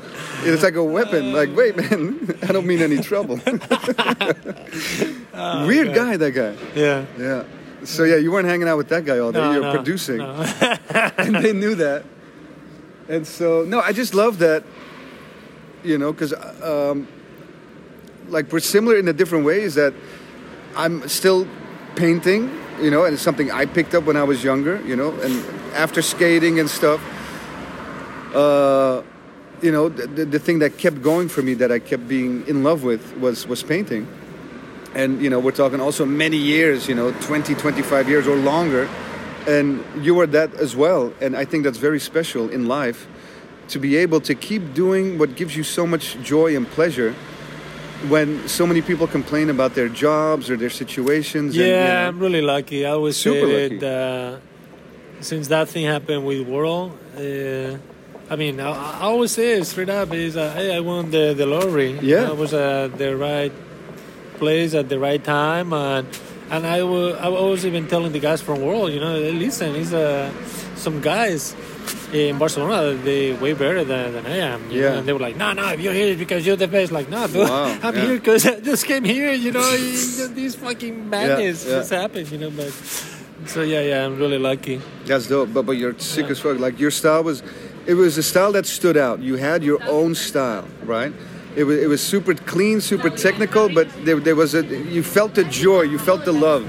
It's 0.44 0.62
like 0.62 0.76
a 0.76 0.84
weapon. 0.84 1.32
Like, 1.32 1.54
wait, 1.54 1.76
man, 1.76 2.38
I 2.42 2.46
don't 2.46 2.66
mean 2.66 2.80
any 2.80 2.98
trouble. 2.98 3.36
Weird 5.66 5.94
guy, 5.94 6.16
that 6.16 6.32
guy. 6.34 6.56
Yeah. 6.74 7.04
Yeah. 7.18 7.44
So 7.84 8.04
yeah, 8.04 8.16
you 8.16 8.30
weren't 8.30 8.46
hanging 8.46 8.68
out 8.68 8.76
with 8.76 8.88
that 8.90 9.04
guy 9.04 9.18
all 9.18 9.32
day. 9.32 9.40
No, 9.40 9.52
you 9.52 9.58
were 9.60 9.66
no, 9.66 9.74
producing, 9.74 10.18
no. 10.18 10.46
and 11.18 11.34
they 11.36 11.52
knew 11.52 11.74
that. 11.74 12.04
And 13.08 13.26
so 13.26 13.64
no, 13.64 13.80
I 13.80 13.92
just 13.92 14.14
love 14.14 14.38
that. 14.38 14.64
You 15.82 15.98
know, 15.98 16.12
because 16.12 16.32
um, 16.62 17.08
like 18.28 18.52
we're 18.52 18.60
similar 18.60 18.96
in 18.96 19.08
a 19.08 19.12
different 19.12 19.44
ways. 19.44 19.74
That 19.74 19.94
I'm 20.76 21.08
still 21.08 21.48
painting. 21.96 22.50
You 22.80 22.90
know, 22.90 23.04
and 23.04 23.14
it's 23.14 23.22
something 23.22 23.50
I 23.50 23.66
picked 23.66 23.94
up 23.94 24.04
when 24.04 24.16
I 24.16 24.24
was 24.24 24.42
younger. 24.42 24.80
You 24.82 24.96
know, 24.96 25.12
and 25.20 25.44
after 25.74 26.02
skating 26.02 26.60
and 26.60 26.68
stuff. 26.68 27.00
Uh, 28.34 29.02
you 29.60 29.70
know, 29.70 29.88
the, 29.88 30.24
the, 30.24 30.38
thing 30.40 30.58
that 30.58 30.76
kept 30.78 31.02
going 31.02 31.28
for 31.28 31.40
me, 31.40 31.54
that 31.54 31.70
I 31.70 31.78
kept 31.78 32.08
being 32.08 32.44
in 32.48 32.64
love 32.64 32.82
with, 32.82 33.16
was 33.18 33.46
was 33.46 33.62
painting 33.62 34.08
and 34.94 35.22
you 35.22 35.30
know 35.30 35.38
we're 35.38 35.52
talking 35.52 35.80
also 35.80 36.04
many 36.04 36.36
years 36.36 36.88
you 36.88 36.94
know 36.94 37.12
20 37.22 37.54
25 37.54 38.08
years 38.08 38.26
or 38.26 38.36
longer 38.36 38.88
and 39.46 39.82
you 40.04 40.14
were 40.14 40.26
that 40.26 40.52
as 40.54 40.76
well 40.76 41.12
and 41.20 41.36
i 41.36 41.44
think 41.44 41.64
that's 41.64 41.78
very 41.78 42.00
special 42.00 42.48
in 42.50 42.66
life 42.68 43.06
to 43.68 43.78
be 43.78 43.96
able 43.96 44.20
to 44.20 44.34
keep 44.34 44.74
doing 44.74 45.18
what 45.18 45.34
gives 45.34 45.56
you 45.56 45.62
so 45.62 45.86
much 45.86 46.16
joy 46.22 46.54
and 46.56 46.68
pleasure 46.68 47.14
when 48.08 48.46
so 48.48 48.66
many 48.66 48.82
people 48.82 49.06
complain 49.06 49.50
about 49.50 49.74
their 49.74 49.88
jobs 49.88 50.50
or 50.50 50.56
their 50.56 50.70
situations 50.70 51.56
Yeah, 51.56 51.64
and, 51.64 51.72
you 51.72 51.88
know, 51.94 52.08
I'm 52.08 52.18
really 52.20 52.42
lucky. 52.42 52.84
I 52.86 52.90
always 52.90 53.16
Super 53.16 53.46
say 53.46 53.62
lucky. 53.64 53.78
that 53.78 54.38
uh, 54.38 55.22
since 55.22 55.48
that 55.48 55.68
thing 55.68 55.84
happened 55.86 56.24
with 56.26 56.46
World, 56.46 56.98
uh, 57.16 57.76
I 58.30 58.36
mean, 58.36 58.60
I, 58.60 58.70
I 58.70 59.02
always 59.02 59.32
say 59.32 59.52
it 59.58 59.64
straight 59.66 59.88
up 59.90 60.12
is, 60.12 60.36
uh, 60.36 60.52
hey, 60.54 60.74
I 60.74 60.80
won 60.80 61.10
the, 61.10 61.34
the 61.34 61.46
lottery. 61.46 61.98
Yeah. 62.00 62.28
I 62.30 62.32
was 62.32 62.54
at 62.54 62.96
the 62.98 63.16
right 63.16 63.52
place 64.38 64.74
at 64.74 64.88
the 64.88 64.98
right 64.98 65.22
time. 65.22 65.72
And, 65.72 66.06
and 66.50 66.66
I, 66.66 66.82
wa- 66.82 67.16
I 67.20 67.28
was 67.28 67.64
even 67.66 67.86
telling 67.88 68.12
the 68.12 68.20
guys 68.20 68.40
from 68.42 68.62
World, 68.62 68.92
you 68.92 69.00
know, 69.00 69.16
listen, 69.18 69.74
it's 69.76 69.92
uh, 69.92 70.32
some 70.76 71.00
guys 71.00 71.54
in 72.12 72.38
Barcelona, 72.38 72.94
they 73.02 73.32
way 73.32 73.52
better 73.54 73.84
than, 73.84 74.12
than 74.12 74.26
I 74.26 74.36
am. 74.38 74.70
you 74.70 74.80
Yeah. 74.82 74.90
know, 74.90 74.98
And 74.98 75.08
they 75.08 75.12
were 75.12 75.18
like, 75.18 75.36
no, 75.36 75.52
no, 75.52 75.68
if 75.72 75.80
you're 75.80 75.92
here, 75.94 76.14
because 76.16 76.46
you're 76.46 76.56
the 76.56 76.68
best. 76.68 76.92
Like, 76.92 77.08
no, 77.08 77.26
dude, 77.26 77.48
Wow, 77.48 77.78
I'm 77.82 77.94
yeah. 77.96 78.02
here 78.06 78.14
because 78.18 78.46
I 78.46 78.60
just 78.60 78.84
came 78.86 79.04
here, 79.04 79.32
you 79.32 79.50
know, 79.52 79.70
these 80.34 80.54
fucking 80.54 81.08
madness 81.10 81.64
yeah. 81.64 81.78
just 81.78 81.90
happened, 81.90 82.30
you 82.30 82.38
know. 82.38 82.50
But 82.50 82.72
so 83.46 83.62
yeah, 83.62 83.80
yeah, 83.80 84.04
I'm 84.06 84.18
really 84.18 84.38
lucky. 84.38 84.80
that's 85.06 85.26
dope 85.26 85.52
but 85.52 85.66
but 85.66 85.72
you're 85.72 85.98
sick 85.98 86.26
as 86.30 86.38
fuck 86.38 86.58
like 86.60 86.78
your 86.78 86.90
style 86.92 87.24
was 87.24 87.42
it 87.86 87.94
was 87.94 88.16
a 88.16 88.22
style 88.22 88.52
that 88.52 88.66
stood 88.66 88.96
out 88.96 89.18
you 89.20 89.34
had 89.34 89.64
your 89.64 89.80
own 89.88 90.14
style 90.14 90.64
right 90.84 91.12
it 91.56 91.64
was, 91.64 91.76
it 91.84 91.88
was 91.88 92.00
super 92.00 92.34
clean 92.34 92.80
super 92.80 93.10
technical 93.10 93.68
but 93.68 93.88
there, 94.04 94.20
there 94.20 94.36
was 94.36 94.54
a 94.54 94.62
you 94.96 95.02
felt 95.02 95.34
the 95.34 95.42
joy 95.44 95.82
you 95.82 95.98
felt 95.98 96.24
the 96.24 96.30
love 96.32 96.62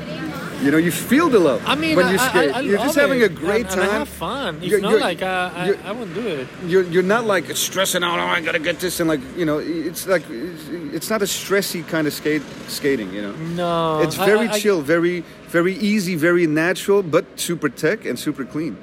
you 0.63 0.71
know 0.71 0.77
you 0.77 0.91
feel 0.91 1.27
the 1.29 1.39
love 1.39 1.61
I 1.65 1.75
mean, 1.75 1.95
when 1.97 2.07
you 2.13 2.19
I, 2.19 2.27
skate 2.29 2.51
I, 2.55 2.57
I 2.57 2.61
you're 2.61 2.77
love 2.77 2.85
just 2.87 2.97
having 2.97 3.21
it, 3.21 3.25
a 3.25 3.29
great 3.29 3.65
and, 3.65 3.73
and 3.73 3.81
I 3.81 3.85
time 3.87 3.99
have 3.99 4.09
fun. 4.09 4.55
If 4.57 4.63
You're- 4.69 4.81
not, 4.81 4.89
you're- 4.91 5.01
like 5.09 5.21
uh, 5.21 5.51
I, 5.55 5.65
you're- 5.67 5.79
I 5.89 5.91
wouldn't 5.91 6.15
do 6.15 6.27
it. 6.27 6.47
you're, 6.71 6.83
you're 6.93 7.09
not 7.15 7.25
like 7.25 7.45
stressing 7.55 8.03
out 8.03 8.17
oh 8.19 8.23
i 8.35 8.39
gotta 8.41 8.59
get 8.59 8.79
this 8.79 8.99
and 9.01 9.07
like 9.13 9.21
you 9.37 9.45
know 9.45 9.57
it's 9.59 10.07
like 10.07 10.23
it's, 10.29 10.63
it's 10.97 11.09
not 11.09 11.21
a 11.21 11.25
stressy 11.25 11.81
kind 11.93 12.05
of 12.07 12.13
skate 12.13 12.43
skating 12.67 13.09
you 13.13 13.21
know 13.21 13.33
No, 13.61 14.01
it's 14.05 14.15
very 14.15 14.47
I- 14.47 14.53
I- 14.53 14.59
chill 14.59 14.81
very 14.81 15.23
very 15.57 15.75
easy 15.75 16.15
very 16.15 16.47
natural 16.47 17.03
but 17.03 17.25
super 17.39 17.69
tech 17.69 18.05
and 18.05 18.17
super 18.17 18.45
clean 18.45 18.77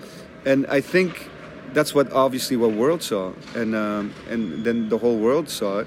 and 0.44 0.66
i 0.78 0.80
think 0.80 1.28
that's 1.72 1.94
what 1.94 2.12
obviously 2.12 2.56
what 2.56 2.72
world 2.72 3.00
saw, 3.00 3.32
and 3.54 3.76
um, 3.76 4.12
and 4.28 4.64
then 4.66 4.88
the 4.88 4.98
whole 4.98 5.16
world 5.26 5.48
saw 5.48 5.78
it, 5.82 5.86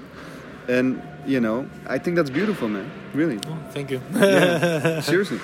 and 0.66 0.86
you 1.26 1.40
know, 1.40 1.68
I 1.86 1.98
think 1.98 2.16
that's 2.16 2.30
beautiful, 2.30 2.68
man. 2.70 2.90
Really, 3.12 3.38
Oh, 3.46 3.58
thank 3.74 3.90
you. 3.90 4.00
yeah, 4.14 5.00
seriously. 5.12 5.38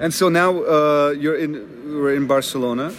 And 0.00 0.14
so 0.14 0.28
now 0.28 0.62
uh, 0.62 1.10
you're 1.10 1.36
in 1.36 1.52
we're 2.00 2.14
in 2.14 2.26
Barcelona, 2.26 2.92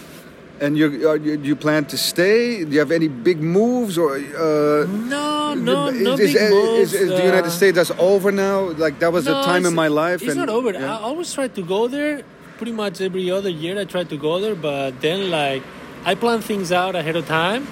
and 0.60 0.76
you're, 0.76 1.16
you, 1.16 1.36
do 1.36 1.48
you 1.48 1.56
plan 1.56 1.86
to 1.86 1.96
stay? 1.96 2.64
Do 2.64 2.70
you 2.72 2.78
have 2.80 2.90
any 2.90 3.08
big 3.08 3.40
moves 3.40 3.96
or? 3.96 4.16
Uh, 4.16 4.86
no, 4.86 5.54
no, 5.54 5.86
is, 5.88 6.02
no 6.02 6.12
is, 6.12 6.18
big 6.20 6.36
is- 6.36 6.50
moves. 6.50 6.92
is 6.92 7.08
the 7.08 7.22
uh, 7.22 7.24
United 7.24 7.50
States 7.50 7.76
that's 7.76 7.90
over 7.92 8.30
now? 8.30 8.68
Like 8.76 8.98
that 8.98 9.12
was 9.12 9.26
a 9.26 9.32
time 9.32 9.64
in 9.64 9.74
my 9.74 9.88
life. 9.88 10.20
It's 10.20 10.32
and, 10.32 10.40
not 10.40 10.50
over. 10.50 10.72
yeah. 10.72 10.98
I 10.98 11.00
always 11.00 11.32
try 11.32 11.48
to 11.48 11.62
go 11.62 11.88
there. 11.88 12.22
Pretty 12.58 12.72
much 12.72 13.00
every 13.00 13.30
other 13.30 13.48
year, 13.48 13.78
I 13.80 13.84
try 13.86 14.04
to 14.04 14.16
go 14.18 14.38
there, 14.38 14.54
but 14.54 15.00
then 15.00 15.30
like 15.30 15.62
I 16.04 16.14
plan 16.14 16.42
things 16.42 16.70
out 16.70 16.94
ahead 16.94 17.16
of 17.16 17.26
time, 17.26 17.66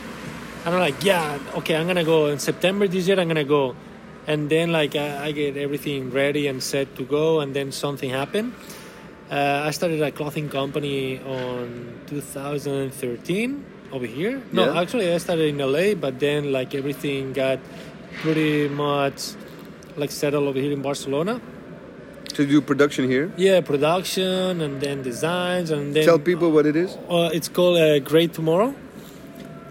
and 0.64 0.74
I'm 0.74 0.80
like, 0.80 1.04
yeah, 1.04 1.38
okay, 1.56 1.76
I'm 1.76 1.86
gonna 1.86 2.04
go 2.04 2.28
in 2.28 2.38
September 2.38 2.88
this 2.88 3.06
year. 3.06 3.20
I'm 3.20 3.28
gonna 3.28 3.44
go, 3.44 3.76
and 4.26 4.48
then 4.48 4.72
like 4.72 4.96
I, 4.96 5.26
I 5.26 5.32
get 5.32 5.58
everything 5.58 6.10
ready 6.10 6.46
and 6.46 6.62
set 6.62 6.96
to 6.96 7.04
go, 7.04 7.40
and 7.40 7.52
then 7.52 7.70
something 7.70 8.08
happened. 8.08 8.54
Uh, 9.30 9.62
I 9.66 9.70
started 9.72 10.00
a 10.00 10.10
clothing 10.10 10.48
company 10.48 11.20
on 11.20 12.00
2013 12.06 13.64
over 13.92 14.06
here. 14.06 14.40
No, 14.52 14.64
Yeah. 14.72 14.80
actually, 14.80 15.12
I 15.12 15.18
started 15.18 15.48
in 15.54 15.60
LA, 15.60 15.94
but 15.94 16.18
then 16.18 16.50
like 16.52 16.74
everything 16.74 17.32
got 17.34 17.58
pretty 18.22 18.68
much 18.68 19.34
like 19.96 20.10
settled 20.10 20.46
over 20.48 20.58
here 20.60 20.72
in 20.72 20.82
Barcelona. 20.82 21.40
to 22.34 22.46
do 22.46 22.60
production 22.60 23.08
here. 23.10 23.32
Yeah, 23.36 23.60
production 23.62 24.60
and 24.60 24.80
then 24.80 25.02
designs 25.02 25.70
and 25.72 25.92
then 25.94 26.04
Tell 26.04 26.20
people 26.20 26.52
what 26.52 26.66
it 26.66 26.76
is. 26.76 26.96
uh, 27.10 27.30
it's 27.32 27.48
called 27.48 27.78
uh, 27.78 27.98
Great 27.98 28.32
Tomorrow, 28.32 28.74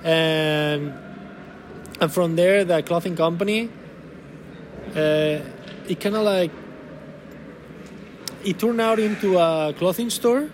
and 0.03 0.91
and 2.01 2.11
from 2.11 2.35
there 2.35 2.65
the 2.65 2.81
clothing 2.83 3.15
company, 3.15 3.69
uh, 4.95 5.39
it 5.87 5.99
kind 6.01 6.15
of 6.15 6.23
like 6.23 6.51
it 8.47 8.57
turned 8.59 8.79
out 8.79 8.97
into 8.97 9.37
a 9.37 9.73
clothing 9.77 10.09
store. 10.09 10.49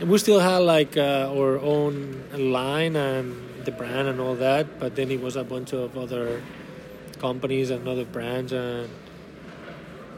And 0.00 0.10
we 0.10 0.18
still 0.18 0.40
had 0.40 0.58
like 0.58 0.96
uh, 0.96 1.32
our 1.32 1.58
own 1.58 2.24
line 2.36 2.94
and 2.94 3.64
the 3.64 3.70
brand 3.70 4.08
and 4.08 4.20
all 4.20 4.34
that, 4.34 4.78
but 4.78 4.94
then 4.96 5.10
it 5.10 5.22
was 5.22 5.36
a 5.36 5.44
bunch 5.44 5.72
of 5.72 5.96
other 5.96 6.42
companies 7.18 7.70
and 7.70 7.88
other 7.88 8.04
brands 8.04 8.52
and, 8.52 8.90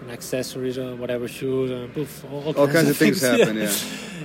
and 0.01 0.11
accessories 0.11 0.77
or 0.77 0.97
whatever 0.97 1.29
shoes 1.29 1.71
and 1.71 1.95
poof, 1.95 2.25
all, 2.25 2.53
All 2.59 2.67
kinds 2.67 2.89
of 2.89 2.97
things 2.97 3.21
happen, 3.31 3.59
yeah. 3.59 3.73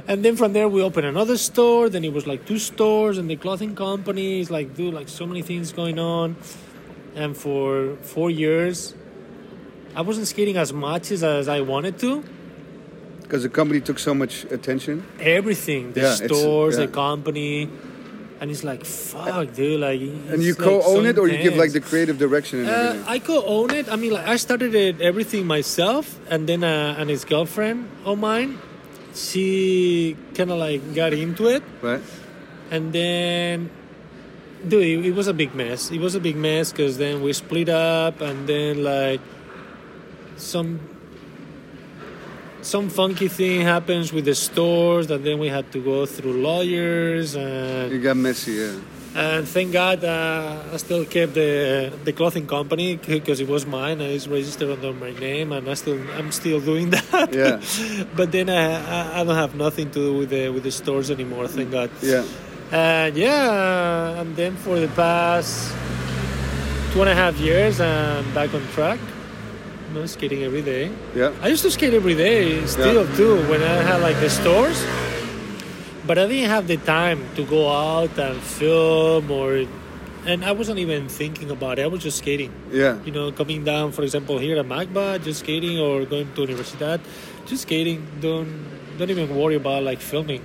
And 0.07 0.25
then 0.25 0.35
from 0.35 0.53
there 0.53 0.67
we 0.67 0.81
opened 0.81 1.05
another 1.05 1.37
store. 1.37 1.89
Then 1.89 2.03
it 2.03 2.13
was 2.13 2.25
like 2.25 2.47
two 2.47 2.57
stores 2.57 3.19
and 3.19 3.29
the 3.29 3.35
clothing 3.35 3.75
companies 3.75 4.49
like 4.49 4.73
do 4.73 4.89
like 4.89 5.09
so 5.09 5.27
many 5.27 5.43
things 5.43 5.71
going 5.71 5.99
on. 5.99 6.37
And 7.13 7.37
for 7.37 7.97
four 8.01 8.31
years, 8.31 8.95
I 9.95 10.01
wasn't 10.01 10.27
skating 10.27 10.57
as 10.57 10.71
much 10.73 11.11
as, 11.11 11.23
as 11.23 11.47
I 11.47 11.61
wanted 11.61 11.99
to. 11.99 12.23
Because 13.23 13.43
the 13.43 13.49
company 13.49 13.79
took 13.81 13.99
so 13.99 14.13
much 14.13 14.43
attention. 14.51 15.03
Everything, 15.19 15.93
the 15.93 16.01
Yeah, 16.01 16.15
stores, 16.15 16.77
yeah. 16.77 16.85
the 16.85 16.91
company, 16.91 17.69
and 18.41 18.51
it's 18.51 18.63
like 18.63 18.83
fuck, 18.85 19.53
dude. 19.53 19.79
Like, 19.79 20.01
And 20.01 20.43
you 20.43 20.53
co-own 20.55 21.05
it, 21.05 21.17
or 21.17 21.27
you 21.27 21.37
give 21.37 21.55
like 21.55 21.71
the 21.71 21.79
creative 21.79 22.17
direction 22.17 22.59
and 22.59 22.69
Uh, 22.69 22.73
everything. 22.73 23.07
I 23.07 23.19
co-own 23.19 23.69
it. 23.71 23.87
I 23.91 23.95
mean, 23.95 24.11
like 24.11 24.27
I 24.27 24.35
started 24.35 24.75
it 24.75 24.99
everything 25.01 25.47
myself, 25.47 26.19
and 26.29 26.47
then 26.47 26.63
uh, 26.63 26.95
and 26.99 27.09
his 27.09 27.23
girlfriend 27.23 27.87
of 28.03 28.19
mine, 28.19 28.59
she 29.15 30.15
kind 30.35 30.51
of 30.51 30.57
like 30.59 30.81
got 30.95 31.13
into 31.13 31.47
it, 31.47 31.63
right? 31.81 32.01
and 32.71 32.91
then, 32.93 33.69
dude, 34.67 34.83
it, 34.83 35.05
it 35.07 35.15
was 35.15 35.27
a 35.27 35.33
big 35.33 35.55
mess. 35.55 35.91
It 35.91 35.99
was 35.99 36.15
a 36.15 36.19
big 36.19 36.35
mess 36.35 36.71
because 36.71 36.97
then 36.97 37.21
we 37.23 37.31
split 37.33 37.69
up, 37.69 38.19
and 38.19 38.47
then 38.47 38.83
like 38.83 39.21
some 40.41 40.79
some 42.61 42.89
funky 42.89 43.27
thing 43.27 43.61
happens 43.61 44.13
with 44.13 44.25
the 44.25 44.35
stores 44.35 45.07
that 45.07 45.23
then 45.23 45.39
we 45.39 45.47
had 45.47 45.71
to 45.71 45.79
go 45.79 46.05
through 46.05 46.33
lawyers 46.41 47.35
and 47.35 47.91
It 47.91 47.99
got 47.99 48.17
messy, 48.17 48.51
yeah. 48.53 48.75
and 49.15 49.47
thank 49.47 49.71
God 49.73 50.03
uh, 50.03 50.61
I 50.73 50.77
still 50.77 51.03
kept 51.05 51.33
the 51.33 51.91
the 52.05 52.13
clothing 52.13 52.45
company 52.45 52.97
because 52.97 53.39
it 53.39 53.47
was 53.47 53.65
mine 53.65 53.99
and 53.99 54.11
it's 54.11 54.27
registered 54.27 54.69
under 54.69 54.93
my 54.93 55.11
name 55.19 55.51
and 55.53 55.67
I 55.67 55.73
still 55.73 55.97
I'm 56.17 56.31
still 56.31 56.59
doing 56.61 56.89
that. 56.95 57.33
Yeah. 57.33 57.57
but 58.15 58.31
then 58.31 58.47
I, 58.49 58.61
I 58.77 59.21
I 59.21 59.23
don't 59.25 59.35
have 59.35 59.55
nothing 59.55 59.89
to 59.91 59.99
do 59.99 60.13
with 60.19 60.29
the 60.29 60.49
with 60.49 60.63
the 60.63 60.71
stores 60.71 61.09
anymore. 61.09 61.47
Thank 61.47 61.71
God. 61.71 61.89
Yeah. 62.01 62.23
And 62.71 63.17
yeah, 63.17 64.21
and 64.21 64.35
then 64.37 64.55
for 64.55 64.79
the 64.79 64.87
past 64.95 65.73
two 66.93 67.01
and 67.01 67.09
a 67.09 67.15
half 67.15 67.35
years, 67.41 67.81
I'm 67.81 68.23
back 68.33 68.53
on 68.53 68.61
track. 68.77 68.99
Know, 69.93 70.05
skating 70.05 70.43
every 70.43 70.61
day. 70.61 70.89
Yeah. 71.13 71.33
I 71.41 71.49
used 71.49 71.63
to 71.63 71.71
skate 71.71 71.93
every 71.93 72.15
day 72.15 72.65
still 72.65 73.05
too 73.17 73.35
when 73.49 73.61
I 73.61 73.83
had 73.83 73.97
like 74.01 74.17
the 74.21 74.29
stores. 74.29 74.79
But 76.07 76.17
I 76.17 76.27
didn't 76.27 76.49
have 76.49 76.65
the 76.67 76.77
time 76.77 77.19
to 77.35 77.43
go 77.43 77.69
out 77.69 78.17
and 78.17 78.39
film 78.41 79.29
or 79.29 79.65
and 80.25 80.45
I 80.45 80.51
wasn't 80.53 80.79
even 80.79 81.09
thinking 81.09 81.51
about 81.51 81.77
it. 81.79 81.83
I 81.83 81.87
was 81.87 82.01
just 82.03 82.19
skating. 82.19 82.53
Yeah. 82.71 83.03
You 83.03 83.11
know, 83.11 83.31
coming 83.33 83.65
down 83.65 83.91
for 83.91 84.03
example 84.03 84.37
here 84.37 84.57
at 84.57 84.65
MACBA, 84.65 85.23
just 85.23 85.41
skating 85.41 85.77
or 85.79 86.05
going 86.05 86.31
to 86.35 86.41
Universidad, 86.41 87.01
just 87.45 87.63
skating. 87.63 88.07
Don't 88.21 88.47
don't 88.97 89.09
even 89.09 89.35
worry 89.35 89.55
about 89.55 89.83
like 89.83 89.99
filming. 89.99 90.41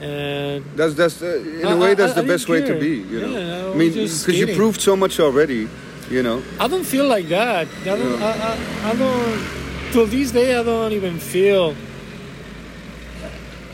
And 0.00 0.64
That's 0.74 0.94
that's 0.94 1.22
uh, 1.22 1.26
in 1.60 1.64
I- 1.66 1.72
a 1.72 1.76
way 1.76 1.94
that's 1.94 2.16
I 2.16 2.22
the 2.22 2.26
best 2.26 2.48
way 2.48 2.60
to 2.62 2.74
be. 2.78 3.06
You 3.06 3.20
know. 3.20 3.30
Yeah, 3.38 3.66
I 3.66 3.70
I 3.70 3.74
mean, 3.74 3.92
because 3.92 4.26
you 4.28 4.54
proved 4.56 4.80
so 4.80 4.96
much 4.96 5.20
already. 5.20 5.68
You 6.10 6.22
know. 6.22 6.42
I 6.58 6.68
don't 6.68 6.84
feel 6.86 7.06
like 7.06 7.28
that. 7.28 7.68
I 7.82 7.84
don't. 7.84 8.18
Yeah. 8.20 8.26
I, 8.82 8.88
I, 8.88 8.90
I 8.92 8.94
don't. 8.96 9.92
Till 9.92 10.06
this 10.06 10.30
day, 10.32 10.54
I 10.58 10.62
don't 10.62 10.92
even 10.92 11.18
feel 11.18 11.74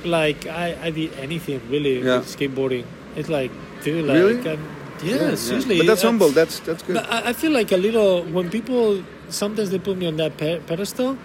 like 0.04 0.46
I, 0.46 0.76
I 0.82 0.90
did 0.90 1.12
anything 1.18 1.60
really 1.70 2.00
Yeah. 2.00 2.18
with 2.18 2.26
skateboarding. 2.36 2.84
It's 3.16 3.28
like, 3.28 3.50
dude, 3.82 4.04
like, 4.06 4.16
Really? 4.16 4.48
I'm- 4.48 4.68
yeah, 5.02 5.34
seriously. 5.34 5.78
But 5.78 5.86
that's 5.86 6.02
I- 6.04 6.06
humble. 6.06 6.30
That's 6.30 6.60
that's 6.60 6.82
good. 6.82 6.94
But 6.94 7.10
I, 7.10 7.30
I 7.30 7.32
feel 7.32 7.52
like 7.52 7.72
a 7.72 7.76
little 7.76 8.22
when 8.24 8.48
people 8.50 9.02
sometimes 9.28 9.70
they 9.70 9.78
put 9.78 9.96
me 9.98 10.06
on 10.06 10.16
that 10.16 10.36
pe- 10.36 10.60
pedestal. 10.60 11.18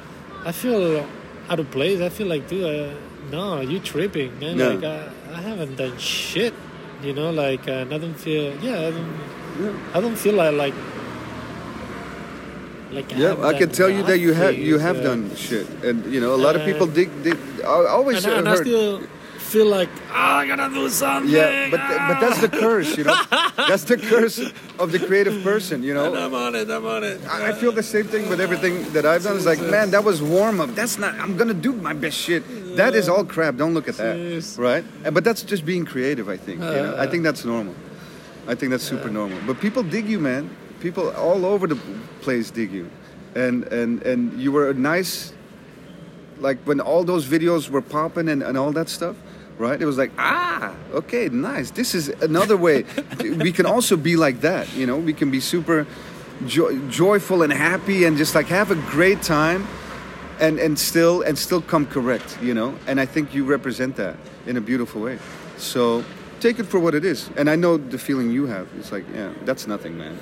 I 0.45 0.51
feel 0.51 1.05
out 1.49 1.59
of 1.59 1.69
place. 1.71 2.01
I 2.01 2.09
feel 2.09 2.27
like, 2.27 2.47
dude, 2.47 2.63
uh, 2.65 2.93
no, 3.31 3.61
you 3.61 3.79
tripping, 3.79 4.37
man. 4.39 4.57
Yeah. 4.57 4.67
Like 4.69 4.83
I, 4.83 5.09
I 5.33 5.41
haven't 5.41 5.75
done 5.77 5.97
shit. 5.97 6.53
You 7.03 7.13
know, 7.13 7.31
like 7.31 7.67
uh, 7.67 7.83
and 7.83 7.93
I 7.93 7.97
don't 7.99 8.15
feel. 8.15 8.53
Yeah, 8.61 8.87
I 8.87 8.91
don't. 8.91 9.19
Yeah. 9.61 9.73
I 9.93 10.01
don't 10.01 10.17
feel 10.17 10.33
like 10.35 10.53
like. 10.55 10.73
Like 12.91 13.11
Yeah, 13.15 13.35
I 13.43 13.53
can 13.53 13.69
tell 13.69 13.89
you 13.89 14.03
that 14.03 14.19
you 14.19 14.33
have 14.33 14.55
you 14.57 14.79
have 14.79 14.97
uh, 14.97 15.03
done 15.03 15.35
shit, 15.35 15.67
and 15.83 16.11
you 16.13 16.19
know 16.19 16.33
a 16.33 16.41
lot 16.45 16.55
of 16.55 16.61
Uh, 16.61 16.65
people 16.65 16.87
dig. 16.87 17.09
dig 17.23 17.37
I 17.63 17.85
always 17.97 18.25
and, 18.25 18.33
I- 18.33 18.37
and 18.39 18.49
I 18.49 18.55
still 18.55 19.01
feel 19.37 19.65
like 19.67 19.89
"Ah, 20.11 20.39
I 20.41 20.47
gotta 20.47 20.69
do 20.73 20.89
something. 20.89 21.31
yeah, 21.31 21.69
but 21.73 21.81
but 22.09 22.17
that's 22.23 22.39
the 22.41 22.49
curse, 22.49 22.97
you 22.97 23.03
know. 23.03 23.17
that's 23.69 23.83
the 23.83 23.97
curse 23.97 24.37
of 24.77 24.91
the 24.91 24.99
creative 24.99 25.41
person, 25.43 25.81
you 25.83 25.93
And 25.97 26.13
know. 26.13 26.25
I'm 26.25 26.33
on 26.45 26.53
it. 26.55 26.69
I'm 26.69 26.85
on 26.85 27.03
it. 27.03 27.17
I 27.29 27.49
I 27.49 27.51
feel 27.53 27.71
the 27.71 27.83
same 27.95 28.05
thing 28.13 28.29
with 28.29 28.39
everything 28.41 28.75
that 28.93 29.05
I've 29.05 29.23
done. 29.23 29.35
It's 29.37 29.45
like, 29.53 29.61
man, 29.61 29.89
that 29.91 30.03
was 30.03 30.21
warm 30.21 30.59
up. 30.61 30.69
That's 30.75 30.97
not. 31.03 31.13
I'm 31.23 31.33
gonna 31.39 31.53
do 31.67 31.71
my 31.73 31.93
best 31.93 32.17
shit. 32.17 32.43
That 32.77 32.93
is 32.95 33.05
all 33.09 33.23
crap. 33.25 33.53
Don't 33.57 33.73
look 33.73 33.87
at 33.87 33.97
that, 33.97 34.15
Jeez. 34.17 34.57
right? 34.57 34.83
And- 35.03 35.13
But 35.15 35.23
that's 35.27 35.41
just 35.51 35.63
being 35.65 35.85
creative. 35.93 36.27
I 36.29 36.37
think. 36.37 36.57
You 36.61 36.81
know, 36.85 36.95
I 37.03 37.05
think 37.11 37.21
that's 37.23 37.43
normal. 37.45 37.75
I 38.51 38.53
think 38.57 38.69
that's 38.73 38.87
super 38.93 39.09
normal. 39.09 39.37
But 39.49 39.59
people 39.65 39.83
dig 39.83 40.05
you, 40.09 40.19
man. 40.19 40.49
People 40.79 41.09
all 41.11 41.45
over 41.45 41.67
the 41.67 41.77
place 42.21 42.51
dig 42.51 42.71
you, 42.71 42.89
and 43.35 43.63
and 43.65 44.01
and 44.03 44.39
you 44.39 44.51
were 44.51 44.69
a 44.69 44.73
nice. 44.73 45.33
Like 46.39 46.57
when 46.63 46.79
all 46.79 47.03
those 47.03 47.25
videos 47.25 47.69
were 47.69 47.81
popping 47.81 48.29
and, 48.29 48.41
and 48.41 48.57
all 48.57 48.71
that 48.71 48.87
stuff, 48.87 49.17
right? 49.57 49.79
It 49.81 49.85
was 49.85 49.97
like, 49.97 50.11
ah, 50.17 50.73
okay, 50.93 51.27
nice. 51.27 51.71
This 51.71 51.93
is 51.93 52.07
another 52.21 52.55
way. 52.55 52.85
we 53.19 53.51
can 53.51 53.65
also 53.65 53.97
be 53.97 54.15
like 54.15 54.39
that, 54.41 54.73
you 54.73 54.87
know. 54.87 54.97
We 54.97 55.13
can 55.13 55.29
be 55.29 55.41
super 55.41 55.85
jo- 56.45 56.79
joyful 56.87 57.43
and 57.43 57.51
happy 57.51 58.05
and 58.05 58.17
just 58.17 58.35
like 58.35 58.47
have 58.47 58.71
a 58.71 58.75
great 58.75 59.21
time, 59.21 59.67
and 60.39 60.59
and 60.59 60.79
still 60.79 61.21
and 61.21 61.37
still 61.37 61.61
come 61.61 61.85
correct, 61.85 62.37
you 62.41 62.53
know. 62.53 62.73
And 62.87 62.99
I 62.99 63.05
think 63.05 63.35
you 63.35 63.43
represent 63.43 63.97
that 63.97 64.15
in 64.47 64.55
a 64.55 64.61
beautiful 64.61 65.01
way. 65.01 65.19
So 65.57 66.05
take 66.39 66.59
it 66.59 66.65
for 66.65 66.79
what 66.79 66.95
it 66.95 67.05
is. 67.05 67.29
And 67.37 67.49
I 67.49 67.55
know 67.55 67.77
the 67.77 67.97
feeling 67.97 68.31
you 68.31 68.47
have. 68.47 68.67
It's 68.77 68.91
like, 68.91 69.05
yeah, 69.13 69.31
that's 69.45 69.67
nothing, 69.67 69.97
man. 69.97 70.17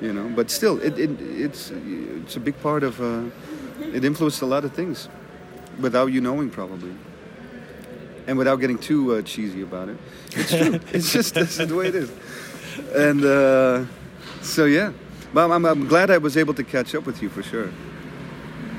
You 0.00 0.12
know. 0.12 0.28
But 0.34 0.50
still, 0.50 0.80
it, 0.80 0.98
it 0.98 1.10
it's 1.20 1.70
it's 1.70 2.36
a 2.36 2.40
big 2.40 2.60
part 2.60 2.82
of. 2.82 3.00
Uh, 3.00 3.30
it 3.94 4.04
influenced 4.04 4.42
a 4.42 4.46
lot 4.46 4.64
of 4.64 4.72
things, 4.72 5.08
without 5.80 6.06
you 6.06 6.20
knowing 6.20 6.50
probably. 6.50 6.94
And 8.26 8.36
without 8.36 8.56
getting 8.56 8.78
too 8.78 9.14
uh, 9.14 9.22
cheesy 9.22 9.62
about 9.62 9.88
it, 9.88 9.96
it's 10.32 10.50
true. 10.50 10.80
it's 10.92 11.12
just 11.12 11.34
this 11.34 11.58
is 11.58 11.68
the 11.68 11.74
way 11.74 11.86
it 11.88 11.94
is. 11.94 12.10
And 12.94 13.24
uh, 13.24 13.84
so 14.42 14.66
yeah, 14.66 14.92
but 15.32 15.50
I'm, 15.50 15.64
I'm 15.64 15.88
glad 15.88 16.10
I 16.10 16.18
was 16.18 16.36
able 16.36 16.54
to 16.54 16.64
catch 16.64 16.94
up 16.94 17.06
with 17.06 17.22
you 17.22 17.28
for 17.28 17.42
sure. 17.42 17.70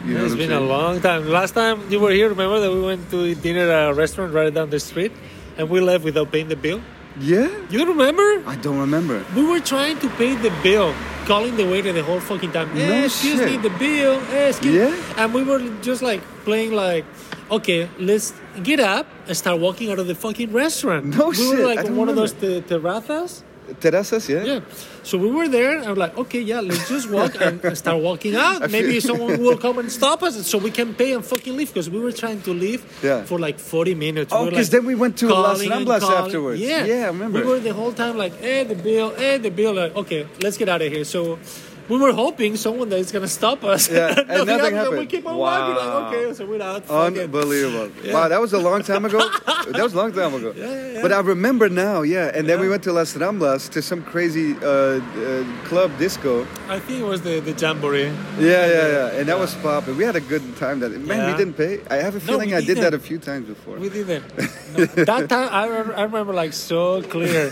You 0.06 0.14
know 0.14 0.26
it's 0.26 0.36
been 0.36 0.52
a 0.52 0.60
long 0.60 1.02
time. 1.02 1.28
Last 1.28 1.54
time 1.54 1.82
you 1.92 2.00
were 2.00 2.12
here, 2.12 2.30
remember 2.30 2.60
that 2.60 2.72
we 2.72 2.82
went 2.82 3.10
to 3.12 3.36
dinner 3.36 3.70
at 3.70 3.90
a 3.90 3.94
restaurant 3.94 4.34
right 4.34 4.54
down 4.54 4.70
the 4.70 4.80
street, 4.80 5.12
and 5.60 5.70
we 5.70 5.82
left 5.82 6.04
without 6.04 6.32
paying 6.32 6.48
the 6.48 6.56
bill. 6.56 6.82
Yeah? 7.20 7.50
You 7.70 7.86
remember? 7.86 8.42
I 8.48 8.56
don't 8.56 8.80
remember. 8.80 9.24
We 9.36 9.46
were 9.46 9.60
trying 9.60 10.00
to 10.00 10.10
pay 10.12 10.36
the 10.36 10.52
bill, 10.64 10.96
calling 11.26 11.58
the 11.58 11.68
waiter 11.68 11.92
the 11.92 12.02
whole 12.02 12.22
fucking 12.22 12.54
time. 12.54 12.74
No 12.74 12.82
Eh, 12.82 13.06
excuse 13.06 13.42
me, 13.42 13.58
the 13.58 13.70
bill. 13.72 14.22
Eh, 14.32 14.50
excuse 14.50 14.74
Yeah? 14.74 14.96
And 15.18 15.34
we 15.34 15.44
were 15.44 15.60
just 15.82 16.02
like 16.02 16.22
playing 16.46 16.72
like, 16.72 17.04
okay, 17.52 17.90
let's 18.00 18.34
get 18.64 18.80
up 18.80 19.06
and 19.28 19.36
start 19.36 19.60
walking 19.60 19.92
out 19.92 20.00
of 20.00 20.08
the 20.08 20.16
fucking 20.16 20.54
restaurant. 20.54 21.06
No 21.06 21.30
we 21.30 21.36
shit, 21.36 21.50
We 21.50 21.58
were 21.58 21.76
like 21.76 21.90
one 21.90 22.08
of 22.08 22.16
those 22.16 22.32
te- 22.32 22.62
terrazas. 22.62 23.44
Terrazas, 23.80 24.28
yeah? 24.30 24.44
Yeah. 24.44 24.60
So 25.04 25.18
we 25.18 25.30
were 25.32 25.48
there, 25.48 25.78
and 25.78 25.88
I'm 25.88 25.96
like, 25.96 26.18
okay, 26.18 26.42
yeah, 26.42 26.60
let's 26.60 26.88
just 26.90 27.10
walk 27.10 27.40
and 27.42 27.62
start 27.84 28.02
walking 28.02 28.36
out. 28.36 28.70
Maybe 28.70 29.00
someone 29.00 29.42
will 29.42 29.58
come 29.58 29.80
and 29.80 29.92
stop 29.92 30.22
us, 30.24 30.46
so 30.48 30.58
we 30.58 30.72
can 30.72 30.94
pay 30.94 31.14
and 31.14 31.24
fucking 31.24 31.56
leave. 31.56 31.70
Because 31.74 31.90
we 31.90 32.00
were 32.00 32.12
trying 32.12 32.42
to 32.44 32.54
leave 32.54 32.84
Yeah. 33.04 33.24
for 33.24 33.40
like 33.40 33.60
40 33.60 33.96
minutes. 33.96 34.32
Oh, 34.34 34.46
we 34.46 34.52
like, 34.52 34.66
then 34.68 34.86
we 34.86 34.96
went 34.96 35.18
to 35.20 35.28
Las 35.30 35.62
Ramblas 35.64 36.02
afterwards. 36.02 36.60
Yeah, 36.62 36.86
Yeah, 36.86 37.04
I 37.04 37.08
remember. 37.08 37.40
We 37.42 37.46
were 37.48 37.60
the 37.60 37.74
whole 37.74 37.94
time 37.94 38.18
like, 38.18 38.36
hey, 38.40 38.64
the 38.64 38.76
bill, 38.76 39.16
hey, 39.16 39.38
the 39.38 39.50
bill. 39.52 39.74
Like, 39.74 39.96
okay, 39.96 40.28
let's 40.42 40.58
get 40.58 40.70
out 40.70 40.82
of 40.82 40.92
here. 40.92 41.04
So. 41.06 41.40
We 41.90 41.98
were 41.98 42.14
hoping 42.14 42.56
someone 42.56 42.90
that 42.90 43.00
is 43.00 43.12
gonna 43.12 43.28
stop 43.28 43.64
us. 43.64 43.90
Yeah, 43.90 44.08
and 44.30 44.46
nothing 44.46 44.74
We 44.74 44.78
happened. 44.78 45.10
keep 45.10 45.26
on 45.28 45.36
walking. 45.38 45.76
Like, 45.76 45.86
Wow. 45.86 46.08
okay, 46.10 46.34
so 46.34 46.46
we're 46.46 46.62
out. 46.62 46.88
Unbelievable. 46.90 47.90
Yeah. 48.04 48.14
Wow, 48.14 48.28
that 48.28 48.40
was 48.40 48.54
a 48.54 48.60
long 48.60 48.84
time 48.84 49.06
ago. 49.06 49.18
that 49.48 49.82
was 49.84 49.94
a 49.94 49.98
long 49.98 50.12
time 50.14 50.34
ago. 50.36 50.54
Yeah, 50.56 50.66
yeah, 50.66 50.92
yeah. 50.94 51.02
But 51.02 51.12
I 51.12 51.20
remember 51.20 51.68
now, 51.70 52.02
yeah. 52.04 52.32
And 52.36 52.48
then 52.48 52.60
we 52.60 52.70
went 52.70 52.84
to 52.84 52.94
Las 52.94 53.14
Ramblas 53.16 53.70
to 53.72 53.82
some 53.82 54.04
crazy 54.04 54.56
uh, 54.62 54.68
uh, 55.02 55.44
club 55.66 55.92
disco. 55.98 56.46
I 56.70 56.80
think 56.80 57.00
it 57.02 57.06
was 57.06 57.22
the 57.22 57.40
the 57.40 57.54
Jamboree. 57.54 58.04
Yeah, 58.40 58.66
yeah, 58.68 58.88
yeah. 58.98 59.18
And 59.20 59.28
that 59.30 59.40
was 59.40 59.56
popping. 59.56 59.98
We 59.98 60.04
had 60.04 60.16
a 60.16 60.22
good 60.22 60.44
time 60.58 60.80
that 60.82 60.92
Man, 60.92 61.32
we 61.32 61.38
didn't 61.38 61.56
pay. 61.58 61.82
I 61.90 61.96
have 62.06 62.16
a 62.16 62.20
feeling 62.20 62.50
we 62.50 62.56
I 62.56 62.62
did 62.62 62.78
that 62.78 62.94
a 62.94 63.00
few 63.00 63.18
times 63.18 63.48
before. 63.48 63.78
We 63.78 63.90
didn't. 63.90 64.24
No, 64.70 64.86
that 64.86 65.28
time 65.30 65.50
I, 65.52 65.66
re- 65.66 65.96
I 65.96 66.04
remember 66.04 66.32
like 66.32 66.54
so 66.54 67.02
clear 67.02 67.52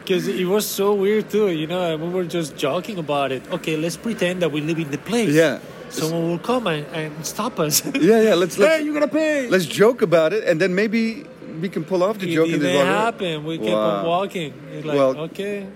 because 0.00 0.28
it 0.28 0.44
was 0.46 0.66
so 0.66 0.92
weird 0.92 1.30
too. 1.30 1.48
You 1.48 1.66
know, 1.66 1.96
we 1.96 2.08
were 2.10 2.24
just 2.24 2.54
joking 2.54 2.98
about 2.98 3.32
it. 3.32 3.37
Okay, 3.50 3.76
let's 3.76 3.96
pretend 3.96 4.42
that 4.42 4.50
we 4.52 4.60
live 4.60 4.78
in 4.78 4.90
the 4.90 4.98
place. 4.98 5.34
Yeah. 5.34 5.58
Someone 5.90 6.28
will 6.28 6.38
come 6.38 6.66
and, 6.66 6.86
and 6.94 7.26
stop 7.26 7.58
us. 7.58 7.82
Yeah, 7.94 8.20
yeah. 8.20 8.34
Let's 8.34 8.56
hey, 8.56 8.62
let's, 8.62 8.84
you 8.84 8.92
gotta 8.92 9.08
pay. 9.08 9.48
let's 9.48 9.64
joke 9.66 10.02
about 10.02 10.32
it, 10.32 10.44
and 10.44 10.60
then 10.60 10.74
maybe 10.74 11.24
we 11.60 11.68
can 11.68 11.84
pull 11.84 12.02
off 12.02 12.18
the 12.18 12.28
it 12.30 12.34
joke 12.34 12.48
and 12.50 12.60
didn't 12.60 12.86
happen. 12.86 13.44
We 13.44 13.58
kept 13.58 13.70
on 13.70 14.06
walking. 14.06 14.52
It's 14.72 14.84
like 14.84 14.96
Well, 14.96 15.16
okay. 15.30 15.66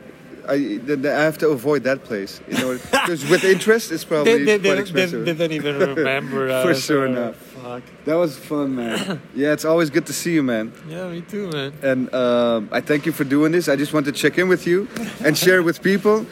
I, 0.48 0.80
then 0.82 1.06
I 1.06 1.22
have 1.22 1.38
to 1.38 1.48
avoid 1.50 1.84
that 1.84 2.02
place, 2.02 2.40
you 2.48 2.58
know, 2.58 2.72
because 2.90 3.24
with 3.28 3.44
interest, 3.44 3.92
it's 3.92 4.04
probably 4.04 4.44
They, 4.44 4.44
they, 4.44 4.58
quite 4.58 4.62
they, 4.62 4.74
they, 4.74 4.80
expensive. 4.80 5.24
they 5.24 5.34
don't 5.34 5.52
even 5.52 5.78
remember 5.78 6.48
us. 6.50 6.64
For 6.64 6.74
sure 6.74 7.06
enough. 7.06 7.36
Fuck. 7.36 7.82
That 8.06 8.14
was 8.16 8.36
fun, 8.36 8.74
man. 8.74 9.22
yeah, 9.36 9.52
it's 9.52 9.64
always 9.64 9.88
good 9.88 10.04
to 10.06 10.12
see 10.12 10.34
you, 10.34 10.42
man. 10.42 10.72
Yeah, 10.88 11.08
me 11.08 11.20
too, 11.20 11.48
man. 11.50 11.72
And 11.82 12.12
um, 12.12 12.68
I 12.72 12.80
thank 12.80 13.06
you 13.06 13.12
for 13.12 13.22
doing 13.22 13.52
this. 13.52 13.68
I 13.68 13.76
just 13.76 13.92
want 13.92 14.06
to 14.06 14.12
check 14.12 14.36
in 14.36 14.48
with 14.48 14.66
you 14.66 14.88
and 15.24 15.38
share 15.38 15.62
with 15.62 15.80
people. 15.80 16.26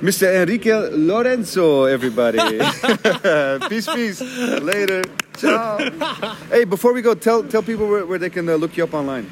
Mr. 0.00 0.42
Enrique 0.42 0.72
Lorenzo, 0.92 1.84
everybody. 1.84 2.38
peace, 3.68 3.88
peace. 3.88 4.20
Later. 4.60 5.02
Ciao. 5.38 5.78
Hey, 6.50 6.64
before 6.64 6.92
we 6.92 7.02
go, 7.02 7.14
tell 7.14 7.42
tell 7.42 7.62
people 7.62 7.88
where, 7.88 8.04
where 8.04 8.18
they 8.18 8.30
can 8.30 8.48
uh, 8.48 8.56
look 8.56 8.76
you 8.76 8.84
up 8.84 8.94
online. 8.94 9.28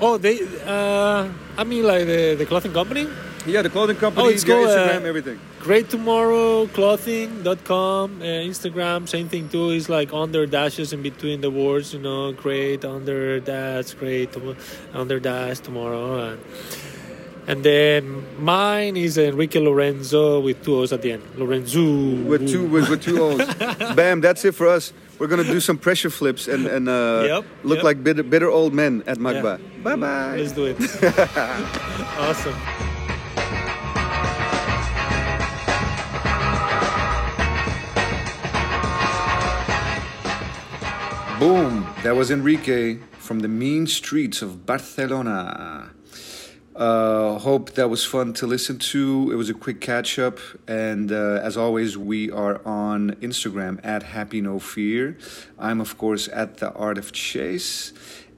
Oh, 0.00 0.18
they. 0.18 0.40
Uh, 0.64 1.28
I 1.56 1.64
mean, 1.64 1.84
like 1.84 2.06
the, 2.06 2.34
the 2.36 2.46
clothing 2.46 2.72
company. 2.72 3.08
Yeah, 3.46 3.60
the 3.60 3.68
clothing 3.68 3.96
company, 3.96 4.26
Oh, 4.26 4.30
it's 4.30 4.44
your 4.44 4.64
called, 4.66 4.78
uh, 4.78 5.06
everything. 5.06 5.38
Great 5.60 5.90
Tomorrow 5.90 6.66
Clothing.com, 6.68 8.22
uh, 8.22 8.24
Instagram, 8.24 9.06
same 9.06 9.28
thing 9.28 9.50
too. 9.50 9.70
Is 9.70 9.90
like 9.90 10.14
under 10.14 10.46
dashes 10.46 10.94
in 10.94 11.02
between 11.02 11.42
the 11.42 11.50
words, 11.50 11.92
you 11.92 12.00
know, 12.00 12.32
great 12.32 12.86
under 12.86 13.40
dash, 13.40 13.92
great 13.94 14.30
under 14.94 15.20
dash 15.20 15.60
tomorrow. 15.60 16.32
And, 16.32 16.40
and 17.46 17.62
then 17.62 18.24
mine 18.42 18.96
is 18.96 19.18
Enrique 19.18 19.60
Lorenzo 19.60 20.40
with 20.40 20.64
two 20.64 20.76
O's 20.76 20.92
at 20.92 21.02
the 21.02 21.12
end. 21.12 21.22
Lorenzo. 21.36 21.80
With 22.24 22.48
two 22.48 22.66
with, 22.66 22.88
with 22.88 23.02
two 23.02 23.20
O's. 23.20 23.54
Bam, 23.94 24.20
that's 24.20 24.44
it 24.44 24.54
for 24.54 24.66
us. 24.68 24.92
We're 25.18 25.28
gonna 25.28 25.44
do 25.44 25.60
some 25.60 25.78
pressure 25.78 26.10
flips 26.10 26.48
and 26.48 26.66
and 26.66 26.88
uh, 26.88 27.24
Yep, 27.26 27.44
look 27.62 27.76
yep. 27.76 27.84
like 27.84 28.02
bitter, 28.04 28.22
bitter 28.22 28.50
old 28.50 28.74
men 28.74 29.02
at 29.06 29.18
MACBA. 29.18 29.58
Yeah. 29.60 29.82
Bye 29.82 29.96
bye. 29.96 30.36
Let's 30.36 30.52
do 30.52 30.66
it. 30.66 30.76
awesome. 32.18 32.54
Boom! 41.38 41.86
That 42.02 42.16
was 42.16 42.30
Enrique 42.30 42.98
from 43.18 43.40
the 43.40 43.48
mean 43.48 43.86
streets 43.86 44.40
of 44.40 44.64
Barcelona. 44.64 45.93
Uh, 46.74 47.38
hope 47.38 47.70
that 47.74 47.88
was 47.88 48.04
fun 48.04 48.32
to 48.34 48.46
listen 48.46 48.78
to. 48.78 49.30
It 49.32 49.36
was 49.36 49.48
a 49.48 49.54
quick 49.54 49.80
catch 49.80 50.18
up, 50.18 50.40
and 50.66 51.12
uh, 51.12 51.40
as 51.42 51.56
always, 51.56 51.96
we 51.96 52.32
are 52.32 52.60
on 52.66 53.12
Instagram 53.20 53.78
at 53.84 54.02
Happy 54.02 54.40
No 54.40 54.58
Fear. 54.58 55.16
I'm 55.56 55.80
of 55.80 55.96
course 55.96 56.28
at 56.32 56.58
the 56.58 56.72
Art 56.72 56.98
of 56.98 57.12
Chase, 57.12 57.92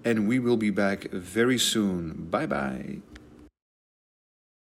and 0.04 0.28
we 0.28 0.38
will 0.38 0.58
be 0.58 0.68
back 0.68 1.10
very 1.10 1.58
soon. 1.58 2.28
Bye 2.30 2.46
bye. 2.46 2.98